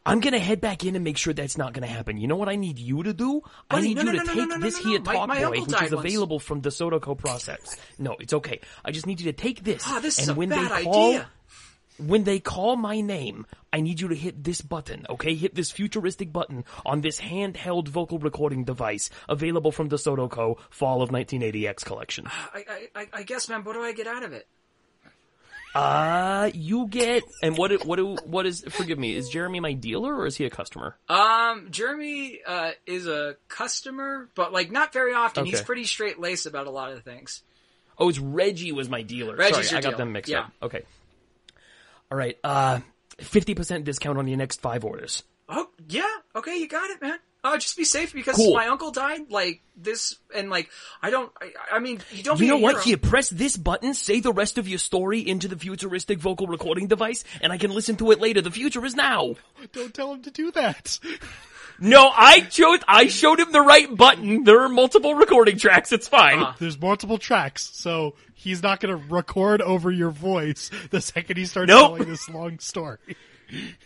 I'm 0.07 0.21
gonna 0.21 0.39
head 0.39 0.61
back 0.61 0.85
in 0.85 0.97
and 0.97 1.05
make 1.05 1.17
sure 1.17 1.33
that's 1.35 1.59
not 1.59 1.73
gonna 1.73 1.87
happen. 1.87 2.17
You 2.17 2.27
know 2.27 2.37
what 2.37 2.49
I 2.49 2.57
need 2.57 2.79
you 2.79 3.03
to 3.03 3.13
do? 3.13 3.43
I 3.69 3.81
need 3.81 3.97
no, 3.97 4.03
you 4.03 4.13
no, 4.13 4.19
to 4.19 4.25
no, 4.25 4.47
take 4.49 4.61
this 4.61 4.79
here. 4.79 4.99
Talk 5.01 5.29
my 5.29 5.43
boy, 5.43 5.51
which 5.51 5.61
is 5.61 5.73
once. 5.73 5.93
available 5.93 6.39
from 6.39 6.63
DeSoto 6.63 7.01
Co. 7.01 7.15
process. 7.15 7.77
No, 7.99 8.17
it's 8.19 8.33
okay. 8.33 8.61
I 8.85 8.93
just 8.93 9.07
need 9.07 9.21
you 9.21 9.31
to 9.31 9.37
take 9.37 9.63
this. 9.63 9.83
Ah, 9.87 10.01
this 10.01 10.19
and 10.19 10.25
is 10.25 10.29
a 10.31 10.35
when 10.35 10.49
bad 10.49 10.71
they 10.71 10.85
call, 10.85 11.09
idea. 11.09 11.29
When 12.07 12.25
they 12.25 12.41
call 12.41 12.77
my 12.77 13.01
name, 13.01 13.47
I 13.73 13.81
need 13.81 14.01
you 14.01 14.09
to 14.09 14.15
hit 14.15 14.43
this 14.43 14.61
button, 14.61 15.07
okay? 15.09 15.35
Hit 15.35 15.55
this 15.55 15.71
futuristic 15.71 16.33
button 16.33 16.65
on 16.85 17.01
this 17.03 17.21
handheld 17.21 17.89
vocal 17.89 18.19
recording 18.19 18.65
device 18.65 19.11
available 19.29 19.71
from 19.73 19.89
DeSoto 19.89 20.31
Co. 20.31 20.59
Fall 20.71 21.03
of 21.03 21.11
1980X 21.11 21.85
collection. 21.85 22.27
I, 22.27 22.65
I, 22.69 22.89
I, 23.03 23.07
I 23.13 23.23
guess, 23.23 23.49
man. 23.49 23.65
What 23.65 23.75
do 23.75 23.83
I 23.83 23.93
get 23.93 24.07
out 24.07 24.23
of 24.25 24.33
it? 24.33 24.47
Uh, 25.73 26.51
you 26.53 26.89
get, 26.89 27.23
and 27.45 27.57
what, 27.57 27.87
what, 27.87 27.97
do- 27.97 28.17
what 28.25 28.45
is, 28.45 28.65
forgive 28.71 28.99
me, 28.99 29.15
is 29.15 29.29
Jeremy 29.29 29.61
my 29.61 29.73
dealer 29.73 30.13
or 30.17 30.27
is 30.27 30.37
he 30.37 30.45
a 30.45 30.51
customer? 30.51 30.97
Um, 31.09 31.69
Jeremy 31.71 32.41
uh, 32.45 32.73
is 32.87 33.07
a 33.07 33.37
customer, 33.47 34.29
but 34.35 34.53
like 34.53 34.73
not 34.73 34.93
very 34.93 35.15
often. 35.15 35.45
He's 35.47 35.61
pretty 35.63 35.85
straight 35.85 36.19
laced 36.19 36.47
about 36.47 36.67
a 36.67 36.71
lot 36.71 36.91
of 36.93 37.05
things. 37.05 37.43
Oh, 37.99 38.09
it's 38.09 38.19
Reggie 38.19 38.73
was 38.73 38.89
my 38.89 39.03
dealer. 39.03 39.37
Reggie's 39.37 39.69
Sorry, 39.71 39.79
I 39.79 39.83
got 39.83 39.97
them 39.97 40.11
mixed 40.13 40.31
Yeah. 40.33 40.41
up. 40.41 40.53
Okay. 40.63 40.83
All 42.11 42.19
right. 42.19 42.37
Uh, 42.43 42.81
fifty 43.19 43.55
percent 43.55 43.85
discount 43.85 44.19
on 44.19 44.27
your 44.29 44.39
next 44.39 44.61
five 44.61 44.85
orders. 44.85 45.23
Oh 45.49 45.69
yeah, 45.89 46.09
okay, 46.35 46.57
you 46.57 46.69
got 46.69 46.91
it, 46.91 47.01
man. 47.03 47.19
Uh, 47.43 47.57
just 47.57 47.77
be 47.77 47.85
safe 47.85 48.13
because 48.13 48.37
Cool. 48.37 48.53
my 48.55 48.67
uncle 48.69 48.91
died 48.91 49.31
like 49.31 49.63
this, 49.77 50.17
and 50.35 50.51
like 50.51 50.69
I 51.01 51.09
don't. 51.09 51.33
I, 51.41 51.77
I 51.77 51.79
mean, 51.79 52.01
you 52.13 52.23
don't. 52.23 52.37
You 52.39 52.45
be 52.45 52.49
know 52.49 52.57
a 52.59 52.61
what? 52.61 52.73
hero. 52.75 52.83
Here, 52.85 52.97
press 52.99 53.31
this 53.31 53.57
button, 53.57 53.95
say 53.95 54.21
the 54.21 54.33
rest 54.33 54.59
of 54.59 54.69
your 54.69 54.79
story 54.79 55.21
into 55.27 55.49
the 55.49 55.57
futuristic 55.57 56.19
vocal 56.19 56.47
recording 56.47 56.87
device, 56.87 57.25
and 57.41 57.51
I 57.53 57.57
can 57.59 57.71
listen 57.71 57.97
to 57.97 58.11
it 58.11 58.21
later. 58.21 58.43
The 58.43 58.51
future 58.51 58.85
is 58.85 58.95
now. 58.95 59.37
Don't 59.73 59.95
tell 59.95 60.13
him 60.13 60.23
to 60.23 60.31
do 60.31 60.51
that. 60.53 60.99
No, 61.83 62.11
I 62.15 62.41
chose. 62.41 62.81
I 62.87 63.07
showed 63.07 63.41
him 63.41 63.53
the 63.53 63.63
right 63.63 63.95
button. 63.97 64.45
There 64.45 64.61
are 64.61 64.69
multiple 64.69 65.15
recording 65.15 65.57
tracks. 65.59 65.93
It's 65.93 66.09
fine. 66.09 66.41
Uh-huh. 66.41 66.53
There's 66.59 66.79
multiple 66.79 67.17
tracks, 67.17 67.71
so 67.73 68.17
he's 68.35 68.63
not 68.63 68.81
going 68.81 68.95
to 68.99 69.03
record 69.15 69.63
over 69.63 69.91
your 69.91 70.11
voice 70.11 70.71
the 70.91 71.01
second 71.01 71.39
he 71.39 71.47
starts 71.47 71.69
Nope. 71.69 71.97
telling 71.97 72.09
this 72.11 72.29
long 72.29 72.59
story. 72.59 72.99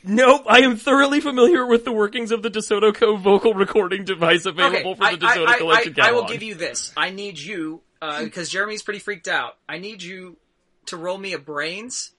Nope, 0.02 0.42
I 0.48 0.60
am 0.60 0.76
thoroughly 0.76 1.20
familiar 1.20 1.66
with 1.66 1.84
the 1.84 1.92
workings 1.92 2.30
of 2.30 2.42
the 2.42 2.50
DeSoto 2.50 2.94
Co. 2.94 3.16
vocal 3.16 3.54
recording 3.54 4.04
device 4.04 4.46
available 4.46 4.92
Okay, 4.92 4.98
for 4.98 5.04
I, 5.04 5.16
the 5.16 5.26
DeSoto 5.26 5.46
I, 5.46 5.52
I, 5.52 5.58
Collection 5.58 5.94
I, 5.96 6.02
I 6.02 6.04
catalog. 6.06 6.24
will 6.24 6.32
give 6.32 6.42
you 6.42 6.54
this. 6.54 6.92
I 6.96 7.10
need 7.10 7.38
you 7.38 7.82
uh, 8.02 8.22
because 8.24 8.50
Jeremy's 8.50 8.82
pretty 8.82 9.00
freaked 9.00 9.28
out. 9.28 9.56
I 9.68 9.78
need 9.78 10.02
you 10.02 10.36
to 10.86 10.96
roll 10.96 11.16
me 11.18 11.32
a 11.32 11.38
brains. 11.38 12.10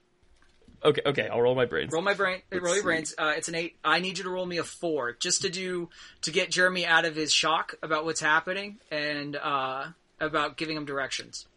Okay, 0.84 1.02
okay, 1.06 1.28
I'll 1.28 1.42
roll 1.42 1.56
my 1.56 1.66
brains. 1.66 1.92
Roll 1.92 2.02
my 2.04 2.14
brain. 2.14 2.42
roll 2.52 2.62
your 2.68 2.76
see. 2.76 2.82
brains. 2.82 3.16
Uh, 3.18 3.34
it's 3.36 3.48
an 3.48 3.56
eight. 3.56 3.76
I 3.84 4.00
need 4.00 4.18
you 4.18 4.24
to 4.26 4.30
roll 4.30 4.46
me 4.46 4.58
a 4.58 4.64
four, 4.64 5.14
just 5.14 5.42
to 5.42 5.50
do 5.50 5.90
to 6.22 6.32
get 6.32 6.52
Jeremy 6.52 6.86
out 6.86 7.06
of 7.06 7.16
his 7.16 7.34
shock 7.34 7.76
about 7.82 8.06
what's 8.06 8.20
happening 8.22 8.78
and 8.92 9.36
uh, 9.36 9.86
about 10.20 10.58
giving 10.58 10.78
him 10.78 10.86
directions. 10.86 11.48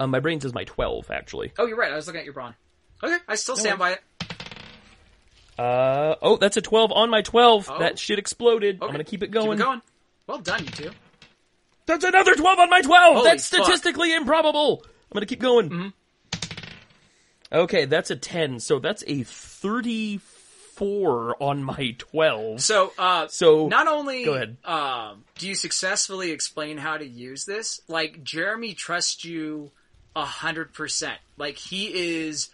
Um, 0.00 0.10
my 0.10 0.20
brains 0.20 0.44
is 0.44 0.54
my 0.54 0.64
12, 0.64 1.10
actually. 1.10 1.52
Oh, 1.58 1.66
you're 1.66 1.76
right. 1.76 1.92
I 1.92 1.96
was 1.96 2.06
looking 2.06 2.20
at 2.20 2.24
your 2.24 2.34
brawn. 2.34 2.54
Okay, 3.02 3.16
I 3.28 3.36
still 3.36 3.56
stand 3.56 3.78
by 3.78 3.92
it. 3.92 4.00
Uh, 5.58 6.14
oh, 6.22 6.36
that's 6.36 6.56
a 6.56 6.62
12 6.62 6.92
on 6.92 7.10
my 7.10 7.20
12. 7.22 7.68
Oh. 7.70 7.78
That 7.80 7.98
shit 7.98 8.18
exploded. 8.18 8.78
I'm 8.80 8.90
gonna 8.92 9.04
keep 9.04 9.22
it 9.22 9.26
Keep 9.26 9.34
going. 9.34 9.58
it 9.58 9.62
going. 9.62 9.82
Well 10.26 10.38
done, 10.38 10.64
you 10.64 10.70
two. 10.70 10.90
That's 11.86 12.04
another 12.04 12.34
12 12.34 12.58
on 12.58 12.70
my 12.70 12.80
12! 12.82 13.16
Holy 13.16 13.28
that's 13.30 13.48
fuck. 13.48 13.64
statistically 13.64 14.14
improbable! 14.14 14.82
I'm 14.84 15.14
gonna 15.14 15.26
keep 15.26 15.40
going. 15.40 15.70
Mm-hmm. 15.70 15.88
Okay, 17.50 17.86
that's 17.86 18.10
a 18.10 18.16
10, 18.16 18.60
so 18.60 18.78
that's 18.78 19.02
a 19.06 19.22
34 19.22 21.42
on 21.42 21.64
my 21.64 21.94
12. 21.96 22.60
So, 22.60 22.92
uh, 22.98 23.26
So, 23.28 23.68
not 23.68 23.88
only 23.88 24.26
go 24.26 24.34
ahead. 24.34 24.58
Um, 24.64 25.24
do 25.38 25.48
you 25.48 25.54
successfully 25.54 26.30
explain 26.30 26.76
how 26.76 26.98
to 26.98 27.06
use 27.06 27.46
this, 27.46 27.80
like 27.88 28.22
Jeremy 28.22 28.74
trusts 28.74 29.24
you 29.24 29.70
a 30.14 30.24
hundred 30.24 30.72
percent. 30.74 31.18
Like 31.36 31.56
he 31.56 31.86
is, 31.86 32.48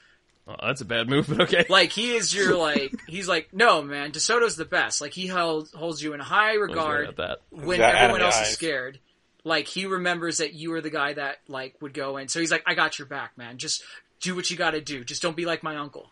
Oh, 0.47 0.57
that's 0.61 0.83
a 0.83 0.85
bad 0.85 1.09
move, 1.09 1.27
but 1.29 1.43
okay. 1.43 1.65
like 1.71 1.91
he 1.91 2.15
is 2.15 2.35
your 2.35 2.57
like. 2.57 2.95
He's 3.07 3.27
like, 3.27 3.49
no 3.53 3.83
man, 3.83 4.13
DeSoto's 4.13 4.57
the 4.57 4.67
best. 4.67 5.01
Like 5.01 5.13
he 5.13 5.27
held, 5.27 5.71
holds 5.75 6.03
you 6.03 6.13
in 6.13 6.21
high 6.21 6.51
I 6.51 6.53
was 6.53 6.61
right 6.61 6.69
regard 6.69 7.09
about 7.09 7.17
that. 7.17 7.39
when 7.65 7.79
Got 7.79 7.95
everyone 7.95 8.21
anime 8.21 8.27
else 8.27 8.49
is 8.49 8.55
scared. 8.55 8.99
Like 9.43 9.67
he 9.67 9.87
remembers 9.87 10.39
that 10.39 10.55
you 10.55 10.71
were 10.71 10.81
the 10.81 10.91
guy 10.91 11.15
that 11.15 11.39
like 11.49 11.81
would 11.81 11.95
go 11.95 12.19
in. 12.19 12.29
So 12.29 12.41
he's 12.41 12.51
like, 12.51 12.65
I 12.67 12.75
got 12.75 12.99
your 12.99 13.07
back, 13.07 13.39
man. 13.39 13.59
Just 13.59 13.83
do 14.21 14.35
what 14.35 14.51
you 14.51 14.57
got 14.57 14.73
to 14.73 14.81
do. 14.81 15.05
Just 15.05 15.23
don't 15.23 15.37
be 15.37 15.47
like 15.47 15.63
my 15.63 15.77
uncle. 15.77 16.11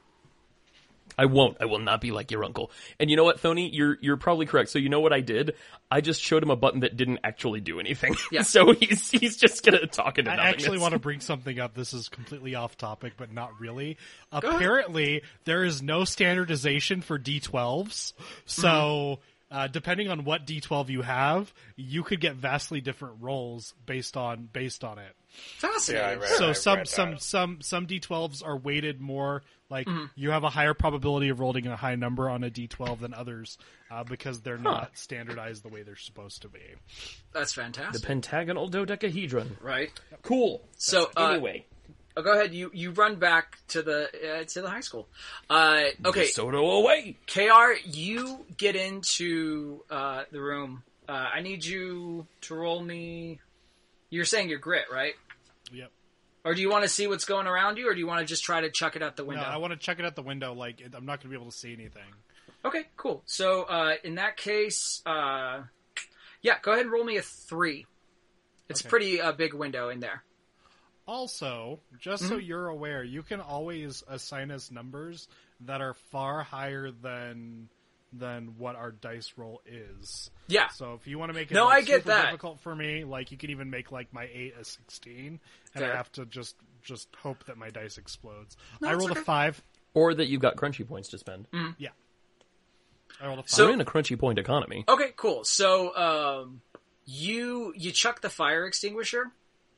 I 1.18 1.26
won't. 1.26 1.56
I 1.60 1.66
will 1.66 1.78
not 1.78 2.00
be 2.00 2.10
like 2.10 2.30
your 2.30 2.44
uncle. 2.44 2.70
And 2.98 3.10
you 3.10 3.16
know 3.16 3.24
what, 3.24 3.40
Tony? 3.40 3.68
You're 3.68 3.98
you're 4.00 4.16
probably 4.16 4.46
correct. 4.46 4.70
So 4.70 4.78
you 4.78 4.88
know 4.88 5.00
what 5.00 5.12
I 5.12 5.20
did? 5.20 5.54
I 5.90 6.00
just 6.00 6.22
showed 6.22 6.42
him 6.42 6.50
a 6.50 6.56
button 6.56 6.80
that 6.80 6.96
didn't 6.96 7.20
actually 7.24 7.60
do 7.60 7.78
anything. 7.80 8.16
Yeah. 8.30 8.42
so 8.42 8.72
he's 8.72 9.10
he's 9.10 9.36
just 9.36 9.64
gonna 9.64 9.86
talk 9.86 10.18
into 10.18 10.30
that. 10.30 10.38
I 10.38 10.44
nothingness. 10.44 10.64
actually 10.64 10.78
want 10.78 10.92
to 10.92 10.98
bring 10.98 11.20
something 11.32 11.58
up. 11.58 11.74
This 11.74 11.92
is 11.92 12.08
completely 12.08 12.54
off 12.54 12.76
topic, 12.76 13.14
but 13.16 13.32
not 13.32 13.60
really. 13.60 13.98
Apparently, 14.30 15.22
there 15.44 15.64
is 15.64 15.82
no 15.82 16.04
standardization 16.04 17.02
for 17.02 17.18
D12s. 17.18 18.12
So, 18.46 19.20
uh, 19.50 19.66
depending 19.66 20.08
on 20.08 20.24
what 20.24 20.46
D12 20.46 20.88
you 20.88 21.02
have, 21.02 21.52
you 21.76 22.02
could 22.02 22.20
get 22.20 22.36
vastly 22.36 22.80
different 22.80 23.16
rolls 23.20 23.74
based 23.86 24.16
on 24.16 24.48
based 24.52 24.82
on 24.84 24.98
it. 24.98 25.14
Fascinating. 25.58 26.20
Yeah, 26.20 26.26
read- 26.26 26.38
So 26.38 26.48
I 26.50 26.52
some 26.52 26.84
some 26.86 27.18
some 27.18 27.58
some 27.60 27.86
D12s 27.86 28.44
are 28.44 28.56
weighted 28.56 29.00
more 29.00 29.42
like 29.72 29.86
Mm-hmm. 29.88 30.04
you 30.14 30.30
have 30.30 30.44
a 30.44 30.50
higher 30.50 30.74
probability 30.74 31.30
of 31.30 31.40
rolling 31.40 31.66
a 31.66 31.74
high 31.76 31.96
number 31.96 32.28
on 32.30 32.44
a 32.44 32.50
D12 32.50 33.00
than 33.00 33.14
others 33.14 33.58
uh, 33.90 34.04
because 34.04 34.40
they're 34.42 34.58
not 34.58 34.90
standardized 34.94 35.64
the 35.64 35.68
way 35.68 35.82
they're 35.82 35.96
supposed 35.96 36.42
to 36.42 36.48
be. 36.48 36.60
That's 37.32 37.52
fantastic. 37.54 38.00
the 38.02 38.06
pentagonal 38.06 38.68
dodecahedron. 38.68 39.56
right. 39.60 39.90
Cool. 40.22 40.62
So 40.76 41.10
uh, 41.16 41.30
anyway, 41.30 41.66
Oh, 42.14 42.22
go 42.22 42.34
ahead. 42.34 42.52
You 42.52 42.70
you 42.74 42.90
run 42.90 43.16
back 43.16 43.56
to 43.68 43.80
the 43.80 44.04
uh, 44.40 44.44
to 44.44 44.60
the 44.60 44.68
high 44.68 44.80
school. 44.82 45.08
Uh, 45.48 45.84
okay, 46.04 46.26
Soto 46.26 46.58
away. 46.72 47.16
Kr, 47.26 47.72
you 47.86 48.44
get 48.58 48.76
into 48.76 49.82
uh, 49.90 50.24
the 50.30 50.40
room. 50.42 50.82
Uh, 51.08 51.12
I 51.34 51.40
need 51.40 51.64
you 51.64 52.26
to 52.42 52.54
roll 52.54 52.82
me. 52.82 53.40
You're 54.10 54.26
saying 54.26 54.50
your 54.50 54.58
grit, 54.58 54.84
right? 54.92 55.14
Or 56.44 56.54
do 56.54 56.60
you 56.60 56.70
want 56.70 56.82
to 56.82 56.88
see 56.88 57.06
what's 57.06 57.24
going 57.24 57.46
around 57.46 57.78
you, 57.78 57.88
or 57.88 57.94
do 57.94 58.00
you 58.00 58.06
want 58.06 58.20
to 58.20 58.26
just 58.26 58.42
try 58.42 58.60
to 58.60 58.70
chuck 58.70 58.96
it 58.96 59.02
out 59.02 59.16
the 59.16 59.24
No, 59.24 59.28
window? 59.28 59.46
I 59.46 59.56
want 59.58 59.72
to 59.72 59.78
check 59.78 60.00
it 60.00 60.04
out 60.04 60.16
the 60.16 60.22
window. 60.22 60.52
Like 60.54 60.82
I'm 60.84 61.06
not 61.06 61.20
going 61.20 61.22
to 61.22 61.28
be 61.28 61.36
able 61.36 61.50
to 61.50 61.56
see 61.56 61.72
anything. 61.72 62.02
Okay, 62.64 62.84
cool. 62.96 63.22
So 63.26 63.62
uh, 63.62 63.94
in 64.04 64.16
that 64.16 64.36
case, 64.36 65.02
uh, 65.06 65.62
yeah, 66.42 66.56
go 66.62 66.72
ahead 66.72 66.84
and 66.84 66.92
roll 66.92 67.04
me 67.04 67.16
a 67.16 67.22
three. 67.22 67.86
It's 68.68 68.80
a 68.80 68.84
Okay. 68.84 68.90
pretty 68.90 69.20
uh, 69.20 69.32
big 69.32 69.54
window 69.54 69.88
in 69.88 70.00
there. 70.00 70.24
Also, 71.06 71.80
just 71.98 72.28
so 72.28 72.36
you're 72.36 72.68
aware, 72.68 73.02
you 73.02 73.22
can 73.22 73.40
always 73.40 74.04
assign 74.08 74.50
us 74.52 74.70
numbers 74.70 75.26
that 75.60 75.80
are 75.80 75.94
far 75.94 76.42
higher 76.42 76.90
than 76.92 77.68
than 78.12 78.54
what 78.58 78.76
our 78.76 78.90
dice 78.90 79.32
roll 79.36 79.62
is. 79.66 80.30
Yeah. 80.48 80.68
So 80.68 80.94
if 80.94 81.06
you 81.06 81.18
want 81.18 81.30
to 81.30 81.34
make 81.34 81.50
it 81.50 81.54
No, 81.54 81.64
like, 81.66 81.78
I 81.78 81.80
get 81.82 81.96
super 82.00 82.08
that. 82.08 82.24
difficult 82.26 82.60
for 82.60 82.74
me, 82.74 83.04
like 83.04 83.30
you 83.32 83.38
can 83.38 83.50
even 83.50 83.70
make 83.70 83.90
like 83.92 84.12
my 84.12 84.28
eight 84.32 84.54
a 84.60 84.64
sixteen, 84.64 85.40
and 85.74 85.82
Fair. 85.84 85.92
I 85.92 85.96
have 85.96 86.10
to 86.12 86.26
just 86.26 86.56
just 86.82 87.08
hope 87.16 87.44
that 87.46 87.56
my 87.56 87.70
dice 87.70 87.96
explodes. 87.98 88.56
No, 88.80 88.88
I 88.88 88.92
it's 88.92 88.98
rolled 88.98 89.12
okay. 89.12 89.20
a 89.20 89.24
five. 89.24 89.62
Or 89.94 90.14
that 90.14 90.26
you've 90.28 90.40
got 90.40 90.56
crunchy 90.56 90.86
points 90.88 91.08
to 91.10 91.18
spend. 91.18 91.46
Yeah. 91.78 91.90
I 93.20 93.26
rolled 93.26 93.38
a 93.40 93.42
five. 93.42 93.50
So- 93.50 93.66
We're 93.66 93.72
in 93.74 93.80
a 93.80 93.84
crunchy 93.84 94.18
point 94.18 94.38
economy. 94.38 94.84
Okay, 94.88 95.12
cool. 95.16 95.44
So 95.44 95.94
um, 95.96 96.60
you 97.04 97.72
you 97.76 97.92
chuck 97.92 98.20
the 98.20 98.30
fire 98.30 98.64
extinguisher, 98.66 99.30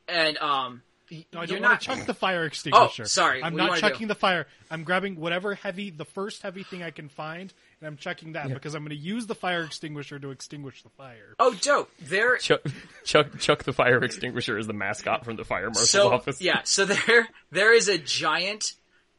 and 0.09 0.39
um, 0.39 0.82
No, 1.11 1.16
I 1.41 1.45
you're 1.45 1.47
don't 1.59 1.62
not 1.62 1.80
to 1.80 1.87
chuck 1.87 2.07
the 2.07 2.14
fire 2.14 2.45
extinguisher. 2.45 3.05
sorry. 3.07 3.43
I'm 3.43 3.55
What 3.55 3.59
not 3.66 3.78
chucking 3.78 4.01
do? 4.01 4.07
the 4.07 4.14
fire. 4.14 4.47
I'm 4.70 4.85
grabbing 4.85 5.16
whatever 5.16 5.55
heavy, 5.55 5.91
the 5.91 6.05
first 6.05 6.43
heavy 6.43 6.62
thing 6.62 6.82
I 6.82 6.91
can 6.91 7.09
find, 7.09 7.53
and 7.85 7.93
I'm 7.93 7.99
checking 7.99 8.32
that 8.32 8.49
because 8.49 8.74
I'm 8.74 8.82
going 8.82 8.97
to 8.97 9.03
use 9.03 9.26
the 9.26 9.35
fire 9.35 9.62
extinguisher 9.64 10.18
to 10.18 10.30
extinguish 10.30 10.82
the 10.82 10.89
fire. 10.89 11.35
Oh, 11.39 11.55
dope! 11.61 11.91
There. 12.01 12.37
Chuck, 12.39 12.62
Chuck, 13.05 13.39
Chuck 13.39 13.64
the 13.64 13.74
fire 13.74 14.03
extinguisher 14.03 14.57
is 14.57 14.66
the 14.66 14.72
mascot 14.72 15.24
from 15.24 15.37
the 15.37 15.45
fire 15.45 15.66
marshal's 15.66 15.91
So 15.91 16.11
office. 16.12 16.41
yeah, 16.41 16.62
so 16.64 16.87
there 16.87 17.28
there 17.53 17.74
is 17.74 17.89
a 17.89 17.99
giant, 17.99 18.72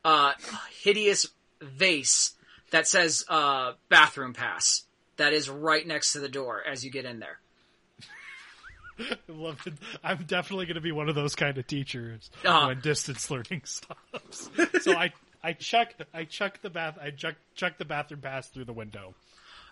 uh, 0.04 0.34
hideous 0.82 1.28
vase 1.62 2.34
that 2.72 2.88
says 2.88 3.24
uh, 3.30 3.74
"bathroom 3.90 4.34
pass" 4.34 4.84
that 5.18 5.32
is 5.32 5.48
right 5.50 5.86
next 5.86 6.14
to 6.14 6.20
the 6.20 6.28
door 6.30 6.62
as 6.68 6.84
you 6.84 6.90
get 6.90 7.06
in 7.06 7.20
there. 7.20 7.40
I 9.00 9.18
love 9.28 9.60
it. 9.68 9.74
I'm 10.04 10.24
definitely 10.26 10.66
going 10.66 10.76
to 10.76 10.82
be 10.82 10.92
one 10.92 11.10
of 11.10 11.16
those 11.16 11.36
kind 11.36 11.58
of 11.58 11.68
teachers 11.68 12.30
Uh-huh. 12.44 12.68
when 12.68 12.80
distance 12.80 13.30
learning 13.30 13.62
stops. 13.66 14.50
so 14.82 14.94
I 14.98 15.12
I 15.46 15.54
chuck 15.54 15.94
I 16.14 16.24
chuck 16.24 16.62
the 16.62 16.72
bath 16.72 16.98
I 17.00 17.12
chuck 17.12 17.36
chuck 17.54 17.78
the 17.78 17.86
bathroom 17.86 18.22
pass 18.22 18.50
through 18.50 18.66
the 18.66 18.74
window. 18.74 19.14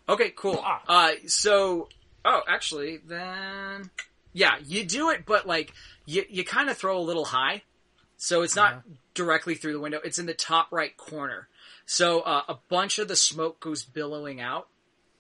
Okay, 0.07 0.31
cool. 0.35 0.63
Uh, 0.87 1.11
so, 1.27 1.87
oh, 2.25 2.41
actually, 2.47 2.97
then, 2.97 3.89
yeah, 4.33 4.55
you 4.65 4.83
do 4.83 5.09
it, 5.11 5.25
but 5.25 5.47
like, 5.47 5.73
you, 6.05 6.25
you 6.29 6.43
kind 6.43 6.69
of 6.69 6.77
throw 6.77 6.97
a 6.97 7.01
little 7.01 7.25
high. 7.25 7.63
So 8.17 8.41
it's 8.41 8.55
not 8.55 8.83
directly 9.13 9.55
through 9.55 9.73
the 9.73 9.79
window. 9.79 9.99
It's 10.03 10.19
in 10.19 10.25
the 10.25 10.33
top 10.33 10.71
right 10.71 10.95
corner. 10.97 11.47
So, 11.85 12.21
uh, 12.21 12.43
a 12.47 12.57
bunch 12.69 12.99
of 12.99 13.07
the 13.07 13.15
smoke 13.15 13.59
goes 13.59 13.83
billowing 13.83 14.39
out. 14.41 14.67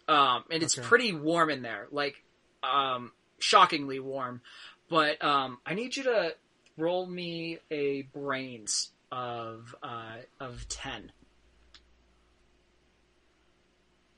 Um, 0.07 0.43
and 0.51 0.61
it's 0.61 0.77
Okay. 0.77 0.87
pretty 0.87 1.13
warm 1.13 1.49
in 1.49 1.61
there. 1.61 1.87
Like, 1.91 2.21
um, 2.61 3.11
shockingly 3.39 3.99
warm. 3.99 4.41
But, 4.89 5.23
um, 5.23 5.59
I 5.65 5.73
need 5.73 5.95
you 5.95 6.03
to 6.03 6.35
roll 6.77 7.05
me 7.05 7.59
a 7.71 8.03
brains 8.03 8.91
of, 9.13 9.75
uh, 9.83 10.15
of 10.39 10.67
10. 10.69 11.11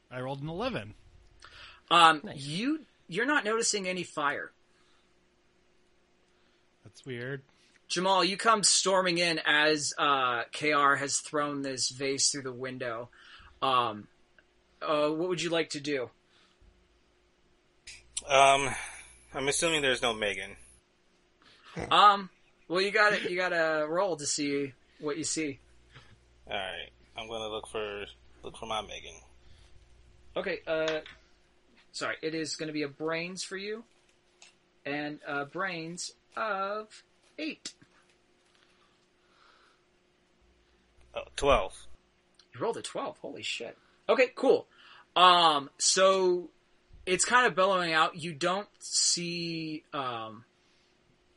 I 0.09 0.21
rolled 0.21 0.41
an 0.41 0.47
eleven. 0.47 0.93
Um, 1.91 2.21
you, 2.33 2.85
you're 3.09 3.25
not 3.25 3.43
noticing 3.43 3.87
any 3.87 4.03
fire. 4.03 4.51
That's 6.85 7.05
weird. 7.05 7.41
Jamal, 7.89 8.23
you 8.23 8.37
come 8.37 8.63
storming 8.63 9.17
in 9.17 9.41
as 9.45 9.93
uh, 9.97 10.43
KR 10.53 10.95
has 10.95 11.17
thrown 11.17 11.61
this 11.61 11.89
vase 11.89 12.31
through 12.31 12.43
the 12.43 12.53
window. 12.53 13.09
Um, 13.61 14.07
uh, 14.81 15.09
what 15.09 15.27
would 15.27 15.41
you 15.41 15.49
like 15.49 15.71
to 15.71 15.81
do? 15.81 16.09
Um, 18.29 18.69
I'm 19.33 19.47
assuming 19.49 19.81
there's 19.81 20.01
no 20.01 20.13
Megan. 20.13 20.55
Um, 21.91 22.29
well, 22.69 22.79
you 22.79 22.91
got 22.91 23.11
to 23.11 23.29
You 23.29 23.35
got 23.35 23.49
to 23.49 23.85
roll 23.89 24.15
to 24.15 24.25
see 24.25 24.71
what 24.99 25.17
you 25.17 25.23
see. 25.23 25.59
All 26.49 26.55
right, 26.55 26.89
I'm 27.17 27.27
gonna 27.27 27.49
look 27.49 27.67
for 27.67 28.05
look 28.43 28.57
for 28.57 28.65
my 28.65 28.81
Megan. 28.81 29.15
Okay. 30.37 30.59
Uh, 30.67 30.99
sorry, 31.91 32.17
it 32.21 32.35
is 32.35 32.55
to 32.67 32.73
be 32.73 32.83
a 32.83 32.87
brains 32.87 33.43
for 33.43 33.57
you, 33.57 33.83
and 34.85 35.19
uh, 35.27 35.45
brains 35.45 36.11
of 36.35 37.03
eight. 37.39 37.73
Oh, 41.15 41.21
12. 41.37 41.87
You 42.53 42.59
rolled 42.59 42.77
a 42.77 42.81
12. 42.81 43.17
Holy 43.19 43.41
shit. 43.41 43.77
Okay, 44.09 44.27
cool. 44.35 44.67
Um, 45.15 45.69
so 45.77 46.49
it's 47.05 47.23
kind 47.23 47.47
of 47.47 47.55
bellowing 47.55 47.93
out. 47.93 48.21
You 48.21 48.33
don't 48.33 48.67
see, 48.79 49.83
um, 49.93 50.43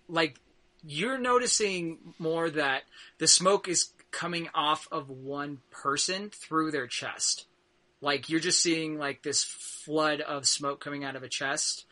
like 0.08 0.40
you're 0.86 1.18
noticing 1.18 2.14
more 2.18 2.48
that 2.50 2.82
the 3.18 3.26
smoke 3.28 3.68
is 3.68 3.90
coming 4.10 4.48
off 4.54 4.88
of 4.90 5.10
one 5.10 5.58
person 5.70 6.30
through 6.30 6.70
their 6.70 6.86
chest. 6.86 7.46
Like 8.00 8.28
you're 8.28 8.40
just 8.40 8.62
seeing 8.62 8.98
like 8.98 9.22
this 9.22 9.42
flood 9.44 10.20
of 10.20 10.46
smoke 10.46 10.80
coming 10.80 11.04
out 11.04 11.16
of 11.16 11.22
a 11.22 11.28
chest, 11.28 11.84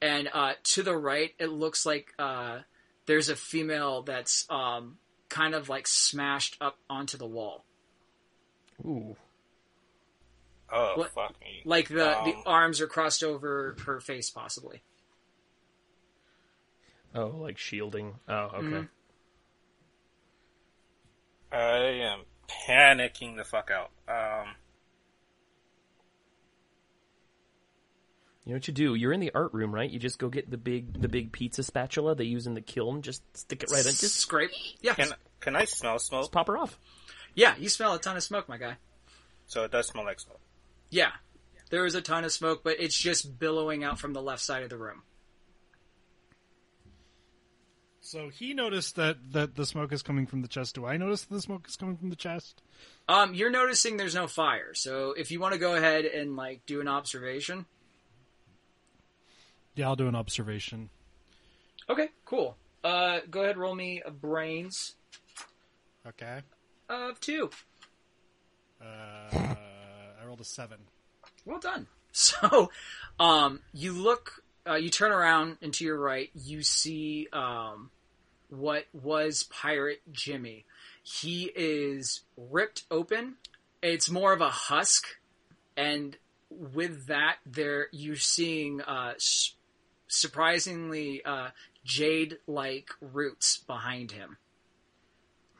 and 0.00 0.28
uh, 0.32 0.54
to 0.64 0.82
the 0.82 0.96
right, 0.96 1.32
it 1.38 1.46
looks 1.50 1.86
like 1.86 2.12
uh, 2.18 2.58
there's 3.06 3.28
a 3.28 3.36
female 3.36 4.02
that's 4.02 4.44
um, 4.50 4.98
kind 5.28 5.54
of 5.54 5.68
like 5.68 5.86
smashed 5.86 6.56
up 6.60 6.78
onto 6.90 7.16
the 7.16 7.26
wall. 7.26 7.64
Ooh. 8.84 9.16
Oh, 10.72 10.94
What- 10.96 11.12
fuck 11.14 11.40
me. 11.40 11.62
Like 11.64 11.88
the 11.88 11.94
the 11.94 12.34
Um, 12.34 12.42
arms 12.46 12.80
are 12.80 12.86
crossed 12.88 13.22
over 13.22 13.76
her 13.86 14.00
face, 14.00 14.30
possibly. 14.30 14.82
Oh, 17.14 17.26
like 17.38 17.58
shielding. 17.58 18.14
Oh, 18.28 18.34
okay. 18.34 18.66
Mhm. 18.66 18.88
I 21.52 21.76
am 22.04 22.20
panicking 22.48 23.36
the 23.36 23.44
fuck 23.44 23.70
out. 23.70 23.90
Um, 24.08 24.54
You 28.44 28.50
know 28.52 28.56
what 28.56 28.66
you 28.66 28.74
do? 28.74 28.96
You're 28.96 29.12
in 29.12 29.20
the 29.20 29.30
art 29.36 29.54
room, 29.54 29.72
right? 29.72 29.88
You 29.88 30.00
just 30.00 30.18
go 30.18 30.28
get 30.28 30.50
the 30.50 30.56
big 30.56 31.00
the 31.00 31.08
big 31.08 31.30
pizza 31.30 31.62
spatula 31.62 32.16
they 32.16 32.24
use 32.24 32.48
in 32.48 32.54
the 32.54 32.60
kiln. 32.60 33.00
Just 33.02 33.22
stick 33.36 33.62
it 33.62 33.70
right 33.70 33.86
in. 33.86 33.92
Just 33.92 34.16
scrape. 34.16 34.50
Yeah, 34.80 34.94
can 34.94 35.14
can 35.38 35.54
I 35.54 35.64
smell 35.64 36.00
smoke? 36.00 36.22
just 36.22 36.32
pop 36.32 36.48
her 36.48 36.58
off. 36.58 36.76
yeah. 37.36 37.54
You 37.56 37.68
smell 37.68 37.94
a 37.94 38.00
ton 38.00 38.16
of 38.16 38.22
smoke, 38.24 38.48
my 38.48 38.56
guy. 38.58 38.78
So 39.46 39.62
it 39.62 39.70
does 39.70 39.86
smell 39.86 40.04
like 40.04 40.18
smoke. 40.18 40.40
Yeah, 40.90 41.12
there 41.70 41.86
is 41.86 41.94
a 41.94 42.00
ton 42.02 42.24
of 42.24 42.32
smoke, 42.32 42.64
but 42.64 42.80
it's 42.80 42.98
just 42.98 43.38
billowing 43.38 43.84
out 43.84 44.00
from 44.00 44.12
the 44.12 44.20
left 44.22 44.42
side 44.42 44.64
of 44.64 44.70
the 44.70 44.76
room. 44.76 45.02
So 48.04 48.28
he 48.30 48.52
noticed 48.52 48.96
that 48.96 49.16
that 49.32 49.54
the 49.54 49.64
smoke 49.64 49.92
is 49.92 50.02
coming 50.02 50.26
from 50.26 50.42
the 50.42 50.48
chest. 50.48 50.74
Do 50.74 50.84
I 50.84 50.96
notice 50.96 51.22
that 51.22 51.34
the 51.34 51.40
smoke 51.40 51.66
is 51.68 51.76
coming 51.76 51.96
from 51.96 52.10
the 52.10 52.16
chest? 52.16 52.60
Um, 53.08 53.32
you're 53.32 53.50
noticing 53.50 53.96
there's 53.96 54.14
no 54.14 54.26
fire, 54.26 54.74
so 54.74 55.12
if 55.16 55.30
you 55.30 55.38
want 55.38 55.52
to 55.54 55.58
go 55.60 55.76
ahead 55.76 56.04
and 56.04 56.34
like 56.36 56.66
do 56.66 56.80
an 56.80 56.88
observation, 56.88 57.64
Yeah, 59.76 59.86
I'll 59.88 59.96
do 59.96 60.08
an 60.08 60.16
observation. 60.16 60.90
okay, 61.88 62.08
cool. 62.24 62.56
Uh, 62.82 63.20
go 63.30 63.42
ahead, 63.44 63.56
roll 63.56 63.74
me 63.74 64.02
a 64.04 64.10
brains 64.10 64.96
Okay. 66.06 66.40
of 66.88 67.20
two. 67.20 67.50
Uh, 68.80 68.84
I 69.32 70.24
rolled 70.26 70.40
a 70.40 70.44
seven. 70.44 70.78
Well 71.44 71.60
done. 71.60 71.86
So, 72.14 72.70
um, 73.18 73.60
you 73.72 73.92
look, 73.94 74.42
uh, 74.68 74.74
you 74.74 74.90
turn 74.90 75.12
around 75.12 75.58
and 75.62 75.72
to 75.74 75.84
your 75.84 75.98
right, 75.98 76.30
you 76.34 76.62
see 76.62 77.28
um, 77.32 77.90
what 78.48 78.84
was 78.92 79.44
Pirate 79.44 80.02
Jimmy. 80.10 80.64
He 81.02 81.50
is 81.54 82.22
ripped 82.36 82.84
open. 82.90 83.36
It's 83.82 84.08
more 84.08 84.32
of 84.32 84.40
a 84.40 84.50
husk, 84.50 85.04
and 85.76 86.16
with 86.50 87.08
that, 87.08 87.36
there 87.44 87.88
you're 87.90 88.14
seeing 88.14 88.80
uh, 88.80 89.14
surprisingly 90.06 91.24
uh, 91.24 91.48
jade-like 91.84 92.90
roots 93.00 93.58
behind 93.66 94.12
him, 94.12 94.36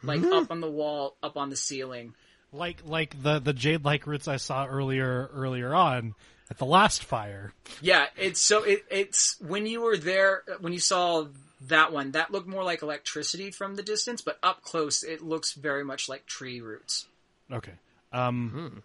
like 0.05 0.23
up 0.23 0.53
on 0.53 0.61
the 0.61 0.71
wall, 0.71 1.17
up 1.23 1.37
on 1.37 1.51
the 1.51 1.57
ceiling. 1.57 2.15
Like 2.53 2.83
like 2.85 3.21
the 3.21 3.39
the 3.41 3.55
jade 3.55 3.85
like 3.85 4.07
roots 4.07 4.29
I 4.29 4.37
saw 4.37 4.67
earlier 4.67 5.31
earlier 5.33 5.75
on 5.75 6.15
at 6.53 6.59
the 6.59 6.67
last 6.67 7.03
fire. 7.03 7.55
Yeah, 7.81 8.09
it's 8.15 8.39
so 8.39 8.63
it, 8.63 8.85
it's 8.91 9.41
when 9.41 9.65
you 9.65 9.81
were 9.81 9.97
there 9.97 10.43
when 10.61 10.75
you 10.75 10.81
saw 10.81 11.29
that 11.69 11.95
one 11.95 12.13
that 12.13 12.31
looked 12.31 12.47
more 12.47 12.63
like 12.63 12.83
electricity 12.83 13.51
from 13.51 13.75
the 13.75 13.83
distance, 13.83 14.21
but 14.21 14.39
up 14.43 14.63
close 14.63 15.03
it 15.03 15.23
looks 15.23 15.55
very 15.55 15.83
much 15.83 16.11
like 16.11 16.27
tree 16.27 16.61
roots. 16.61 17.07
Okay. 17.51 17.73
Um. 18.13 18.83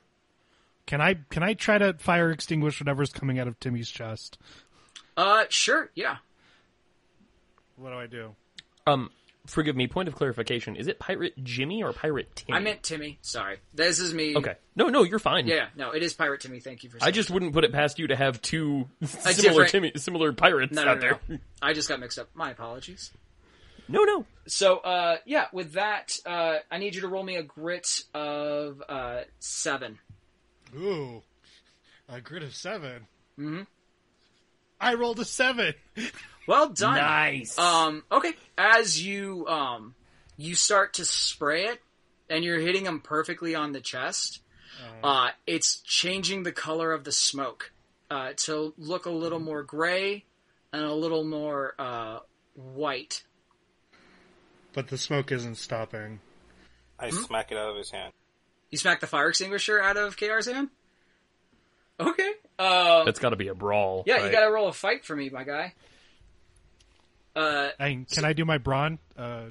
Can 0.85 1.01
I 1.01 1.15
can 1.29 1.43
I 1.43 1.55
try 1.55 1.77
to 1.77 1.93
fire 1.95 2.31
extinguish 2.31 2.79
whatever's 2.79 3.11
coming 3.11 3.37
out 3.37 3.49
of 3.49 3.59
Timmy's 3.59 3.89
chest? 3.89 4.37
Uh, 5.17 5.43
sure, 5.49 5.91
yeah. 5.93 6.17
What 7.75 7.89
do 7.89 7.97
I 7.97 8.07
do? 8.07 8.33
Um, 8.85 9.11
forgive 9.47 9.75
me. 9.75 9.87
Point 9.87 10.07
of 10.07 10.15
clarification: 10.15 10.75
Is 10.75 10.87
it 10.87 10.99
Pirate 10.99 11.33
Jimmy 11.43 11.81
or 11.83 11.91
Pirate 11.93 12.35
Timmy? 12.35 12.57
I 12.57 12.61
meant 12.61 12.83
Timmy. 12.83 13.17
Sorry, 13.21 13.57
this 13.73 13.99
is 13.99 14.13
me. 14.13 14.35
Okay. 14.37 14.55
No, 14.75 14.89
no, 14.89 15.03
you're 15.03 15.17
fine. 15.19 15.47
Yeah, 15.47 15.67
no, 15.75 15.91
it 15.91 16.03
is 16.03 16.13
Pirate 16.13 16.41
Timmy. 16.41 16.59
Thank 16.59 16.83
you 16.83 16.89
for. 16.89 16.97
I 16.97 16.99
saying 17.05 17.13
just 17.13 17.31
wouldn't 17.31 17.53
put 17.53 17.63
it 17.63 17.71
past 17.73 17.97
you 17.99 18.07
to 18.07 18.15
have 18.15 18.41
two 18.41 18.87
similar 19.03 19.65
different- 19.65 19.69
Timmy, 19.71 19.91
similar 19.95 20.31
pirates 20.33 20.73
no, 20.73 20.85
no, 20.85 20.91
out 20.91 21.01
no, 21.01 21.17
there. 21.27 21.39
I 21.61 21.73
just 21.73 21.89
got 21.89 21.99
mixed 21.99 22.19
up. 22.19 22.29
My 22.35 22.51
apologies. 22.51 23.11
No, 23.89 24.03
no. 24.03 24.25
So, 24.47 24.77
uh, 24.79 25.17
yeah, 25.25 25.45
with 25.53 25.73
that, 25.73 26.17
uh, 26.25 26.57
I 26.69 26.77
need 26.77 26.93
you 26.93 27.01
to 27.01 27.07
roll 27.07 27.23
me 27.23 27.37
a 27.37 27.43
grit 27.43 28.03
of 28.13 28.83
uh, 28.89 29.21
seven. 29.39 29.97
Ooh, 30.75 31.21
a 32.09 32.19
grit 32.19 32.43
of 32.43 32.53
7 32.53 33.07
Mhm. 33.39 33.65
I 34.81 34.93
rolled 34.95 35.19
a 35.19 35.25
seven. 35.25 35.73
Well 36.47 36.69
done. 36.69 36.95
Nice. 36.97 37.57
Um, 37.59 38.03
okay. 38.11 38.33
As 38.57 39.03
you 39.03 39.45
um, 39.47 39.93
you 40.37 40.55
start 40.55 40.93
to 40.95 41.05
spray 41.05 41.65
it, 41.65 41.81
and 42.29 42.43
you're 42.43 42.59
hitting 42.59 42.83
them 42.85 42.99
perfectly 43.01 43.53
on 43.55 43.71
the 43.73 43.81
chest. 43.81 44.39
Uh, 45.03 45.29
it's 45.47 45.79
changing 45.81 46.43
the 46.43 46.51
color 46.51 46.91
of 46.93 47.03
the 47.03 47.11
smoke 47.11 47.71
uh, 48.11 48.33
to 48.37 48.73
look 48.77 49.05
a 49.07 49.11
little 49.11 49.39
more 49.39 49.63
gray 49.63 50.23
and 50.71 50.83
a 50.83 50.93
little 50.93 51.23
more 51.23 51.73
uh, 51.79 52.19
white. 52.53 53.23
But 54.73 54.87
the 54.89 54.97
smoke 54.97 55.31
isn't 55.31 55.55
stopping. 55.55 56.19
I 56.99 57.09
Hmm? 57.09 57.17
smack 57.23 57.51
it 57.51 57.57
out 57.57 57.69
of 57.71 57.75
his 57.75 57.89
hand. 57.89 58.13
You 58.69 58.77
smack 58.77 58.99
the 58.99 59.07
fire 59.07 59.29
extinguisher 59.29 59.81
out 59.81 59.97
of 59.97 60.15
KR's 60.17 60.45
hand. 60.47 60.69
Okay. 61.99 62.31
Um, 62.59 63.05
That's 63.05 63.19
got 63.19 63.29
to 63.29 63.35
be 63.35 63.47
a 63.47 63.55
brawl. 63.55 64.03
yeah, 64.05 64.15
right? 64.15 64.25
you 64.25 64.31
got 64.31 64.45
to 64.45 64.51
roll 64.51 64.67
a 64.67 64.73
fight 64.73 65.05
for 65.05 65.15
me, 65.15 65.29
my 65.29 65.43
guy. 65.43 65.73
Uh, 67.37 67.69
And 67.79 68.09
can 68.09 68.25
I 68.25 68.33
do 68.33 68.45
my 68.45 68.57
brawn 68.57 68.99
uh, 69.17 69.45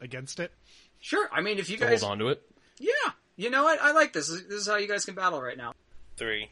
against 0.00 0.40
it? 0.40 0.52
sure. 1.00 1.28
I 1.32 1.40
mean, 1.40 1.58
if 1.58 1.70
you 1.70 1.76
To 1.78 1.84
guys, 1.86 2.02
hold 2.02 2.12
on 2.12 2.18
to 2.18 2.28
it. 2.28 2.42
yeah, 2.78 2.92
you 3.36 3.48
know 3.50 3.64
what? 3.64 3.80
I 3.80 3.92
like 3.92 4.12
this. 4.12 4.28
This 4.28 4.42
is 4.60 4.66
how 4.68 4.76
you 4.76 4.86
guys 4.86 5.04
can 5.06 5.14
battle 5.14 5.40
right 5.40 5.56
now. 5.56 5.72
Three. 6.16 6.50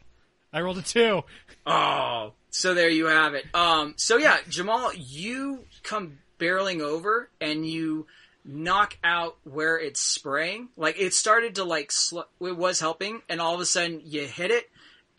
I 0.51 0.61
rolled 0.61 0.79
a 0.79 0.81
two. 0.81 1.21
Oh, 1.67 2.33
so 2.49 2.73
there 2.73 2.89
you 2.89 3.05
have 3.05 3.35
it. 3.35 3.45
Um, 3.53 3.93
so 3.97 4.17
yeah, 4.17 4.37
Jamal, 4.49 4.91
you 4.95 5.65
come 5.83 6.17
barreling 6.39 6.81
over 6.81 7.29
and 7.39 7.63
you 7.69 8.07
knock 8.43 8.97
out 9.03 9.37
where 9.43 9.77
it's 9.77 9.99
spraying. 10.01 10.69
Like 10.75 10.99
it 10.99 11.13
started 11.13 11.55
to 11.55 11.63
like 11.63 11.91
sl- 11.91 12.21
it 12.41 12.57
was 12.57 12.79
helping, 12.79 13.21
and 13.29 13.39
all 13.39 13.53
of 13.53 13.61
a 13.61 13.65
sudden 13.65 14.01
you 14.03 14.25
hit 14.25 14.49
it, 14.49 14.67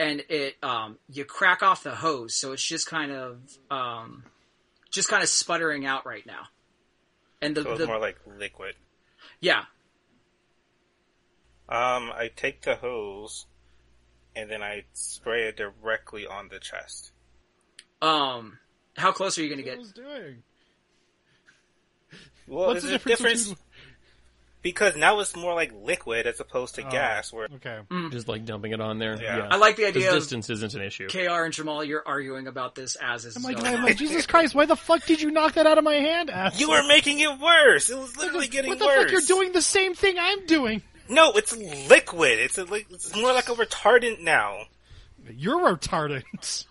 and 0.00 0.24
it 0.28 0.56
um 0.64 0.98
you 1.08 1.24
crack 1.24 1.62
off 1.62 1.84
the 1.84 1.94
hose, 1.94 2.34
so 2.34 2.50
it's 2.52 2.64
just 2.66 2.88
kind 2.88 3.12
of 3.12 3.38
um 3.70 4.24
just 4.90 5.08
kind 5.08 5.22
of 5.22 5.28
sputtering 5.28 5.86
out 5.86 6.04
right 6.06 6.26
now. 6.26 6.42
And 7.42 7.56
the, 7.56 7.62
So 7.62 7.70
it's 7.70 7.80
the 7.80 7.86
more 7.86 7.98
like 7.98 8.18
liquid. 8.26 8.74
yeah, 9.40 9.60
Um, 11.68 12.10
I 12.12 12.30
take 12.34 12.62
the 12.62 12.74
hose 12.76 13.46
and 14.34 14.50
then 14.50 14.62
I 14.62 14.84
spray 14.92 15.44
it 15.48 15.56
directly 15.56 16.26
on 16.26 16.48
the 16.48 16.58
chest. 16.58 17.12
um, 18.02 18.58
how 18.96 19.12
close 19.12 19.38
are 19.38 19.42
you 19.42 19.48
going 19.48 19.58
to 19.58 19.64
get? 19.64 19.78
was 19.78 19.92
doing? 19.92 20.42
Well, 22.46 22.68
What's 22.68 22.82
there's 22.82 23.02
the 23.02 23.08
difference? 23.08 23.18
difference 23.18 23.42
between- 23.48 23.66
because 24.62 24.96
now 24.96 25.20
it's 25.20 25.34
more 25.36 25.54
like 25.54 25.72
liquid 25.74 26.26
as 26.26 26.38
opposed 26.40 26.74
to 26.76 26.86
Oh. 26.86 26.90
gas. 26.90 27.32
Where 27.32 27.48
Okay. 27.56 27.80
Just 28.10 28.28
like 28.28 28.44
dumping 28.44 28.72
it 28.72 28.80
on 28.80 28.98
there. 28.98 29.20
Yeah. 29.20 29.48
I 29.50 29.56
like 29.56 29.76
the 29.76 29.86
idea 29.86 30.08
of 30.08 30.14
distance 30.16 30.50
isn't 30.50 30.74
an 30.74 30.82
issue. 30.82 31.08
KR 31.08 31.44
and 31.44 31.52
Jamal. 31.52 31.82
You're 31.84 32.02
arguing 32.06 32.46
about 32.46 32.74
this 32.74 32.96
as 32.96 33.24
is 33.24 33.36
I'm 33.36 33.42
like, 33.42 33.56
going 33.56 33.74
I'm 33.74 33.82
like, 33.84 33.96
Jesus 33.96 34.26
Christ! 34.26 34.54
Why 34.54 34.66
the 34.66 34.76
fuck 34.76 35.04
did 35.06 35.20
you 35.22 35.30
knock 35.30 35.54
that 35.54 35.66
out 35.66 35.78
of 35.78 35.84
my 35.84 35.94
hand? 35.94 36.30
Asshole? 36.30 36.60
you 36.60 36.70
were 36.70 36.86
making 36.86 37.20
it 37.20 37.38
worse. 37.40 37.88
It 37.90 37.98
was 37.98 38.16
literally 38.16 38.48
getting 38.48 38.70
what 38.70 38.78
the 38.78 38.86
worse. 38.86 39.02
fuck? 39.04 39.12
You're 39.12 39.20
doing 39.22 39.52
the 39.52 39.62
same 39.62 39.94
thing 39.94 40.16
I'm 40.18 40.44
doing. 40.46 40.82
No, 41.08 41.32
it's 41.32 41.56
liquid. 41.56 42.38
It's 42.38 42.56
a, 42.58 42.64
li- 42.64 42.86
it's 42.90 43.16
more 43.16 43.32
like 43.32 43.48
a 43.48 43.52
retardant 43.54 44.20
now. 44.20 44.58
You're 45.28 45.74
retarded. 45.76 46.22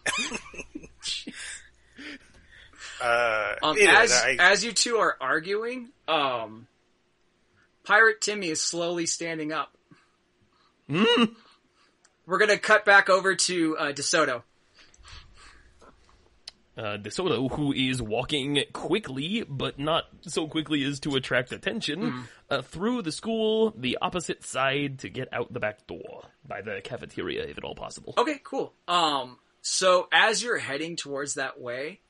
Uh, 3.02 3.56
Um, 3.64 3.78
as 3.80 4.12
I- 4.12 4.36
as 4.40 4.64
you 4.64 4.74
two 4.74 4.98
are 4.98 5.16
arguing, 5.22 5.90
um, 6.10 6.68
Pirate 7.90 8.22
Timmy 8.22 8.50
is 8.50 8.62
slowly 8.62 9.08
standing 9.08 9.52
up. 9.52 9.76
We're 10.88 12.38
gonna 12.38 12.60
cut 12.60 12.86
back 12.86 13.10
over 13.10 13.34
to 13.34 13.78
uh, 13.78 13.92
DeSoto. 13.94 14.44
Uh, 16.78 16.98
DeSoto, 16.98 17.52
who 17.52 17.74
is 17.74 18.00
walking 18.00 18.64
quickly, 18.74 19.44
but 19.50 19.80
not 19.80 20.04
so 20.22 20.48
quickly 20.48 20.84
as 20.84 21.00
to 21.00 21.16
attract 21.16 21.52
attention, 21.52 22.26
uh, 22.52 22.62
through 22.62 23.02
the 23.02 23.12
school, 23.12 23.74
the 23.76 23.98
opposite 24.04 24.46
side 24.46 25.00
to 25.00 25.10
get 25.10 25.28
out 25.34 25.52
the 25.52 25.60
back 25.60 25.88
door 25.88 26.26
by 26.48 26.62
the 26.62 26.82
cafeteria, 26.84 27.44
if 27.46 27.58
at 27.58 27.64
all 27.64 27.74
possible. 27.74 28.14
Okay, 28.20 28.40
cool. 28.44 28.72
Um, 28.88 29.40
so 29.64 30.08
as 30.14 30.44
you're 30.44 30.60
heading 30.60 30.96
towards 30.96 31.34
that 31.34 31.60
way, 31.60 32.02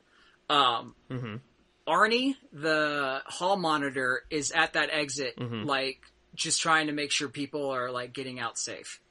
um, 0.49 0.93
Arnie, 1.89 2.35
the 2.53 3.21
hall 3.25 3.57
monitor, 3.57 4.21
is 4.29 4.51
at 4.51 4.73
that 4.73 4.89
exit, 4.91 5.35
mm-hmm. 5.37 5.63
like 5.63 5.99
just 6.35 6.61
trying 6.61 6.87
to 6.87 6.93
make 6.93 7.11
sure 7.11 7.27
people 7.27 7.71
are 7.71 7.89
like 7.89 8.13
getting 8.13 8.39
out 8.39 8.57
safe. 8.57 9.01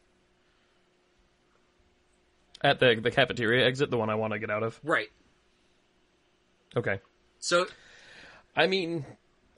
At 2.62 2.78
the 2.78 2.98
the 3.02 3.10
cafeteria 3.10 3.66
exit, 3.66 3.90
the 3.90 3.98
one 3.98 4.10
I 4.10 4.14
want 4.14 4.32
to 4.32 4.38
get 4.38 4.50
out 4.50 4.62
of. 4.62 4.78
Right. 4.84 5.08
Okay. 6.76 7.00
So 7.40 7.66
I 8.56 8.66
mean, 8.66 9.04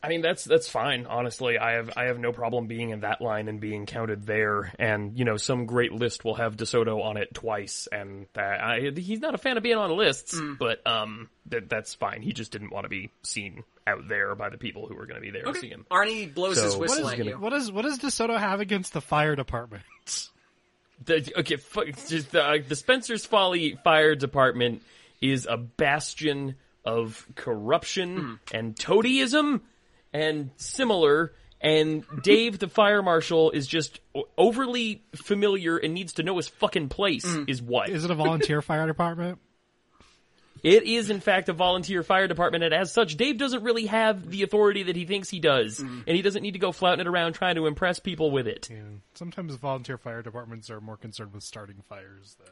I 0.03 0.09
mean 0.09 0.23
that's 0.23 0.45
that's 0.45 0.69
fine. 0.69 1.05
Honestly, 1.07 1.59
I 1.59 1.73
have 1.73 1.91
I 1.97 2.05
have 2.05 2.19
no 2.19 2.33
problem 2.33 2.67
being 2.67 2.89
in 2.91 3.01
that 3.01 3.21
line 3.21 3.49
and 3.49 3.61
being 3.61 3.85
counted 3.85 4.25
there. 4.25 4.73
And 4.79 5.19
you 5.19 5.25
know, 5.27 5.37
some 5.37 5.67
great 5.67 5.93
list 5.93 6.25
will 6.25 6.37
have 6.37 6.57
DeSoto 6.57 7.05
on 7.05 7.19
it 7.19 7.35
twice, 7.35 7.87
and 7.93 8.27
that 8.33 8.63
I, 8.65 8.91
he's 8.97 9.21
not 9.21 9.35
a 9.35 9.39
fan 9.39 9.59
of 9.59 9.63
being 9.63 9.77
on 9.77 9.91
lists. 9.95 10.41
But 10.59 10.87
um, 10.87 11.29
that 11.47 11.69
that's 11.69 11.93
fine. 11.95 12.23
He 12.23 12.33
just 12.33 12.51
didn't 12.51 12.71
want 12.73 12.85
to 12.85 12.89
be 12.89 13.11
seen 13.25 13.63
out 13.87 14.09
there 14.09 14.35
by 14.35 14.49
the 14.49 14.57
people 14.57 14.87
who 14.87 14.95
were 14.95 15.05
going 15.07 15.17
to 15.21 15.21
be 15.21 15.31
there 15.31 15.43
to 15.45 15.55
see 15.55 15.69
him. 15.69 15.85
Arnie 15.91 16.33
blows 16.33 16.57
So- 16.57 16.65
his 16.65 16.77
What 16.77 16.81
whistle 16.89 17.07
is 17.07 17.13
at 17.13 17.19
gonna- 17.19 17.31
you. 17.31 17.39
What 17.39 17.51
does 17.51 17.71
what 17.71 17.83
does 17.83 17.99
DeSoto 17.99 18.39
have 18.39 18.61
against 18.61 18.95
the 18.95 19.01
fire 19.03 19.37
department? 19.37 19.83
The, 21.05 21.33
okay, 21.41 21.57
fu- 21.57 21.91
just 21.93 22.33
the, 22.33 22.43
uh, 22.45 22.59
the 22.67 22.77
Spencer's 22.77 23.25
Folly 23.25 23.79
Fire 23.85 24.15
Department 24.15 24.83
is 25.23 25.47
a 25.47 25.57
bastion 25.57 26.57
of 26.85 27.27
corruption 27.37 28.39
and 28.53 28.75
toadyism 28.77 29.61
and 30.13 30.51
similar. 30.57 31.33
And 31.61 32.05
Dave, 32.23 32.59
the 32.59 32.69
fire 32.69 33.03
marshal, 33.03 33.51
is 33.51 33.67
just 33.67 34.01
overly 34.39 35.03
familiar 35.15 35.77
and 35.77 35.93
needs 35.93 36.15
to 36.15 36.23
know 36.23 36.37
his 36.39 36.49
fucking 36.49 36.89
place. 36.89 37.27
Mm. 37.27 37.51
Is 37.51 37.61
what 37.61 37.91
Is 37.91 38.05
it 38.05 38.11
a 38.11 38.15
volunteer 38.15 38.63
fire 38.63 38.87
department? 38.87 39.39
it 40.63 40.85
is. 40.85 41.11
In 41.11 41.21
fact, 41.21 41.49
a 41.49 41.53
volunteer 41.53 42.03
fire 42.03 42.29
department, 42.29 42.65
and 42.65 42.75
as 42.75 42.93
such, 42.93 43.17
Dave 43.17 43.39
doesn't 43.39 43.63
really 43.63 43.87
have 43.87 44.29
the 44.31 44.43
authority 44.43 44.85
that 44.85 44.97
he 44.97 45.05
thinks 45.05 45.29
he 45.29 45.41
does, 45.41 45.79
mm. 45.79 46.05
and 46.07 46.17
he 46.17 46.23
doesn't 46.23 46.43
need 46.43 46.53
to 46.53 46.59
go 46.59 46.73
flouting 46.73 47.01
it 47.01 47.07
around 47.07 47.35
trying 47.35 47.57
to 47.57 47.67
impress 47.67 47.99
people 47.99 48.31
with 48.31 48.47
it. 48.47 48.69
Yeah. 48.71 48.79
Sometimes 49.15 49.55
volunteer 49.57 49.99
fire 49.99 50.23
departments 50.23 50.71
are 50.71 50.81
more 50.81 50.97
concerned 50.97 51.33
with 51.33 51.45
starting 51.45 51.83
fires 51.89 52.37
than 52.39 52.49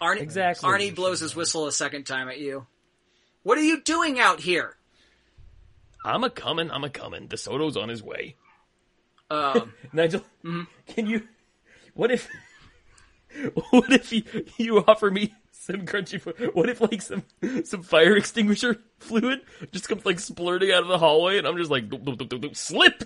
Arnie, 0.00 0.20
Exactly. 0.20 0.68
Arnie 0.68 0.94
blows 0.94 1.20
his 1.20 1.34
whistle 1.34 1.66
a 1.66 1.72
second 1.72 2.04
time 2.04 2.28
at 2.28 2.38
you. 2.38 2.66
What 3.42 3.58
are 3.58 3.62
you 3.62 3.80
doing 3.80 4.18
out 4.18 4.40
here? 4.40 4.75
I'm 6.06 6.24
a 6.24 6.30
coming. 6.30 6.70
I'm 6.70 6.84
a 6.84 6.90
coming. 6.90 7.26
DeSoto's 7.28 7.76
on 7.76 7.88
his 7.88 8.02
way. 8.02 8.36
Um, 9.30 9.72
Nigel, 9.92 10.22
can 10.86 11.06
you? 11.06 11.26
What 11.94 12.10
if? 12.10 12.28
What 13.70 13.92
if 13.92 14.12
you, 14.12 14.22
you 14.56 14.78
offer 14.86 15.10
me 15.10 15.34
some 15.52 15.82
crunchy? 15.84 16.18
fu- 16.18 16.32
What 16.54 16.70
if 16.70 16.80
like 16.80 17.02
some 17.02 17.22
some 17.64 17.82
fire 17.82 18.16
extinguisher 18.16 18.80
fluid 18.98 19.40
just 19.72 19.90
comes 19.90 20.06
like 20.06 20.16
splurting 20.16 20.72
out 20.72 20.82
of 20.84 20.88
the 20.88 20.96
hallway, 20.96 21.36
and 21.36 21.46
I'm 21.46 21.58
just 21.58 21.70
like 21.70 21.90
doop, 21.90 22.02
doop, 22.04 22.16
doop, 22.16 22.28
doop, 22.28 22.40
doop, 22.42 22.56
slip. 22.56 23.04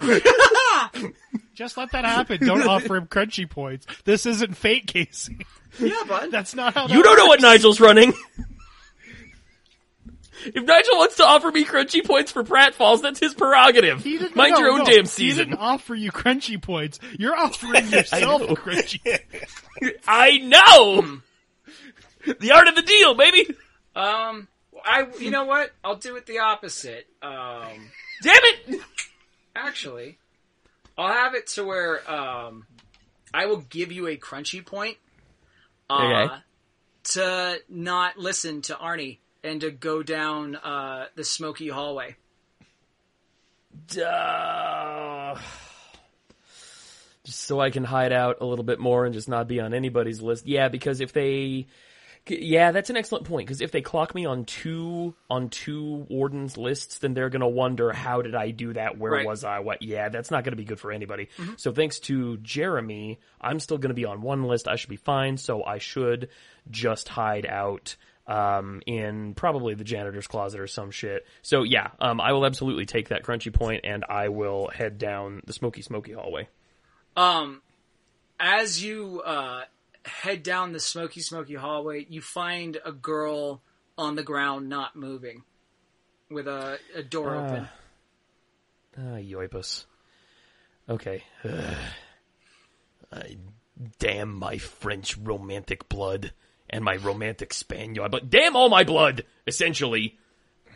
Just 1.54 1.76
let 1.76 1.92
that 1.92 2.04
happen. 2.04 2.44
Don't 2.44 2.66
offer 2.66 2.96
him 2.96 3.06
crunchy 3.06 3.48
points. 3.48 3.86
This 4.04 4.26
isn't 4.26 4.56
fate, 4.56 4.86
Casey. 4.88 5.46
yeah, 5.78 6.02
bud. 6.08 6.30
That's 6.30 6.54
not 6.54 6.74
how. 6.74 6.88
You 6.88 7.02
don't 7.02 7.16
know 7.16 7.26
what. 7.26 7.40
Nigel's 7.40 7.78
running. 7.80 8.12
If 10.44 10.64
Nigel 10.64 10.96
wants 10.98 11.16
to 11.16 11.24
offer 11.24 11.50
me 11.50 11.64
crunchy 11.64 12.04
points 12.04 12.32
for 12.32 12.42
pratfalls, 12.42 13.02
that's 13.02 13.20
his 13.20 13.34
prerogative. 13.34 14.02
He 14.02 14.18
didn't, 14.18 14.34
Mind 14.36 14.52
no, 14.54 14.58
your 14.60 14.70
own 14.70 14.78
no, 14.80 14.84
damn 14.84 15.00
He 15.02 15.06
season. 15.06 15.50
didn't 15.50 15.60
offer 15.60 15.94
you 15.94 16.10
crunchy 16.12 16.60
points. 16.60 16.98
You're 17.18 17.36
offering 17.36 17.86
yourself 17.90 18.40
know. 18.42 18.48
crunchy. 18.56 19.20
I 20.08 20.38
know. 20.38 21.20
the 22.40 22.52
art 22.52 22.68
of 22.68 22.74
the 22.76 22.82
deal, 22.82 23.14
baby. 23.14 23.46
Um, 23.94 24.48
I, 24.84 25.06
you 25.20 25.30
know 25.30 25.44
what? 25.44 25.70
I'll 25.84 25.96
do 25.96 26.16
it 26.16 26.26
the 26.26 26.40
opposite. 26.40 27.06
Um, 27.22 27.90
Damn 28.22 28.34
it. 28.42 28.80
actually, 29.54 30.18
I'll 30.98 31.12
have 31.12 31.34
it 31.34 31.46
to 31.48 31.64
where 31.64 32.10
um, 32.10 32.66
I 33.34 33.46
will 33.46 33.60
give 33.60 33.92
you 33.92 34.06
a 34.08 34.16
crunchy 34.16 34.64
point. 34.64 34.96
Uh, 35.90 35.94
Okay. 36.24 36.34
To 37.04 37.58
not 37.68 38.16
listen 38.16 38.62
to 38.62 38.74
Arnie 38.74 39.18
and 39.44 39.60
to 39.60 39.70
go 39.70 40.02
down 40.02 40.56
uh, 40.56 41.06
the 41.16 41.24
smoky 41.24 41.68
hallway. 41.68 42.16
Duh. 43.88 45.36
Just 47.24 47.40
so 47.40 47.60
I 47.60 47.70
can 47.70 47.84
hide 47.84 48.12
out 48.12 48.38
a 48.40 48.44
little 48.46 48.64
bit 48.64 48.80
more 48.80 49.04
and 49.04 49.14
just 49.14 49.28
not 49.28 49.46
be 49.48 49.60
on 49.60 49.74
anybody's 49.74 50.20
list. 50.20 50.46
Yeah, 50.46 50.68
because 50.68 51.00
if 51.00 51.12
they, 51.12 51.66
yeah, 52.26 52.72
that's 52.72 52.90
an 52.90 52.96
excellent 52.96 53.26
point. 53.26 53.46
Because 53.46 53.60
if 53.60 53.70
they 53.70 53.80
clock 53.80 54.12
me 54.14 54.26
on 54.26 54.44
two 54.44 55.14
on 55.30 55.48
two 55.48 56.04
wardens 56.10 56.56
lists, 56.58 56.98
then 56.98 57.14
they're 57.14 57.30
gonna 57.30 57.48
wonder 57.48 57.92
how 57.92 58.22
did 58.22 58.34
I 58.34 58.50
do 58.50 58.72
that? 58.72 58.98
Where 58.98 59.12
Right. 59.12 59.26
was 59.26 59.44
I? 59.44 59.60
What? 59.60 59.82
Yeah, 59.82 60.08
that's 60.08 60.30
not 60.32 60.42
gonna 60.42 60.56
be 60.56 60.64
good 60.64 60.80
for 60.80 60.90
anybody. 60.90 61.28
So 61.56 61.72
thanks 61.72 62.00
to 62.00 62.38
Jeremy, 62.38 63.20
I'm 63.40 63.60
still 63.60 63.78
gonna 63.78 63.94
be 63.94 64.04
on 64.04 64.20
one 64.22 64.42
list. 64.44 64.66
I 64.66 64.74
should 64.76 64.90
be 64.90 64.96
fine. 64.96 65.36
So 65.36 65.62
I 65.64 65.78
should 65.78 66.28
just 66.70 67.08
hide 67.08 67.46
out 67.46 67.94
um, 68.26 68.82
in 68.86 69.34
probably 69.34 69.74
the 69.74 69.84
janitor's 69.84 70.26
closet 70.26 70.60
or 70.60 70.66
some 70.66 70.90
shit. 70.90 71.26
So 71.42 71.62
yeah, 71.62 71.88
um, 72.00 72.20
I 72.20 72.32
will 72.32 72.46
absolutely 72.46 72.86
take 72.86 73.08
that 73.08 73.24
crunchy 73.24 73.52
point 73.52 73.82
and 73.84 74.04
I 74.08 74.28
will 74.28 74.68
head 74.68 74.98
down 74.98 75.42
the 75.46 75.52
smoky, 75.52 75.82
smoky 75.82 76.12
hallway. 76.12 76.48
Um, 77.16 77.62
as 78.38 78.82
you 78.82 79.22
uh, 79.24 79.62
head 80.04 80.42
down 80.42 80.72
the 80.72 80.80
smoky, 80.80 81.20
smoky 81.20 81.54
hallway, 81.54 82.06
you 82.08 82.20
find 82.20 82.78
a 82.84 82.92
girl 82.92 83.60
on 83.98 84.14
the 84.16 84.22
ground, 84.22 84.68
not 84.68 84.96
moving, 84.96 85.42
with 86.30 86.46
a, 86.46 86.78
a 86.94 87.02
door 87.02 87.34
open. 87.34 87.68
Ah, 88.96 89.16
yoipus. 89.16 89.84
Okay. 90.88 91.22
I 93.12 93.36
damn 93.98 94.34
my 94.34 94.58
French 94.58 95.16
romantic 95.16 95.88
blood 95.88 96.32
and 96.72 96.84
my 96.84 96.96
romantic 96.96 97.52
spaniel. 97.52 98.08
but 98.08 98.30
damn 98.30 98.56
all 98.56 98.68
my 98.68 98.84
blood, 98.84 99.24
essentially. 99.46 100.18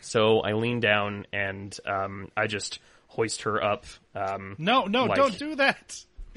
So 0.02 0.40
I 0.40 0.52
lean 0.52 0.80
down 0.80 1.26
and 1.32 1.76
um, 1.86 2.30
I 2.36 2.46
just 2.46 2.78
hoist 3.08 3.42
her 3.42 3.62
up. 3.62 3.86
Um, 4.14 4.54
No, 4.58 4.84
no, 4.84 5.06
Like- 5.06 5.16
don't 5.16 5.38
do 5.38 5.54
that. 5.56 6.04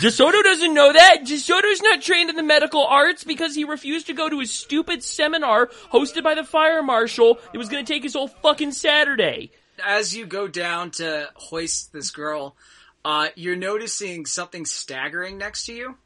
DeSoto 0.00 0.42
doesn't 0.42 0.74
know 0.74 0.92
that. 0.92 1.22
DeSoto's 1.22 1.80
not 1.80 2.02
trained 2.02 2.30
in 2.30 2.36
the 2.36 2.42
medical 2.42 2.84
arts 2.84 3.24
because 3.24 3.54
he 3.54 3.64
refused 3.64 4.06
to 4.08 4.14
go 4.14 4.28
to 4.28 4.40
his 4.40 4.52
stupid 4.52 5.02
seminar 5.02 5.68
hosted 5.92 6.22
by 6.24 6.34
the 6.34 6.44
fire 6.44 6.82
marshal. 6.82 7.38
It 7.52 7.58
was 7.58 7.68
going 7.68 7.84
to 7.84 7.92
take 7.92 8.02
his 8.02 8.14
whole 8.14 8.28
fucking 8.28 8.72
Saturday. 8.72 9.52
As 9.84 10.14
you 10.14 10.26
go 10.26 10.48
down 10.48 10.90
to 10.92 11.28
hoist 11.34 11.92
this 11.92 12.10
girl, 12.10 12.56
uh, 13.04 13.28
you're 13.34 13.56
noticing 13.56 14.26
something 14.26 14.64
staggering 14.66 15.38
next 15.38 15.66
to 15.66 15.72
you. 15.72 15.96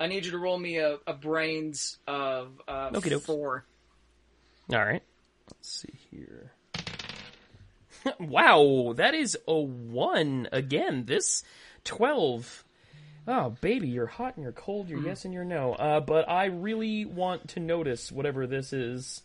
I 0.00 0.06
need 0.06 0.24
you 0.24 0.30
to 0.32 0.38
roll 0.38 0.58
me 0.58 0.78
a, 0.78 0.98
a 1.06 1.12
brains 1.12 1.98
of 2.06 2.60
uh, 2.68 3.00
four. 3.20 3.64
All 4.72 4.84
right. 4.84 5.02
Let's 5.50 5.68
see 5.68 5.94
here. 6.10 6.52
wow, 8.20 8.94
that 8.96 9.14
is 9.14 9.36
a 9.46 9.58
one 9.58 10.48
again. 10.52 11.04
This 11.06 11.42
twelve. 11.84 12.64
Oh, 13.26 13.50
baby, 13.60 13.88
you're 13.88 14.06
hot 14.06 14.36
and 14.36 14.42
you're 14.42 14.52
cold. 14.52 14.88
You're 14.88 15.00
yes 15.00 15.26
and 15.26 15.34
you're 15.34 15.44
no. 15.44 15.74
Uh, 15.74 16.00
but 16.00 16.28
I 16.30 16.46
really 16.46 17.04
want 17.04 17.48
to 17.50 17.60
notice 17.60 18.10
whatever 18.10 18.46
this 18.46 18.72
is. 18.72 19.22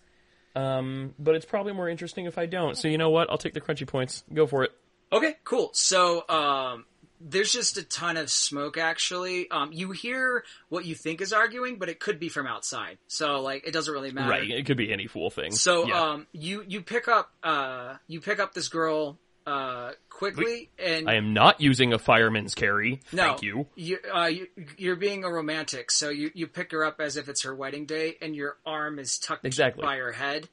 Um, 0.55 1.13
but 1.17 1.35
it's 1.35 1.45
probably 1.45 1.71
more 1.71 1.87
interesting 1.87 2.25
if 2.25 2.37
I 2.37 2.45
don't. 2.45 2.77
So 2.77 2.89
you 2.89 2.97
know 2.97 3.09
what? 3.09 3.29
I'll 3.29 3.37
take 3.37 3.53
the 3.53 3.61
crunchy 3.61 3.87
points. 3.87 4.23
Go 4.33 4.45
for 4.45 4.63
it. 4.63 4.71
Okay, 5.11 5.35
cool. 5.45 5.69
So, 5.73 6.27
um, 6.27 6.85
there's 7.23 7.51
just 7.51 7.77
a 7.77 7.83
ton 7.83 8.17
of 8.17 8.29
smoke 8.29 8.77
actually. 8.77 9.49
Um, 9.49 9.71
you 9.71 9.91
hear 9.91 10.43
what 10.69 10.85
you 10.85 10.95
think 10.95 11.21
is 11.21 11.31
arguing, 11.31 11.77
but 11.77 11.89
it 11.89 11.99
could 11.99 12.19
be 12.19 12.29
from 12.29 12.47
outside. 12.47 12.97
So, 13.07 13.41
like, 13.41 13.65
it 13.65 13.71
doesn't 13.71 13.93
really 13.93 14.11
matter. 14.11 14.29
Right. 14.29 14.49
It 14.49 14.65
could 14.65 14.77
be 14.77 14.91
any 14.91 15.07
fool 15.07 15.29
thing. 15.29 15.51
So, 15.51 15.87
yeah. 15.87 16.01
um, 16.01 16.27
you, 16.33 16.63
you 16.67 16.81
pick 16.81 17.07
up, 17.07 17.31
uh, 17.41 17.95
you 18.07 18.19
pick 18.19 18.39
up 18.39 18.53
this 18.53 18.67
girl, 18.67 19.17
uh, 19.45 19.91
quickly 20.09 20.69
and 20.79 21.09
I 21.09 21.15
am 21.15 21.33
not 21.33 21.59
using 21.59 21.91
a 21.91 21.99
fireman's 21.99 22.55
carry. 22.55 23.01
no, 23.11 23.23
Thank 23.23 23.41
you. 23.41 23.67
You, 23.75 23.99
uh, 24.13 24.27
you, 24.27 24.47
you're 24.77 24.95
being 24.95 25.25
a 25.25 25.29
romantic. 25.29 25.91
So 25.91 26.09
you, 26.09 26.31
you 26.33 26.47
pick 26.47 26.71
her 26.71 26.85
up 26.85 27.01
as 27.01 27.17
if 27.17 27.27
it's 27.27 27.43
her 27.43 27.53
wedding 27.53 27.85
day 27.85 28.15
and 28.21 28.35
your 28.35 28.57
arm 28.65 28.99
is 28.99 29.17
tucked 29.17 29.45
Exactly. 29.45 29.83
by 29.83 29.97
her 29.97 30.11
head. 30.11 30.47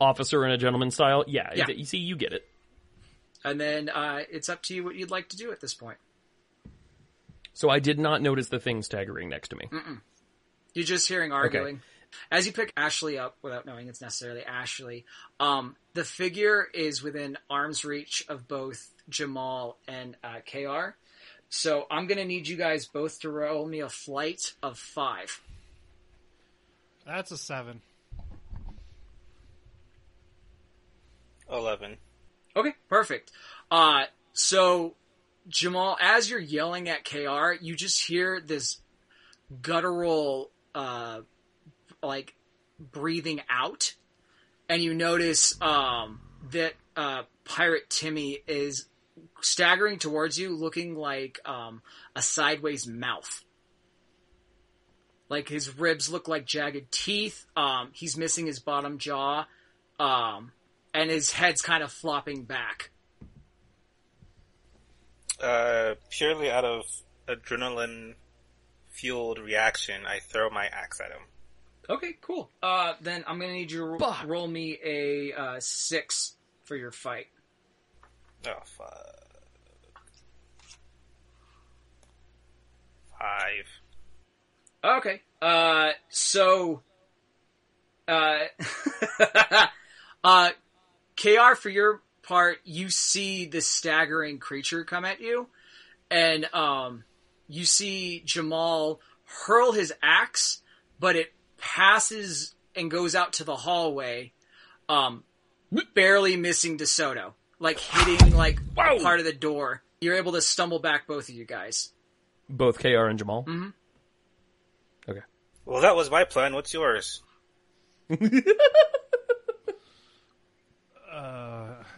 Officer 0.00 0.44
in 0.44 0.52
a 0.52 0.58
gentleman 0.58 0.90
style. 0.90 1.24
Yeah. 1.26 1.50
Yeah. 1.54 1.68
You 1.70 1.84
see, 1.84 1.98
you 1.98 2.16
get 2.16 2.32
it. 2.32 2.46
And 3.44 3.60
then, 3.60 3.88
uh, 3.88 4.20
it's 4.30 4.48
up 4.48 4.62
to 4.64 4.74
you 4.74 4.84
what 4.84 4.94
you'd 4.94 5.10
like 5.10 5.28
to 5.30 5.36
do 5.36 5.50
at 5.52 5.60
this 5.60 5.74
point. 5.74 5.98
So 7.56 7.70
I 7.70 7.78
did 7.78 7.98
not 7.98 8.20
notice 8.20 8.50
the 8.50 8.60
thing 8.60 8.82
staggering 8.82 9.30
next 9.30 9.48
to 9.48 9.56
me. 9.56 9.70
You're 10.74 10.84
just 10.84 11.08
hearing 11.08 11.32
arguing. 11.32 11.80
As 12.30 12.44
you 12.44 12.52
pick 12.52 12.70
Ashley 12.76 13.18
up, 13.18 13.38
without 13.40 13.64
knowing 13.64 13.88
it's 13.88 14.02
necessarily 14.02 14.44
Ashley, 14.44 15.06
um, 15.40 15.74
the 15.94 16.04
figure 16.04 16.66
is 16.74 17.02
within 17.02 17.38
arm's 17.48 17.82
reach 17.82 18.26
of 18.28 18.46
both 18.46 18.86
Jamal 19.08 19.78
and 19.88 20.18
uh, 20.22 20.40
KR. 20.40 20.96
So 21.48 21.86
I'm 21.90 22.06
going 22.06 22.18
to 22.18 22.26
need 22.26 22.46
you 22.46 22.58
guys 22.58 22.84
both 22.84 23.20
to 23.20 23.30
roll 23.30 23.64
me 23.66 23.80
a 23.80 23.88
flight 23.88 24.52
of 24.62 24.78
five. 24.78 25.40
That's 27.06 27.30
a 27.30 27.38
seven. 27.38 27.80
Eleven. 31.50 31.96
Okay, 32.54 32.74
perfect. 32.90 33.32
Uh, 33.70 34.04
so 34.34 34.92
Jamal, 35.48 35.96
as 36.00 36.28
you're 36.28 36.40
yelling 36.40 36.88
at 36.88 37.04
KR, 37.04 37.52
you 37.60 37.76
just 37.76 38.06
hear 38.06 38.40
this 38.40 38.78
guttural, 39.62 40.50
uh, 40.74 41.20
like 42.02 42.34
breathing 42.80 43.40
out, 43.48 43.94
and 44.68 44.82
you 44.82 44.92
notice 44.92 45.60
um, 45.62 46.20
that 46.50 46.74
uh, 46.96 47.22
Pirate 47.44 47.88
Timmy 47.88 48.38
is 48.46 48.86
staggering 49.40 49.98
towards 49.98 50.38
you, 50.38 50.54
looking 50.56 50.96
like 50.96 51.38
um, 51.44 51.82
a 52.14 52.22
sideways 52.22 52.86
mouth. 52.86 53.44
Like 55.28 55.48
his 55.48 55.78
ribs 55.78 56.10
look 56.10 56.28
like 56.28 56.46
jagged 56.46 56.90
teeth. 56.92 57.46
Um, 57.56 57.90
he's 57.92 58.16
missing 58.16 58.46
his 58.46 58.60
bottom 58.60 58.98
jaw, 58.98 59.46
um, 59.98 60.52
and 60.94 61.10
his 61.10 61.32
head's 61.32 61.62
kind 61.62 61.82
of 61.82 61.92
flopping 61.92 62.44
back. 62.44 62.90
Uh, 65.42 65.94
purely 66.10 66.50
out 66.50 66.64
of 66.64 66.84
adrenaline 67.28 68.14
fueled 68.88 69.38
reaction, 69.38 70.02
I 70.06 70.20
throw 70.20 70.50
my 70.50 70.66
axe 70.66 71.00
at 71.00 71.10
him. 71.10 71.22
Okay, 71.88 72.16
cool. 72.20 72.50
Uh, 72.62 72.94
then 73.00 73.24
I'm 73.26 73.38
gonna 73.38 73.52
need 73.52 73.70
you 73.70 73.78
to 73.78 73.84
ro- 73.84 74.14
roll 74.24 74.48
me 74.48 74.78
a 74.84 75.32
uh, 75.32 75.56
six 75.60 76.34
for 76.64 76.74
your 76.76 76.90
fight. 76.90 77.26
Oh 78.46 78.54
fuck. 78.64 79.26
Five. 83.18 83.66
Okay. 84.84 85.22
Uh, 85.40 85.90
so, 86.08 86.82
uh, 88.08 88.38
uh, 90.24 90.50
KR, 91.16 91.54
for 91.54 91.70
your 91.70 92.02
part, 92.26 92.58
you 92.64 92.90
see 92.90 93.46
this 93.46 93.66
staggering 93.66 94.38
creature 94.38 94.84
come 94.84 95.04
at 95.04 95.20
you, 95.20 95.48
and, 96.10 96.52
um, 96.54 97.04
you 97.48 97.64
see 97.64 98.22
Jamal 98.24 99.00
hurl 99.24 99.72
his 99.72 99.92
axe, 100.02 100.62
but 100.98 101.16
it 101.16 101.32
passes 101.58 102.54
and 102.74 102.90
goes 102.90 103.14
out 103.14 103.34
to 103.34 103.44
the 103.44 103.56
hallway, 103.56 104.32
um, 104.88 105.24
barely 105.94 106.36
missing 106.36 106.76
DeSoto. 106.78 107.32
Like 107.58 107.78
hitting, 107.78 108.34
like, 108.36 108.60
Wow. 108.76 108.98
part 109.00 109.18
of 109.18 109.24
the 109.24 109.32
door. 109.32 109.82
You're 110.00 110.16
able 110.16 110.32
to 110.32 110.42
stumble 110.42 110.78
back 110.78 111.06
both 111.06 111.28
of 111.30 111.34
you 111.34 111.44
guys. 111.46 111.92
Both 112.50 112.78
KR 112.78 113.06
and 113.06 113.18
Jamal. 113.18 113.44
Mhm. 113.44 113.72
Okay. 115.08 115.22
Well, 115.64 115.80
that 115.80 115.96
was 115.96 116.10
my 116.10 116.24
plan. 116.24 116.54
What's 116.54 116.74
yours? 116.74 117.22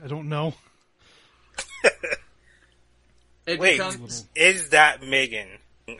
I 0.02 0.06
don't 0.06 0.28
know. 0.28 0.54
It 3.48 3.58
Wait, 3.58 3.78
becomes, 3.78 4.26
is 4.36 4.68
that 4.70 5.02
Megan? 5.02 5.48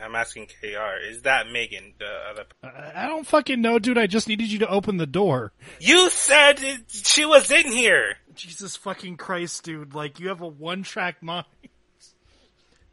I'm 0.03 0.13
asking 0.13 0.47
KR. 0.47 0.99
Is 1.09 1.23
that 1.23 1.49
Megan? 1.51 1.93
The 1.97 2.05
other. 2.29 2.45
I 2.63 3.05
I 3.05 3.07
don't 3.07 3.25
fucking 3.25 3.59
know, 3.59 3.79
dude. 3.79 3.97
I 3.97 4.05
just 4.05 4.27
needed 4.27 4.51
you 4.51 4.59
to 4.59 4.69
open 4.69 4.97
the 4.97 5.07
door. 5.07 5.51
You 5.79 6.11
said 6.11 6.61
it, 6.61 6.81
she 6.89 7.25
was 7.25 7.49
in 7.49 7.65
here. 7.71 8.17
Jesus 8.35 8.75
fucking 8.75 9.17
Christ, 9.17 9.63
dude. 9.63 9.95
Like, 9.95 10.19
you 10.19 10.27
have 10.27 10.41
a 10.41 10.47
one 10.47 10.83
track 10.83 11.23
mind. 11.23 11.47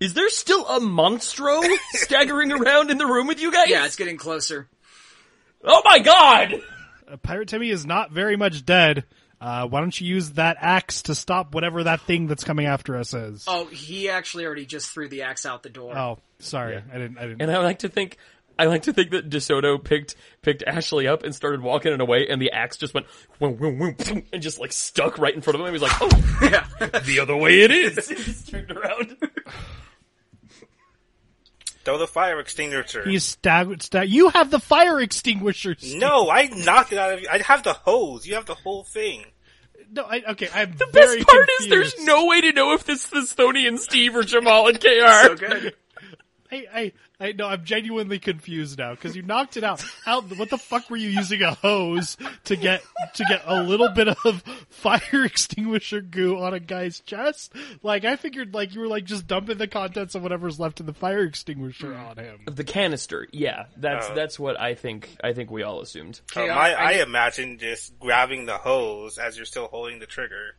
Is 0.01 0.15
there 0.15 0.31
still 0.31 0.67
a 0.67 0.81
monstro 0.81 1.63
staggering 1.91 2.51
around 2.51 2.91
in 2.91 2.97
the 2.97 3.07
room 3.07 3.27
with 3.27 3.41
you 3.43 3.53
guys? 3.53 3.69
yeah, 3.69 3.85
it's 3.85 3.97
getting 3.97 4.17
closer. 4.17 4.69
Oh 5.63 5.83
my 5.85 5.99
god! 5.99 6.55
Uh, 7.07 7.17
Pirate 7.19 7.49
Timmy 7.49 7.69
is 7.69 7.85
not 7.85 8.11
very 8.11 8.37
much 8.37 8.65
dead. 8.65 9.05
Uh, 9.41 9.67
why 9.69 9.81
don't 9.81 10.01
you 10.01 10.07
use 10.07 10.31
that 10.31 10.57
axe 10.61 11.03
to 11.03 11.15
stop 11.15 11.55
whatever 11.55 11.85
that 11.85 12.01
thing 12.03 12.27
that's 12.27 12.45
coming 12.45 12.67
after 12.67 12.97
us 12.97 13.13
is? 13.13 13.45
Oh, 13.47 13.67
he 13.67 14.09
actually 14.09 14.47
already 14.47 14.65
just 14.67 14.91
threw 14.91 15.09
the 15.09 15.23
axe 15.23 15.45
out 15.45 15.63
the 15.63 15.69
door. 15.69 15.97
Oh, 15.97 16.19
sorry. 16.39 16.77
I 16.77 16.99
didn't. 16.99 17.19
I 17.19 17.23
didn't. 17.23 17.43
And 17.43 17.51
I 17.51 17.59
like 17.59 17.81
to 17.81 17.89
think, 17.91 18.17
I 18.59 18.65
like 18.65 18.83
to 18.85 18.95
think 18.95 19.11
that 19.11 19.29
DeSoto 19.29 19.83
picked 19.83 20.17
picked 20.41 20.63
Ashley 20.67 21.07
up 21.07 21.23
and 21.23 21.35
started 21.35 21.61
walking 21.61 21.93
in 21.93 22.01
a 22.01 22.05
way, 22.07 22.27
and 22.29 22.41
the 22.41 22.53
axe 22.53 22.79
just 22.79 22.95
went 22.95 23.07
whoom, 23.39 23.59
whoom, 23.59 23.77
whoom, 23.77 23.95
boom, 23.95 24.23
and 24.33 24.41
just 24.43 24.59
like 24.59 24.73
stuck 24.73 25.19
right 25.19 25.35
in 25.35 25.43
front 25.43 25.57
of 25.57 25.61
him. 25.61 25.67
He 25.67 25.73
was 25.73 25.83
like, 25.83 25.93
"Oh, 26.01 26.39
Yeah. 26.43 26.67
the 27.01 27.21
other 27.21 27.37
way 27.37 27.61
it 27.61 27.71
is." 27.71 28.09
He 28.09 28.15
just 28.15 28.49
turned 28.49 28.71
around. 28.71 29.17
Throw 31.87 31.97
the 31.99 32.07
fire 32.07 32.39
extinguisher. 32.41 33.09
He's 33.09 33.25
staggered. 33.25 33.81
Stag- 33.83 34.11
you 34.11 34.29
have 34.29 34.51
the 34.51 34.59
fire 34.61 35.01
extinguisher. 35.01 35.75
Steve. 35.79 35.99
No, 36.01 36.29
I 36.29 36.49
knocked 36.49 36.93
it 36.93 36.99
out 36.99 37.15
of 37.15 37.21
you. 37.23 37.29
I 37.31 37.39
have 37.39 37.63
the 37.63 37.73
hose. 37.73 38.27
You 38.27 38.35
have 38.35 38.45
the 38.45 38.55
whole 38.57 38.83
thing. 38.85 39.25
no. 39.93 40.03
I, 40.03 40.23
okay, 40.33 40.49
I'm 40.53 40.77
The 40.77 40.87
very 40.93 41.19
best 41.19 41.29
part 41.29 41.49
confused. 41.59 41.61
is 41.63 41.95
there's 41.95 42.05
no 42.07 42.27
way 42.27 42.41
to 42.43 42.53
know 42.53 42.73
if 42.75 42.85
this 42.85 43.11
is 43.13 43.35
Tony 43.35 43.67
and 43.67 43.79
Steve 43.81 44.15
or 44.17 44.23
Jamal 44.25 44.69
and 44.69 44.79
KR. 44.81 44.87
so 45.23 45.37
good. 45.37 45.75
I, 46.51 46.67
I, 46.73 46.93
I 47.29 47.33
no, 47.33 47.47
I'm 47.49 47.65
genuinely 47.65 48.19
confused 48.19 48.79
now 48.79 48.93
because 48.95 49.17
you 49.17 49.23
knocked 49.23 49.57
it 49.57 49.65
out. 49.65 49.85
How? 50.05 50.21
What 50.23 50.51
the 50.51 50.59
fuck 50.59 50.89
were 50.91 50.97
you 50.97 51.09
using 51.09 51.43
a 51.43 51.55
hose 51.55 52.17
to 52.45 52.57
get 52.57 52.83
to 53.15 53.25
get 53.25 53.43
a 53.47 53.63
little 53.63 53.89
bit 53.91 54.09
of 54.09 54.43
fire 54.71 55.25
extinguisher 55.25 56.01
goo 56.01 56.39
on 56.39 56.55
a 56.55 56.61
guy's 56.61 57.01
chest? 57.01 57.53
Like 57.83 58.05
I 58.05 58.17
figured, 58.17 58.55
like 58.55 58.75
you 58.75 58.81
were 58.81 58.89
like 58.89 59.05
just 59.05 59.27
dumping 59.27 59.59
the 59.59 59.67
contents 59.69 60.15
of 60.15 60.23
whatever's 60.23 60.61
left 60.61 60.81
in 60.81 60.87
the 60.87 60.93
fire 60.95 61.23
extinguisher 61.25 61.95
on 61.95 62.17
him. 62.17 62.41
The 62.47 62.65
canister, 62.65 63.27
yeah, 63.33 63.67
that's 63.77 64.07
Oh. 64.11 64.15
that's 64.15 64.39
what 64.39 64.61
I 64.61 64.75
think. 64.75 65.17
I 65.25 65.33
think 65.33 65.51
we 65.51 65.63
all 65.63 65.81
assumed. 65.81 66.21
Uh, 66.35 66.41
my, 66.47 66.73
I, 66.75 66.91
I- 66.91 66.93
imagine 67.03 67.59
just 67.59 67.99
grabbing 67.99 68.47
the 68.47 68.59
hose 68.59 69.19
as 69.19 69.37
you're 69.37 69.47
still 69.47 69.69
holding 69.69 69.99
the 69.99 70.07
trigger 70.07 70.57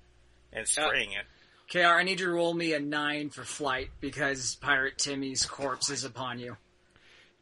and 0.53 0.67
spraying 0.67 1.11
it. 1.11 1.25
KR, 1.71 1.79
I 1.79 2.03
need 2.03 2.19
you 2.19 2.27
to 2.27 2.31
roll 2.31 2.53
me 2.53 2.73
a 2.73 2.79
nine 2.79 3.29
for 3.29 3.43
flight 3.43 3.89
because 3.99 4.55
Pirate 4.55 4.97
Timmy's 4.97 5.45
corpse 5.45 5.89
is 5.89 6.03
upon 6.03 6.39
you. 6.39 6.57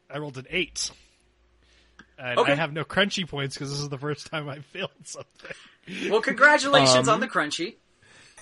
I 0.10 0.18
rolled 0.18 0.38
an 0.38 0.48
eight. 0.50 0.90
And 2.18 2.40
Okay. 2.40 2.54
I 2.54 2.56
have 2.56 2.74
no 2.74 2.84
crunchy 2.86 3.28
points 3.28 3.56
because 3.56 3.70
this 3.72 3.80
is 3.80 3.90
the 3.90 3.98
first 3.98 4.28
time 4.28 4.48
I 4.50 4.60
failed 4.60 4.90
something. 5.04 6.10
Well, 6.10 6.22
congratulations 6.22 7.08
Um, 7.08 7.16
on 7.16 7.20
the 7.20 7.28
crunchy. 7.28 7.76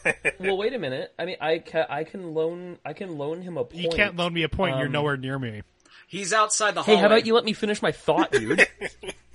well, 0.39 0.57
wait 0.57 0.73
a 0.73 0.79
minute. 0.79 1.13
I 1.17 1.25
mean, 1.25 1.37
I 1.41 1.59
can 1.59 1.85
I 1.89 2.03
can 2.03 2.33
loan 2.33 2.77
I 2.85 2.93
can 2.93 3.17
loan 3.17 3.41
him 3.41 3.57
a 3.57 3.63
point. 3.63 3.81
You 3.83 3.89
can't 3.89 4.15
loan 4.15 4.33
me 4.33 4.43
a 4.43 4.49
point. 4.49 4.77
You're 4.77 4.87
Um, 4.87 4.91
nowhere 4.91 5.17
near 5.17 5.39
me. 5.39 5.61
He's 6.07 6.33
outside 6.33 6.75
the 6.75 6.83
Hey, 6.83 6.97
how 6.97 7.05
about 7.07 7.25
you 7.25 7.33
let 7.33 7.45
me 7.45 7.53
finish 7.53 7.81
my 7.81 7.91
thought, 7.91 8.31
dude? 8.31 8.67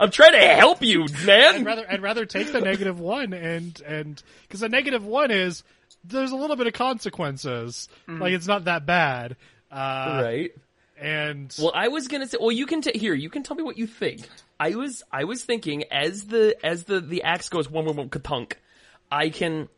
I'm 0.00 0.10
trying 0.10 0.32
to 0.32 0.38
help 0.40 0.82
you, 0.82 1.04
I'd 1.04 1.24
man. 1.26 1.64
rather 1.64 1.86
I'd 1.90 2.02
rather 2.02 2.26
take 2.26 2.52
the 2.52 2.60
negative 2.60 2.98
one 3.00 3.32
and 3.32 3.80
and 3.86 4.22
because 4.42 4.60
the 4.60 4.68
negative 4.68 5.04
one 5.04 5.30
is 5.30 5.62
there's 6.04 6.32
a 6.32 6.36
little 6.36 6.56
bit 6.56 6.66
of 6.66 6.72
consequences. 6.72 7.88
Like 8.08 8.32
it's 8.32 8.46
not 8.46 8.64
that 8.64 8.86
bad. 8.86 9.36
Uh, 9.70 10.20
right. 10.24 10.50
And 10.98 11.54
Well, 11.58 11.72
I 11.74 11.88
was 11.88 12.08
gonna 12.08 12.26
say. 12.28 12.38
Well, 12.40 12.52
you 12.52 12.66
can 12.66 12.80
t- 12.82 12.96
here. 12.98 13.14
You 13.14 13.30
can 13.30 13.42
tell 13.42 13.56
me 13.56 13.62
what 13.62 13.76
you 13.78 13.86
think. 13.86 14.28
I 14.60 14.74
was 14.76 15.02
I 15.10 15.24
was 15.24 15.44
thinking 15.44 15.84
as 15.90 16.24
the 16.26 16.54
as 16.64 16.84
the 16.84 17.00
the 17.00 17.22
axe 17.24 17.48
goes 17.48 17.68
one 17.68 17.86
one 17.86 17.96
one 17.96 18.08
katunk, 18.08 18.52
I 19.10 19.30
can 19.30 19.68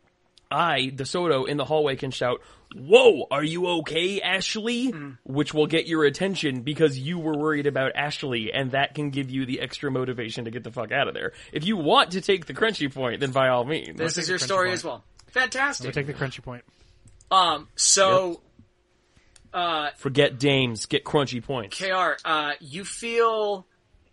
I 0.55 0.89
DeSoto 0.95 1.47
in 1.47 1.57
the 1.57 1.65
hallway 1.65 1.97
can 1.97 2.11
shout, 2.11 2.41
"Whoa, 2.73 3.27
are 3.29 3.43
you 3.43 3.67
okay, 3.79 4.21
Ashley?" 4.21 4.93
Which 5.23 5.53
will 5.53 5.67
get 5.67 5.85
your 5.87 6.05
attention 6.05 6.61
because 6.61 6.97
you 6.97 7.19
were 7.19 7.37
worried 7.37 7.67
about 7.67 7.91
Ashley, 7.95 8.53
and 8.53 8.71
that 8.71 8.95
can 8.95 9.09
give 9.09 9.29
you 9.29 9.45
the 9.45 9.59
extra 9.59 9.91
motivation 9.91 10.45
to 10.45 10.51
get 10.51 10.63
the 10.63 10.71
fuck 10.71 10.91
out 10.91 11.09
of 11.09 11.13
there. 11.13 11.33
If 11.51 11.65
you 11.65 11.75
want 11.75 12.11
to 12.11 12.21
take 12.21 12.45
the 12.45 12.53
crunchy 12.53 12.93
point, 12.93 13.19
then 13.19 13.31
by 13.31 13.49
all 13.49 13.65
means. 13.65 13.97
This 13.97 14.17
is 14.17 14.29
your 14.29 14.39
story 14.39 14.69
point. 14.69 14.73
as 14.75 14.83
well. 14.85 15.03
Fantastic. 15.27 15.93
take 15.93 16.07
the 16.07 16.13
crunchy 16.13 16.41
point. 16.41 16.63
Um, 17.29 17.67
so, 17.75 18.41
uh, 19.53 19.89
Forget 19.97 20.39
dames, 20.39 20.85
get 20.85 21.03
crunchy 21.03 21.43
points. 21.43 21.77
KR, 21.77 22.13
uh, 22.23 22.53
you 22.61 22.85
feel 22.85 23.65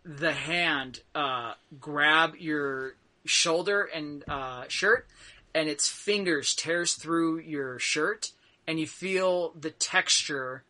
the 0.04 0.32
hand 0.32 1.00
uh, 1.14 1.54
grab 1.78 2.34
your 2.36 2.96
shoulder 3.24 3.82
and 3.82 4.24
uh, 4.28 4.64
shirt, 4.68 5.06
and 5.54 5.68
its 5.68 5.88
fingers 5.88 6.54
tears 6.54 6.94
through 6.94 7.40
your 7.40 7.78
shirt, 7.78 8.32
and 8.66 8.78
you 8.80 8.86
feel 8.86 9.52
the 9.58 9.70
texture 9.70 10.64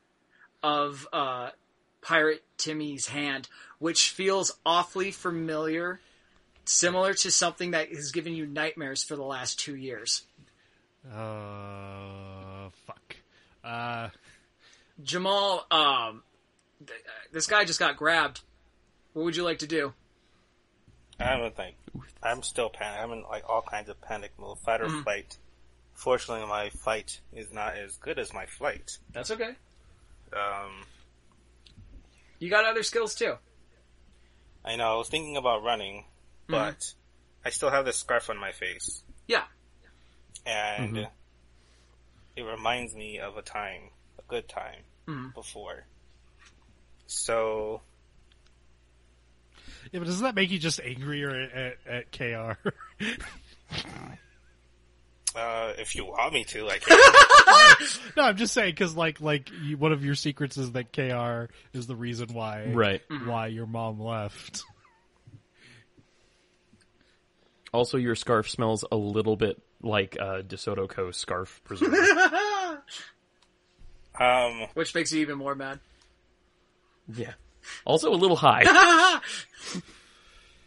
of 0.62 1.06
uh, 1.12 1.50
Pirate 2.00 2.42
Timmy's 2.56 3.08
hand, 3.08 3.48
which 3.78 4.10
feels 4.10 4.58
awfully 4.64 5.10
familiar, 5.10 6.00
similar 6.64 7.14
to 7.14 7.30
something 7.30 7.72
that 7.72 7.88
has 7.88 8.12
given 8.12 8.34
you 8.34 8.46
nightmares 8.46 9.02
for 9.02 9.16
the 9.16 9.24
last 9.24 9.58
two 9.58 9.76
years. 9.76 10.22
Uh, 11.10 12.70
fuck. 12.86 13.16
Uh, 13.64 14.08
Jamal, 15.02 15.66
um, 15.70 16.22
th- 16.86 17.00
uh, 17.00 17.10
this 17.32 17.46
guy 17.46 17.64
just 17.64 17.78
got 17.78 17.96
grabbed. 17.96 18.40
What 19.12 19.24
would 19.24 19.36
you 19.36 19.44
like 19.44 19.58
to 19.60 19.66
do? 19.66 19.92
I'm 21.20 21.52
like, 21.56 21.76
I'm 22.22 22.42
still 22.42 22.68
panic. 22.70 23.00
I'm 23.00 23.12
in 23.12 23.22
like 23.22 23.48
all 23.48 23.62
kinds 23.62 23.88
of 23.88 24.00
panic 24.00 24.32
mode, 24.38 24.58
fight 24.60 24.80
or 24.80 24.86
Mm-hmm. 24.86 25.02
flight. 25.02 25.36
Fortunately, 25.94 26.46
my 26.46 26.70
fight 26.70 27.20
is 27.32 27.52
not 27.52 27.76
as 27.76 27.96
good 27.98 28.18
as 28.18 28.32
my 28.32 28.46
flight. 28.46 28.98
That's 29.12 29.30
okay. 29.30 29.50
Um, 30.32 30.84
You 32.38 32.50
got 32.50 32.64
other 32.64 32.82
skills 32.82 33.14
too. 33.14 33.34
I 34.64 34.76
know 34.76 34.94
I 34.94 34.96
was 34.96 35.08
thinking 35.08 35.36
about 35.36 35.62
running, 35.62 36.04
Mm-hmm. 36.48 36.52
but 36.52 36.94
I 37.44 37.50
still 37.50 37.70
have 37.70 37.84
this 37.84 37.98
scarf 37.98 38.30
on 38.30 38.38
my 38.38 38.52
face, 38.52 39.02
Yeah. 39.26 39.44
and 40.46 40.96
Mm-hmm. 40.96 41.10
it 42.36 42.42
reminds 42.42 42.94
me 42.94 43.18
of 43.18 43.36
a 43.36 43.42
time, 43.42 43.90
a 44.18 44.22
good 44.28 44.48
time 44.48 44.80
Mm-hmm. 45.08 45.28
before. 45.34 45.84
So 47.06 47.82
Yeah, 49.92 50.00
but 50.00 50.06
doesn't 50.06 50.24
that 50.24 50.34
make 50.34 50.50
you 50.50 50.58
just 50.58 50.80
angrier 50.80 51.30
at, 51.30 51.76
at, 51.86 51.88
at 51.88 52.12
KR? 52.12 52.58
Uh, 55.34 55.72
if 55.78 55.94
you 55.94 56.04
want 56.04 56.34
me 56.34 56.44
to, 56.44 56.68
I 56.68 56.76
can. 56.82 56.98
no, 58.18 58.24
I'm 58.24 58.36
just 58.36 58.52
saying 58.52 58.72
because 58.72 58.94
like 58.94 59.18
like 59.22 59.48
you, 59.62 59.78
one 59.78 59.90
of 59.92 60.04
your 60.04 60.14
secrets 60.14 60.58
is 60.58 60.72
that 60.72 60.92
KR 60.92 61.50
is 61.74 61.86
the 61.86 61.96
reason 61.96 62.34
why 62.34 62.66
Right. 62.66 63.00
why 63.24 63.46
your 63.46 63.64
mom 63.66 63.98
left. 63.98 64.62
Also, 67.72 67.96
your 67.96 68.14
scarf 68.14 68.50
smells 68.50 68.84
a 68.92 68.96
little 68.98 69.36
bit 69.36 69.58
like 69.80 70.18
uh, 70.20 70.42
DeSoto 70.42 70.86
Co. 70.86 71.10
scarf, 71.12 71.62
presumably. 71.64 72.00
um, 74.20 74.66
Which 74.74 74.94
makes 74.94 75.12
you 75.12 75.22
even 75.22 75.38
more 75.38 75.54
mad. 75.54 75.80
yeah. 77.08 77.32
Also 77.84 78.12
a 78.12 78.16
little 78.16 78.36
high. 78.36 78.62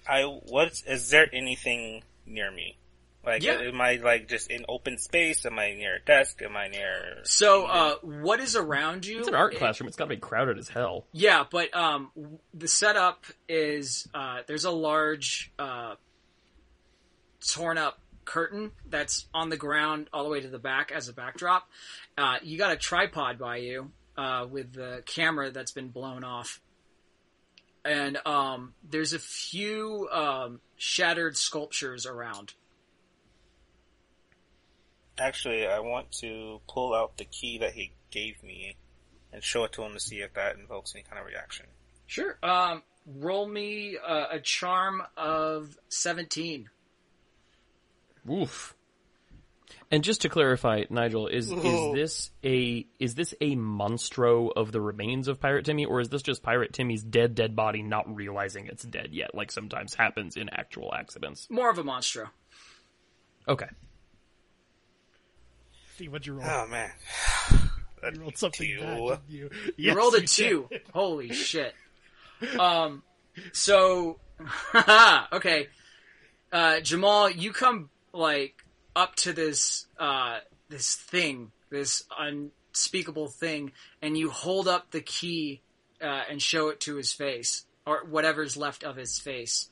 I 0.07 0.23
what 0.23 0.71
is 0.87 1.09
there 1.09 1.27
anything 1.33 2.03
near 2.25 2.51
me? 2.51 2.77
Like, 3.25 3.41
Yeah. 3.43 3.53
am 3.59 3.81
I 3.81 3.95
like 3.95 4.27
just 4.27 4.51
in 4.51 4.65
open 4.69 4.99
space? 4.99 5.47
Am 5.47 5.57
I 5.57 5.73
near 5.73 5.95
a 5.95 5.99
desk? 5.99 6.43
Am 6.43 6.55
I 6.55 6.67
near? 6.67 7.21
So, 7.23 7.65
uh, 7.65 7.95
what 8.03 8.39
is 8.39 8.55
around 8.55 9.05
you? 9.07 9.17
It's 9.17 9.27
an 9.27 9.33
art 9.33 9.55
classroom. 9.55 9.87
It's 9.87 9.97
got 9.97 10.05
to 10.05 10.09
be 10.15 10.17
crowded 10.21 10.59
as 10.59 10.69
hell. 10.69 11.07
Yeah, 11.11 11.43
but 11.49 11.75
um, 11.75 12.11
the 12.53 12.67
setup 12.67 13.25
is 13.49 14.07
uh, 14.13 14.41
there's 14.47 14.65
a 14.65 14.69
large 14.71 15.51
uh, 15.57 15.95
torn 17.51 17.79
up 17.79 17.99
curtain 18.25 18.71
that's 18.89 19.25
on 19.33 19.49
the 19.49 19.57
ground 19.57 20.07
all 20.13 20.23
the 20.23 20.29
way 20.29 20.41
to 20.41 20.47
the 20.47 20.59
back 20.59 20.91
as 20.91 21.09
a 21.09 21.13
backdrop. 21.13 21.67
Uh, 22.17 22.35
you 22.43 22.59
got 22.59 22.71
a 22.71 22.75
tripod 22.77 23.39
by 23.39 23.57
you 23.57 23.91
uh, 24.17 24.45
with 24.49 24.73
the 24.73 25.01
camera 25.07 25.49
that's 25.49 25.71
been 25.71 25.89
blown 25.89 26.23
off, 26.23 26.61
and 27.85 28.17
um, 28.25 28.73
there's 28.83 29.13
a 29.13 29.19
few 29.19 30.09
um, 30.11 30.59
shattered 30.75 31.37
sculptures 31.37 32.05
around. 32.05 32.53
Actually, 35.17 35.65
I 35.65 35.79
want 35.79 36.11
to 36.19 36.59
pull 36.67 36.93
out 36.93 37.17
the 37.17 37.25
key 37.25 37.59
that 37.59 37.71
he 37.71 37.93
gave 38.11 38.43
me 38.43 38.75
and 39.31 39.41
show 39.41 39.63
it 39.63 39.71
to 39.73 39.83
him 39.83 39.93
to 39.93 39.99
see 39.99 40.17
if 40.17 40.33
that 40.33 40.57
invokes 40.57 40.93
any 40.93 41.03
kind 41.03 41.19
of 41.19 41.25
reaction. 41.25 41.67
Sure. 42.07 42.37
Um, 42.43 42.83
roll 43.05 43.47
me 43.47 43.97
uh, 44.05 44.25
a 44.31 44.39
charm 44.39 45.01
of 45.15 45.77
seventeen. 45.87 46.69
Oof. 48.29 48.74
And 49.95 50.03
just 50.03 50.23
to 50.23 50.29
clarify, 50.29 50.83
Nigel, 50.89 51.27
is 51.27 51.49
is 51.49 51.93
this 51.93 52.29
a 52.43 52.85
is 52.99 53.15
this 53.15 53.33
a 53.39 53.55
monstro 53.55 54.51
of 54.53 54.73
the 54.73 54.81
remains 54.81 55.29
of 55.29 55.39
Pirate 55.39 55.63
Timmy, 55.63 55.85
or 55.85 56.01
is 56.01 56.09
this 56.09 56.21
just 56.21 56.43
Pirate 56.43 56.73
Timmy's 56.73 57.01
dead 57.01 57.33
dead 57.33 57.55
body 57.55 57.81
not 57.81 58.13
realizing 58.13 58.67
it's 58.67 58.83
dead 58.83 59.13
yet, 59.13 59.33
like 59.33 59.53
sometimes 59.53 59.93
happens 59.93 60.35
in 60.35 60.49
actual 60.49 60.93
accidents? 60.93 61.47
More 61.49 61.69
of 61.69 61.77
a 61.77 61.83
monstro. 61.85 62.27
Okay. 63.47 63.67
See 65.97 66.09
what 66.09 66.27
you 66.27 66.33
roll. 66.33 66.45
Oh 66.45 66.67
man, 66.67 66.91
you 68.13 68.19
rolled 68.19 68.37
something 68.37 68.67
two. 68.67 68.81
bad, 68.81 68.97
didn't 69.29 69.29
you? 69.29 69.49
You 69.77 69.93
rolled 69.93 70.15
a 70.15 70.19
you 70.19 70.27
two. 70.27 70.67
did. 70.71 70.81
Holy 70.93 71.31
shit. 71.33 71.73
Um, 72.59 73.01
so, 73.53 74.19
okay. 75.31 75.69
Uh, 76.51 76.81
Jamal, 76.81 77.29
you 77.29 77.53
come, 77.53 77.89
like, 78.11 78.64
up 78.95 79.15
to 79.15 79.33
this, 79.33 79.87
uh, 79.99 80.39
this 80.69 80.95
thing, 80.95 81.51
this 81.69 82.03
unspeakable 82.17 83.27
thing, 83.27 83.71
and 84.01 84.17
you 84.17 84.29
hold 84.29 84.67
up 84.67 84.91
the 84.91 85.01
key, 85.01 85.61
uh, 86.01 86.23
and 86.29 86.41
show 86.41 86.69
it 86.69 86.79
to 86.81 86.95
his 86.95 87.11
face, 87.11 87.65
or 87.85 88.05
whatever's 88.05 88.55
left 88.55 88.83
of 88.83 88.95
his 88.95 89.19
face. 89.19 89.69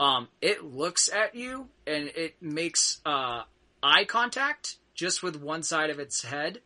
Um, 0.00 0.28
it 0.40 0.64
looks 0.64 1.10
at 1.12 1.34
you, 1.34 1.68
and 1.86 2.08
it 2.16 2.36
makes, 2.40 3.00
uh, 3.04 3.42
eye 3.82 4.04
contact, 4.04 4.76
just 4.94 5.22
with 5.22 5.36
one 5.36 5.62
side 5.62 5.90
of 5.90 5.98
its 5.98 6.22
head, 6.24 6.60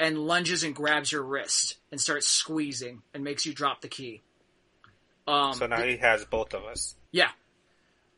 and 0.00 0.18
lunges 0.18 0.62
and 0.62 0.74
grabs 0.74 1.10
your 1.10 1.22
wrist 1.22 1.76
and 1.90 2.00
starts 2.00 2.26
squeezing 2.26 3.02
and 3.12 3.24
makes 3.24 3.44
you 3.44 3.52
drop 3.52 3.80
the 3.80 3.88
key. 3.88 4.22
Um, 5.26 5.52
so 5.54 5.66
now 5.66 5.82
he 5.82 5.96
has 5.98 6.24
both 6.24 6.54
of 6.54 6.64
us. 6.64 6.94
yeah, 7.12 7.30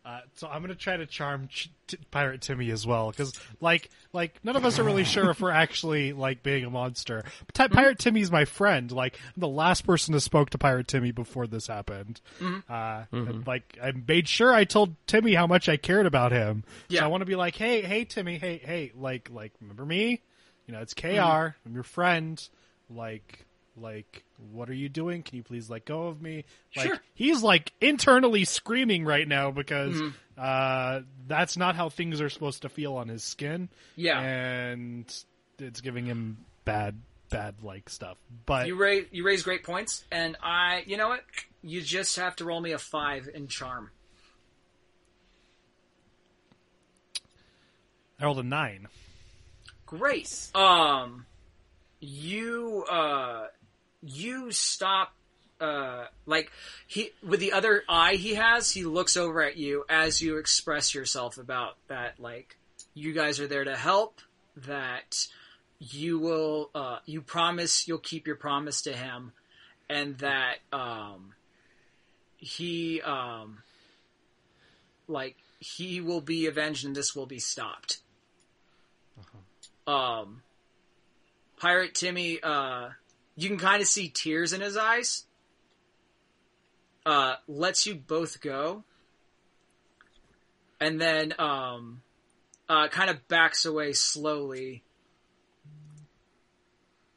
Uh, 0.03 0.20
so 0.36 0.48
I'm 0.48 0.62
gonna 0.62 0.74
try 0.74 0.96
to 0.96 1.05
charm 1.05 1.48
Ch- 1.48 1.70
T- 1.86 1.98
Pirate 2.11 2.40
Timmy 2.40 2.70
as 2.70 2.86
well, 2.86 3.11
because 3.11 3.38
like 3.61 3.90
like 4.14 4.40
none 4.42 4.57
of 4.57 4.64
us 4.64 4.78
are 4.78 4.82
really 4.82 5.05
sure 5.05 5.28
if 5.28 5.40
we're 5.42 5.51
actually 5.51 6.14
like 6.14 6.42
being 6.42 6.64
a 6.64 6.70
monster. 6.70 7.22
But 7.46 7.55
Ti- 7.55 7.74
Pirate 7.74 7.98
Timmy's 7.98 8.30
my 8.30 8.46
friend. 8.46 8.90
Like 8.90 9.18
I'm 9.26 9.40
the 9.40 9.48
last 9.48 9.84
person 9.84 10.14
to 10.14 10.20
spoke 10.20 10.51
to 10.51 10.59
Pirate 10.59 10.88
Timmy 10.88 11.12
before 11.12 11.46
this 11.46 11.66
happened. 11.66 12.22
Uh, 12.68 13.05
and, 13.12 13.46
like 13.46 13.78
I 13.82 13.92
made 13.92 14.26
sure 14.26 14.55
I 14.55 14.64
told 14.64 14.96
Timmy 15.07 15.34
how 15.34 15.46
much 15.46 15.68
I 15.68 15.76
cared 15.76 16.07
about 16.07 16.32
him. 16.32 16.64
Yeah. 16.88 17.01
So 17.01 17.05
I 17.05 17.09
want 17.09 17.20
to 17.20 17.26
be 17.26 17.36
like, 17.36 17.57
hey, 17.57 17.82
hey, 17.82 18.05
Timmy, 18.07 18.38
hey, 18.38 18.59
hey, 18.64 18.92
like 18.96 19.28
like 19.30 19.53
remember 19.61 19.84
me? 19.84 20.22
You 20.66 20.72
know, 20.74 20.80
it's 20.80 20.94
Kr. 20.94 21.09
Mm-hmm. 21.09 21.68
I'm 21.68 21.74
your 21.74 21.82
friend. 21.82 22.42
Like 22.88 23.44
like 23.76 24.24
what 24.52 24.68
are 24.70 24.74
you 24.74 24.88
doing? 24.88 25.22
Can 25.22 25.36
you 25.36 25.42
please 25.42 25.68
let 25.70 25.84
go 25.84 26.08
of 26.08 26.20
me? 26.20 26.44
Like 26.76 26.86
Sure. 26.86 26.98
he's 27.14 27.42
like 27.42 27.72
internally 27.80 28.44
screaming 28.44 29.04
right 29.04 29.26
now 29.28 29.50
because 29.50 29.94
Mm-hmm. 29.94 30.08
uh, 30.38 31.00
that's 31.26 31.56
not 31.56 31.76
how 31.76 31.88
things 31.88 32.20
are 32.20 32.28
supposed 32.30 32.62
to 32.62 32.68
feel 32.68 32.94
on 32.96 33.08
his 33.08 33.22
skin. 33.24 33.68
Yeah. 33.96 34.20
and 34.20 35.24
it's 35.58 35.80
giving 35.80 36.06
him 36.06 36.38
bad, 36.64 37.00
bad 37.28 37.62
like 37.62 37.88
stuff. 37.90 38.16
But 38.46 38.66
you 38.66 38.76
raise 38.76 39.06
you 39.12 39.24
raise 39.24 39.42
great 39.42 39.62
points, 39.62 40.04
and 40.10 40.36
I, 40.42 40.82
you 40.86 40.96
know 40.96 41.08
what? 41.08 41.22
You 41.62 41.80
just 41.82 42.16
have 42.16 42.34
to 42.36 42.44
roll 42.46 42.60
me 42.60 42.72
a 42.72 42.78
five 42.78 43.28
in 43.34 43.46
charm. 43.46 43.90
I 48.18 48.24
rolled 48.24 48.38
a 48.38 48.42
nine. 48.42 48.88
Great. 49.86 50.50
Um, 50.54 51.26
you 52.00 52.84
uh, 52.90 53.46
you 54.03 54.51
stop. 54.53 55.14
Uh, 55.61 56.07
like 56.24 56.51
he 56.86 57.11
with 57.22 57.38
the 57.38 57.53
other 57.53 57.82
eye 57.88 58.14
he 58.14 58.34
has, 58.34 58.70
he 58.70 58.84
looks 58.84 59.16
over 59.16 59.42
at 59.42 59.59
you 59.59 59.84
as 59.90 60.22
you 60.22 60.38
express 60.38 60.94
yourself 60.94 61.36
about 61.36 61.76
that. 61.88 62.18
Like 62.18 62.57
you 62.94 63.12
guys 63.12 63.40
are 63.40 63.46
there 63.46 63.64
to 63.64 63.76
help. 63.76 64.20
That 64.57 65.26
you 65.78 66.18
will. 66.18 66.70
Uh, 66.74 66.98
you 67.05 67.20
promise 67.20 67.86
you'll 67.86 67.98
keep 67.98 68.26
your 68.26 68.36
promise 68.36 68.82
to 68.82 68.92
him, 68.92 69.32
and 69.88 70.16
that 70.18 70.57
um, 70.72 71.34
he 72.38 73.03
um, 73.03 73.62
like 75.09 75.36
he 75.59 76.01
will 76.01 76.22
be 76.22 76.46
avenged, 76.46 76.86
and 76.86 76.96
this 76.96 77.14
will 77.14 77.26
be 77.26 77.38
stopped 77.38 78.01
um, 79.86 80.42
Pirate 81.59 81.94
Timmy, 81.94 82.40
uh, 82.42 82.90
you 83.41 83.49
can 83.49 83.59
kind 83.59 83.80
of 83.82 83.88
see 83.88 84.09
tears 84.09 84.53
in 84.53 84.61
his 84.61 84.76
eyes. 84.76 85.24
Uh, 87.07 87.34
lets 87.49 87.86
you 87.86 87.95
both 87.95 88.41
go, 88.43 88.84
and 90.78 91.01
then 91.01 91.32
um, 91.38 92.03
uh, 92.68 92.88
kind 92.88 93.09
of 93.09 93.26
backs 93.26 93.64
away 93.64 93.93
slowly. 93.95 94.82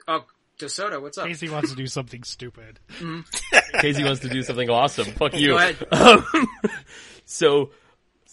Oh, 0.07 0.26
DeSoto, 0.59 1.01
what's 1.01 1.17
up? 1.17 1.28
Casey 1.28 1.49
wants 1.49 1.69
to 1.71 1.76
do 1.76 1.86
something 1.88 2.24
stupid. 2.24 2.80
Casey 3.82 4.03
wants 4.05 4.21
to 4.21 4.30
do 4.30 4.41
something 4.41 4.69
awesome. 4.69 5.05
Fuck 5.05 5.34
you. 5.36 5.49
Go 5.49 5.57
ahead. 5.57 5.76
Um, 5.91 6.26
so 7.26 7.71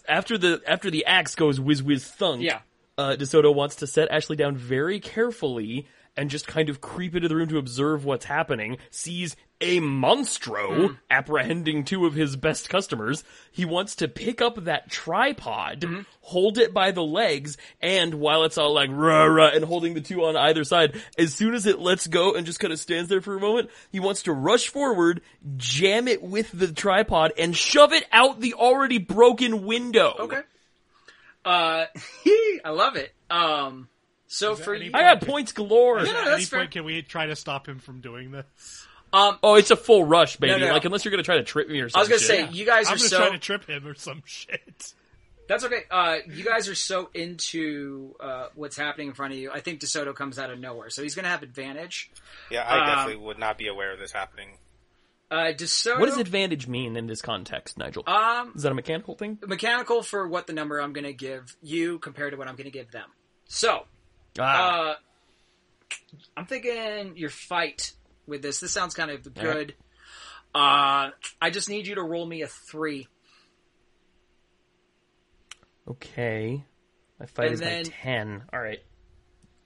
after 0.08 0.38
the 0.38 0.62
after 0.66 0.88
the 0.90 1.04
axe 1.06 1.34
goes 1.34 1.60
whiz 1.60 1.82
whiz 1.82 2.04
thunk, 2.06 2.42
Yeah. 2.42 2.60
uh, 2.96 3.16
DeSoto 3.18 3.52
wants 3.54 3.76
to 3.76 3.86
set 3.88 4.08
Ashley 4.10 4.36
down 4.36 4.56
very 4.56 5.00
carefully 5.00 5.88
and 6.16 6.30
just 6.30 6.46
kind 6.46 6.68
of 6.68 6.80
creep 6.80 7.14
into 7.14 7.28
the 7.28 7.36
room 7.36 7.48
to 7.48 7.58
observe 7.58 8.04
what's 8.04 8.24
happening. 8.24 8.78
Sees 8.90 9.36
a 9.60 9.80
monstro 9.80 10.96
apprehending 11.10 11.84
two 11.84 12.06
of 12.06 12.14
his 12.14 12.36
best 12.36 12.68
customers. 12.68 13.24
He 13.50 13.64
wants 13.64 13.96
to 13.96 14.08
pick 14.08 14.40
up 14.40 14.64
that 14.64 14.90
tripod, 14.90 15.84
hold 16.22 16.58
it 16.58 16.72
by 16.72 16.92
the 16.92 17.02
legs, 17.02 17.56
and 17.80 18.14
while 18.14 18.44
it's 18.44 18.56
all 18.56 18.72
like 18.72 18.90
rah 18.90 19.24
rah 19.24 19.50
and 19.50 19.64
holding 19.64 19.94
the 19.94 20.00
two 20.00 20.24
on 20.24 20.36
either 20.36 20.64
side, 20.64 21.00
as 21.18 21.34
soon 21.34 21.54
as 21.54 21.66
it 21.66 21.78
lets 21.78 22.06
go 22.06 22.34
and 22.34 22.46
just 22.46 22.60
kind 22.60 22.72
of 22.72 22.78
stands 22.78 23.08
there 23.08 23.20
for 23.20 23.36
a 23.36 23.40
moment, 23.40 23.70
he 23.92 24.00
wants 24.00 24.22
to 24.22 24.32
rush 24.32 24.68
forward, 24.68 25.20
jam 25.56 26.08
it 26.08 26.22
with 26.22 26.50
the 26.52 26.72
tripod, 26.72 27.32
and 27.38 27.54
shove 27.56 27.92
it 27.92 28.06
out 28.12 28.40
the 28.40 28.54
already 28.54 28.98
broken 28.98 29.66
window. 29.66 30.14
Okay. 30.18 30.40
Uh, 31.44 31.84
I 32.64 32.70
love 32.70 32.96
it. 32.96 33.12
Um, 33.30 33.88
so 34.32 34.54
for 34.54 34.74
any- 34.74 34.86
you, 34.86 34.90
I 34.94 35.00
got 35.02 35.20
points 35.22 35.52
galore. 35.52 35.98
Yeah, 36.00 36.12
no, 36.12 36.20
At 36.22 36.28
any 36.34 36.44
fair. 36.44 36.60
point, 36.60 36.70
can 36.70 36.84
we 36.84 37.02
try 37.02 37.26
to 37.26 37.36
stop 37.36 37.68
him 37.68 37.78
from 37.78 38.00
doing 38.00 38.30
this? 38.30 38.86
um, 39.12 39.38
Oh, 39.42 39.56
it's 39.56 39.70
a 39.70 39.76
full 39.76 40.04
rush, 40.04 40.36
baby. 40.36 40.58
No, 40.60 40.66
no. 40.68 40.72
Like 40.72 40.84
unless 40.84 41.04
you're 41.04 41.10
gonna 41.10 41.22
try 41.22 41.36
to 41.36 41.42
trip 41.42 41.68
me 41.68 41.80
or 41.80 41.88
something. 41.88 42.10
I 42.12 42.14
was 42.14 42.26
gonna 42.28 42.48
say 42.48 42.52
you 42.56 42.64
guys 42.64 42.86
I'm 42.86 42.94
are 42.94 42.96
gonna 42.98 43.08
so 43.08 43.18
try 43.18 43.30
to 43.30 43.38
trip 43.38 43.66
him 43.66 43.86
or 43.86 43.94
some 43.94 44.22
shit. 44.26 44.94
That's 45.48 45.64
okay. 45.64 45.82
Uh, 45.90 46.18
you 46.28 46.44
guys 46.44 46.68
are 46.68 46.76
so 46.76 47.10
into 47.12 48.14
uh, 48.20 48.46
what's 48.54 48.76
happening 48.76 49.08
in 49.08 49.14
front 49.14 49.32
of 49.32 49.38
you. 49.40 49.50
I 49.50 49.58
think 49.58 49.80
DeSoto 49.80 50.14
comes 50.14 50.38
out 50.38 50.48
of 50.50 50.60
nowhere, 50.60 50.90
so 50.90 51.02
he's 51.02 51.16
going 51.16 51.24
to 51.24 51.28
have 51.28 51.42
advantage. 51.42 52.08
Yeah, 52.52 52.62
I 52.62 52.78
Um, 52.78 52.86
definitely 52.86 53.24
would 53.26 53.38
not 53.40 53.58
be 53.58 53.66
aware 53.66 53.92
of 53.92 53.98
this 53.98 54.12
happening. 54.12 54.58
Uh, 55.28 55.46
DeSoto. 55.52 55.98
What 55.98 56.06
does 56.06 56.18
advantage 56.18 56.68
mean 56.68 56.96
in 56.96 57.08
this 57.08 57.20
context, 57.20 57.78
Nigel? 57.78 58.04
Um, 58.06 58.52
Is 58.54 58.62
that 58.62 58.70
a 58.70 58.76
mechanical 58.76 59.16
thing? 59.16 59.38
mechanical 59.44 60.04
for 60.04 60.28
what 60.28 60.46
the 60.46 60.52
number 60.52 60.78
I'm 60.80 60.92
going 60.92 61.02
to 61.02 61.12
give 61.12 61.56
you 61.60 61.98
compared 61.98 62.30
to 62.30 62.36
what 62.38 62.46
I'm 62.46 62.54
going 62.54 62.66
to 62.66 62.70
give 62.70 62.92
them. 62.92 63.08
So, 63.48 63.86
Ah, 64.38 64.90
uh, 64.92 64.94
I'm 66.36 66.46
thinking 66.46 67.16
your 67.16 67.30
fight 67.30 67.92
with 68.26 68.42
this. 68.42 68.60
This 68.60 68.72
sounds 68.72 68.94
kind 68.94 69.10
of 69.10 69.34
good. 69.34 69.74
Uh, 70.54 71.10
I 71.40 71.50
just 71.50 71.68
need 71.68 71.86
you 71.86 71.96
to 71.96 72.02
roll 72.02 72.26
me 72.26 72.42
a 72.42 72.46
three. 72.48 73.08
okay. 75.88 76.64
My 77.18 77.26
fight 77.26 77.46
and 77.46 77.54
is 77.54 77.60
then- 77.60 77.84
by 77.84 77.90
ten. 77.90 78.42
All 78.52 78.60
right. 78.60 78.80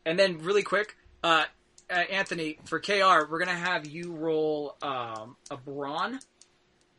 And 0.07 0.19
then, 0.19 0.39
really 0.39 0.62
quick, 0.62 0.97
uh, 1.23 1.45
uh, 1.89 1.95
Anthony, 1.95 2.59
for 2.67 2.79
KR, 2.79 3.27
we're 3.31 3.39
going 3.39 3.47
to 3.49 3.55
have 3.55 3.87
you 3.87 4.12
roll 4.12 4.77
um, 4.83 5.37
a 5.51 5.57
brawn 5.57 6.19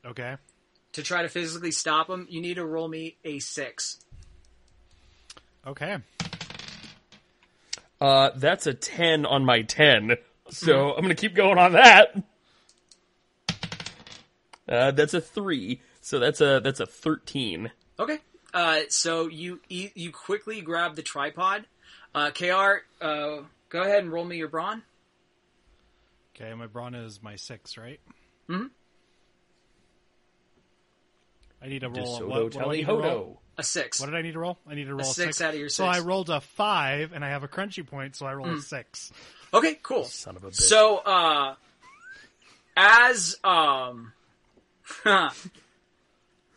Okay. 0.04 0.38
to 0.94 1.04
try 1.04 1.22
to 1.22 1.30
physically 1.30 1.70
stop 1.72 2.10
him. 2.10 2.26
You 2.30 2.42
need 2.42 2.56
to 2.56 2.66
roll 2.66 2.88
me 2.88 3.18
a 3.24 3.38
six. 3.40 4.00
Okay. 5.68 5.98
Uh, 8.06 8.30
that's 8.36 8.68
a 8.68 8.74
ten 8.76 9.26
on 9.26 9.44
my 9.44 9.64
ten. 9.64 10.16
So 10.52 10.94
I'm 10.94 11.02
gonna 11.02 11.16
keep 11.16 11.34
going 11.34 11.58
on 11.58 11.72
that. 11.72 12.16
Uh, 14.70 14.92
that's 14.92 15.16
a 15.16 15.22
three. 15.22 15.82
So 16.02 16.20
that's 16.20 16.40
a 16.40 16.62
that's 16.64 16.80
a 16.80 16.86
thirteen. 16.86 17.72
Okay. 18.00 18.20
Uh, 18.54 18.82
so 18.90 19.28
you 19.28 19.60
you 19.70 19.90
you 19.96 20.12
quickly 20.12 20.62
grab 20.62 20.96
the 20.96 21.02
tripod. 21.02 21.66
Uh, 22.14 22.30
Kr, 22.30 22.84
uh, 23.02 23.38
go 23.70 23.82
ahead 23.82 24.04
and 24.04 24.12
roll 24.12 24.24
me 24.24 24.38
your 24.38 24.50
brawn. 24.50 24.84
Okay, 26.36 26.54
my 26.54 26.68
brawn 26.68 26.94
is 26.94 27.24
my 27.24 27.38
six, 27.38 27.76
right? 27.76 28.00
Mhm. 28.48 28.70
I 31.60 31.68
need 31.68 31.82
a 31.84 31.90
roll. 31.90 32.20
DeSoto 32.20 32.28
what, 32.28 32.44
what 32.44 32.52
do 32.52 32.60
I 32.60 32.72
need 32.76 32.86
to 32.86 32.92
roll? 32.92 33.02
Tally-ho. 33.02 33.40
A 33.58 33.64
six. 33.64 34.00
What 34.02 34.08
did 34.08 34.16
I 34.16 34.22
need 34.22 34.34
to 34.34 34.40
roll? 34.40 34.58
I 34.70 34.76
need 34.76 34.86
to 34.86 34.92
roll 34.94 35.02
a 35.02 35.06
six 35.06 35.40
out 35.42 35.54
of 35.54 35.60
your 35.60 35.70
six. 35.70 35.78
So. 35.78 35.86
I 35.86 36.00
rolled 36.00 36.30
a 36.30 36.42
five, 36.42 37.14
and 37.14 37.24
I 37.24 37.30
have 37.30 37.44
a 37.44 37.48
crunchy 37.48 37.86
point, 37.86 38.16
so 38.16 38.26
I 38.26 38.34
roll 38.34 38.50
a 38.50 38.62
six. 38.62 39.12
Okay, 39.54 39.80
cool. 39.82 40.04
Son 40.04 40.36
of 40.36 40.44
a 40.44 40.50
bitch. 40.50 40.56
So, 40.56 40.98
uh, 40.98 41.56
as 42.76 43.38
um, 43.44 44.12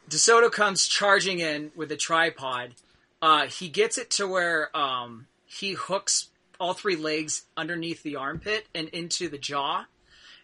DeSoto 0.09 0.51
comes 0.51 0.87
charging 0.87 1.39
in 1.39 1.71
with 1.77 1.93
a 1.93 1.97
tripod, 1.97 2.75
uh, 3.23 3.47
he 3.47 3.69
gets 3.69 3.99
it 3.99 4.11
to 4.13 4.27
where 4.27 4.77
um, 4.77 5.27
he 5.47 5.73
hooks 5.73 6.29
all 6.59 6.75
three 6.75 6.97
legs 6.97 7.45
underneath 7.57 8.03
the 8.03 8.17
armpit 8.17 8.67
and 8.75 8.89
into 8.89 9.29
the 9.29 9.39
jaw, 9.39 9.85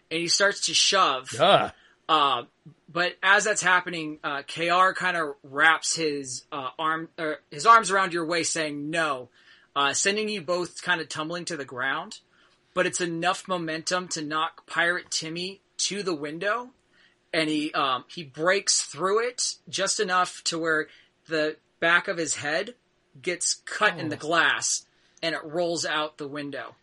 and 0.09 0.19
he 0.19 0.27
starts 0.27 0.67
to 0.67 0.73
shove. 0.73 1.29
ah, 1.39 1.73
Uh, 2.07 2.43
but 2.91 3.15
as 3.23 3.45
that's 3.45 3.63
happening, 3.63 4.19
uh, 4.23 4.43
Kr 4.43 4.93
kind 4.93 5.17
of 5.17 5.35
wraps 5.43 5.95
his 5.95 6.45
uh, 6.51 6.69
arm, 6.77 7.09
or 7.17 7.39
his 7.51 7.65
arms 7.65 7.91
around 7.91 8.13
your 8.13 8.25
waist, 8.25 8.53
saying 8.53 8.89
no, 8.89 9.29
uh, 9.75 9.93
sending 9.93 10.29
you 10.29 10.41
both 10.41 10.81
kind 10.81 11.01
of 11.01 11.09
tumbling 11.09 11.45
to 11.45 11.57
the 11.57 11.65
ground. 11.65 12.19
But 12.73 12.85
it's 12.85 13.01
enough 13.01 13.47
momentum 13.47 14.09
to 14.09 14.21
knock 14.21 14.67
Pirate 14.67 15.09
Timmy 15.09 15.61
to 15.77 16.03
the 16.03 16.13
window, 16.13 16.69
and 17.33 17.49
he 17.49 17.71
um, 17.73 18.03
he 18.07 18.23
breaks 18.23 18.81
through 18.81 19.27
it 19.27 19.55
just 19.69 19.99
enough 19.99 20.43
to 20.45 20.59
where 20.59 20.87
the 21.27 21.57
back 21.79 22.07
of 22.07 22.17
his 22.17 22.35
head 22.35 22.75
gets 23.21 23.55
cut 23.65 23.97
in 23.97 24.09
the 24.09 24.17
glass, 24.17 24.85
and 25.23 25.33
it 25.33 25.43
rolls 25.43 25.85
out 25.85 26.17
the 26.17 26.27
window. 26.27 26.75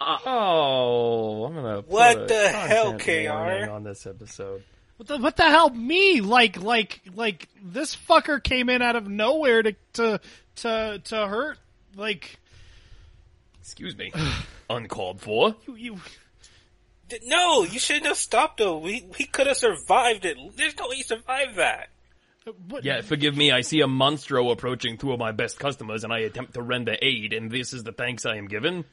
Uh, 0.00 0.18
oh, 0.26 1.44
I'm 1.44 1.54
gonna. 1.54 1.82
put 1.82 1.90
What 1.90 2.16
a 2.22 2.26
the 2.26 2.48
hell, 2.48 2.90
content 2.92 3.26
KR? 3.28 3.32
warning 3.32 3.68
on 3.70 3.84
this 3.84 4.06
episode? 4.06 4.62
What 4.96 5.08
the, 5.08 5.18
what 5.18 5.36
the 5.36 5.44
hell? 5.44 5.70
Me? 5.70 6.20
Like, 6.20 6.60
like, 6.60 7.00
like 7.14 7.48
this 7.62 7.96
fucker 7.96 8.42
came 8.42 8.68
in 8.68 8.82
out 8.82 8.96
of 8.96 9.08
nowhere 9.08 9.62
to 9.62 9.74
to 9.94 10.20
to 10.56 11.00
to 11.04 11.26
hurt. 11.26 11.58
Like, 11.96 12.38
Excuse 13.60 13.96
me. 13.96 14.12
Uncalled 14.70 15.20
for. 15.20 15.54
you, 15.66 15.74
you 15.76 16.00
No, 17.24 17.64
you 17.64 17.78
shouldn't 17.78 18.06
have 18.06 18.16
stopped 18.16 18.58
though. 18.58 18.78
We 18.78 19.04
we 19.18 19.24
could 19.26 19.46
have 19.46 19.56
survived 19.56 20.24
it. 20.24 20.36
There's 20.56 20.76
no 20.78 20.88
way 20.88 20.96
you 20.96 21.04
survived 21.04 21.56
that. 21.56 21.88
what, 22.68 22.84
Yeah, 22.84 23.00
forgive 23.00 23.36
me. 23.36 23.52
I 23.52 23.62
see 23.62 23.80
a 23.80 23.86
monstro 23.86 24.52
approaching 24.52 24.98
two 24.98 25.12
of 25.12 25.18
my 25.18 25.32
best 25.32 25.58
customers, 25.58 26.04
and 26.04 26.12
I 26.12 26.20
attempt 26.20 26.54
to 26.54 26.62
render 26.62 26.96
aid, 27.00 27.32
and 27.32 27.50
this 27.50 27.72
is 27.72 27.84
the 27.84 27.92
thanks 27.92 28.26
I 28.26 28.36
am 28.36 28.48
given. 28.48 28.84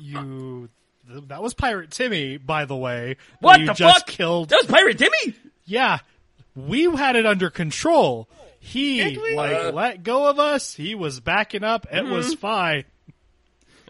You. 0.00 0.68
th- 1.08 1.24
That 1.28 1.42
was 1.42 1.54
Pirate 1.54 1.90
Timmy, 1.90 2.36
by 2.36 2.64
the 2.64 2.76
way. 2.76 3.16
What 3.40 3.60
you 3.60 3.66
the 3.66 3.74
just 3.74 3.98
fuck? 4.00 4.06
Killed. 4.06 4.48
That 4.50 4.62
was 4.62 4.66
Pirate 4.66 4.98
Timmy. 4.98 5.34
Yeah, 5.64 5.98
we 6.54 6.84
had 6.84 7.16
it 7.16 7.26
under 7.26 7.50
control. 7.50 8.28
He 8.60 9.16
like 9.36 9.56
Uh. 9.56 9.70
let 9.72 10.02
go 10.02 10.28
of 10.28 10.38
us. 10.40 10.74
He 10.74 10.94
was 10.94 11.20
backing 11.20 11.62
up. 11.64 11.86
It 11.92 12.04
was 12.04 12.28
Mm-hmm. 12.32 12.40
fine. 12.40 12.84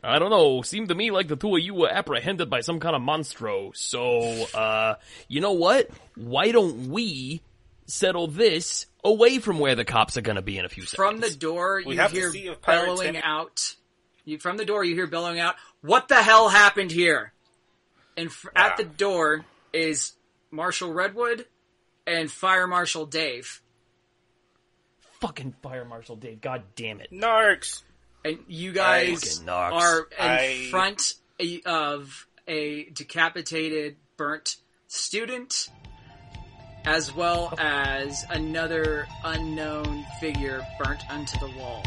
I 0.05 0.18
don't 0.18 0.30
know. 0.30 0.62
Seemed 0.62 0.89
to 0.91 0.95
me 0.95 1.11
like 1.11 1.26
the 1.28 1.37
two 1.37 1.57
of 1.57 1.62
you 1.62 1.74
were 1.74 1.89
apprehended 1.91 2.49
by 2.51 2.61
some 2.61 2.78
kind 2.78 2.95
of 2.95 3.03
monstro. 3.03 3.74
So, 3.76 4.20
uh, 4.57 4.97
you 5.28 5.41
know 5.41 5.53
what? 5.53 5.89
Why 6.14 6.53
don't 6.53 6.91
we 6.91 7.41
settle 7.87 8.26
this 8.26 8.87
away 9.03 9.39
from 9.39 9.59
where 9.59 9.74
the 9.74 9.84
cops 9.84 10.16
are 10.16 10.20
gonna 10.20 10.43
be 10.43 10.59
in 10.59 10.64
a 10.64 10.68
few 10.68 10.84
seconds? 10.84 10.97
From 10.97 11.20
the 11.20 11.30
door, 11.30 11.82
We 11.84 11.95
you 11.95 12.01
have 12.01 12.11
to 12.12 12.16
hear 12.16 12.30
see 12.30 12.47
if 12.49 12.61
Pirate 12.61 12.84
bellowing 12.87 13.07
Timmy- 13.14 13.22
out. 13.22 13.74
You, 14.26 14.38
from 14.38 14.58
the 14.58 14.64
door, 14.66 14.84
you 14.84 14.94
hear 14.94 15.06
bellowing 15.06 15.38
out. 15.40 15.54
What 15.80 16.08
the 16.08 16.16
hell 16.22 16.48
happened 16.50 16.90
here? 16.90 17.32
And 18.16 18.30
fr- 18.30 18.48
at 18.54 18.76
the 18.76 18.84
door 18.84 19.44
is 19.72 20.12
Marshal 20.50 20.92
Redwood 20.92 21.46
and 22.06 22.30
Fire 22.30 22.66
Marshal 22.66 23.06
Dave. 23.06 23.62
fucking 25.20 25.54
fire 25.62 25.84
marshal 25.86 26.16
Dave. 26.16 26.40
God 26.42 26.62
damn 26.76 27.00
it. 27.00 27.10
Narks! 27.10 27.82
And 28.24 28.38
you 28.48 28.72
guys 28.72 29.22
Fucking 29.24 29.46
knocks. 29.46 29.84
are 29.84 30.00
in 30.00 30.06
I- 30.18 30.68
front 30.70 31.14
of 31.64 32.26
a 32.48 32.84
decapitated, 32.90 33.96
burnt 34.18 34.56
student, 34.88 35.68
as 36.84 37.14
well 37.14 37.54
as 37.58 38.24
another 38.30 39.06
unknown 39.24 40.04
figure 40.20 40.64
burnt 40.82 41.00
onto 41.10 41.38
the 41.38 41.48
wall. 41.58 41.82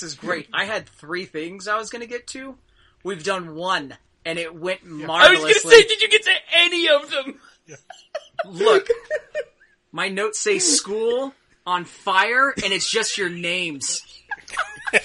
This 0.00 0.12
is 0.12 0.14
great. 0.18 0.48
I 0.52 0.66
had 0.66 0.86
three 0.86 1.24
things 1.24 1.66
I 1.68 1.78
was 1.78 1.88
going 1.88 2.02
to 2.02 2.06
get 2.06 2.26
to. 2.28 2.54
We've 3.02 3.24
done 3.24 3.54
one, 3.54 3.96
and 4.26 4.38
it 4.38 4.54
went 4.54 4.84
marvelously. 4.84 5.16
I 5.16 5.30
was 5.30 5.62
gonna 5.62 5.74
say, 5.74 5.82
did 5.86 6.02
you 6.02 6.08
get 6.10 6.22
to 6.24 6.32
any 6.54 6.88
of 6.88 7.08
them? 7.10 7.40
Look, 8.44 8.88
my 9.92 10.08
notes 10.08 10.38
say 10.38 10.58
school 10.58 11.32
on 11.66 11.84
fire, 11.86 12.50
and 12.62 12.72
it's 12.74 12.90
just 12.90 13.16
your 13.16 13.30
names. 13.30 14.02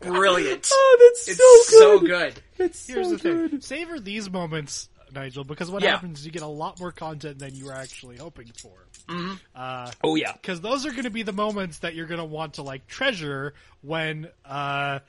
Brilliant. 0.00 0.68
Oh, 0.72 0.96
that's 1.00 1.28
It's 1.28 1.38
so 1.38 1.78
so 1.78 1.98
good. 2.00 2.08
good. 2.08 2.42
It's 2.66 2.86
Here's 2.86 3.08
so 3.08 3.16
the 3.16 3.48
thing: 3.48 3.60
savor 3.60 4.00
these 4.00 4.28
moments 4.30 4.88
Nigel, 5.12 5.44
because 5.44 5.70
what 5.70 5.82
Yeah. 5.82 5.92
happens 5.92 6.20
is 6.20 6.26
you 6.26 6.32
get 6.32 6.42
a 6.42 6.46
lot 6.46 6.78
more 6.80 6.92
content 6.92 7.38
than 7.38 7.54
you 7.54 7.66
were 7.66 7.72
actually 7.74 8.16
hoping 8.16 8.50
for. 8.60 8.86
Mm-hmm. 9.08 9.34
Uh, 9.54 9.90
oh 10.04 10.14
yeah. 10.16 10.32
Because 10.32 10.60
those 10.60 10.86
are 10.86 10.90
going 10.90 11.04
to 11.04 11.10
be 11.10 11.22
the 11.22 11.32
moments 11.32 11.78
that 11.80 11.94
you're 11.94 12.06
going 12.06 12.18
to 12.20 12.24
want 12.24 12.54
to 12.54 12.62
like 12.62 12.86
treasure 12.86 13.54
when 13.82 14.28
uh, 14.44 15.00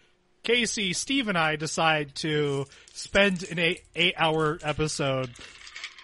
Casey, 0.43 0.93
Steve, 0.93 1.27
and 1.29 1.37
I 1.37 1.55
decide 1.55 2.15
to 2.15 2.65
spend 2.93 3.43
an 3.49 3.59
eight 3.59 3.83
eight 3.95 4.15
hour 4.17 4.59
episode. 4.63 5.29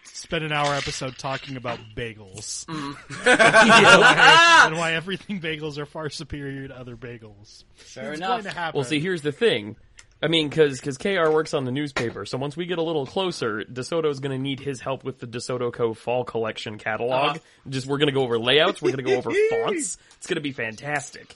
Spend 0.05 0.43
an 0.43 0.51
hour 0.51 0.73
episode 0.75 1.17
talking 1.17 1.55
about 1.55 1.79
bagels 1.95 2.65
mm. 2.65 2.95
and 4.67 4.77
why 4.77 4.93
everything 4.93 5.39
bagels 5.39 5.77
are 5.77 5.85
far 5.85 6.09
superior 6.09 6.67
to 6.67 6.77
other 6.77 6.95
bagels. 6.97 7.63
Fair 7.75 8.11
It's 8.11 8.19
enough. 8.19 8.29
going 8.29 8.43
to 8.43 8.49
happen. 8.51 8.77
Well, 8.77 8.85
see, 8.85 8.99
here's 8.99 9.21
the 9.21 9.31
thing. 9.31 9.77
I 10.21 10.27
mean, 10.27 10.49
because 10.49 10.79
because 10.79 10.97
KR 10.97 11.29
works 11.29 11.53
on 11.53 11.63
the 11.63 11.71
newspaper, 11.71 12.25
so 12.25 12.37
once 12.37 12.57
we 12.57 12.65
get 12.65 12.77
a 12.77 12.83
little 12.83 13.05
closer, 13.05 13.63
DeSoto 13.63 14.09
is 14.09 14.19
going 14.19 14.37
to 14.37 14.41
need 14.41 14.59
his 14.59 14.81
help 14.81 15.03
with 15.05 15.19
the 15.19 15.27
DeSoto 15.27 15.71
Co. 15.71 15.93
Fall 15.93 16.25
Collection 16.25 16.77
catalog. 16.77 17.37
Uh-huh. 17.37 17.39
Just 17.69 17.87
we're 17.87 17.99
going 17.99 18.07
to 18.07 18.13
go 18.13 18.23
over 18.23 18.37
layouts, 18.37 18.81
we're 18.81 18.91
going 18.91 19.05
to 19.05 19.09
go 19.11 19.17
over 19.17 19.31
fonts. 19.49 19.97
It's 20.17 20.27
going 20.27 20.35
to 20.35 20.41
be 20.41 20.51
fantastic. 20.51 21.35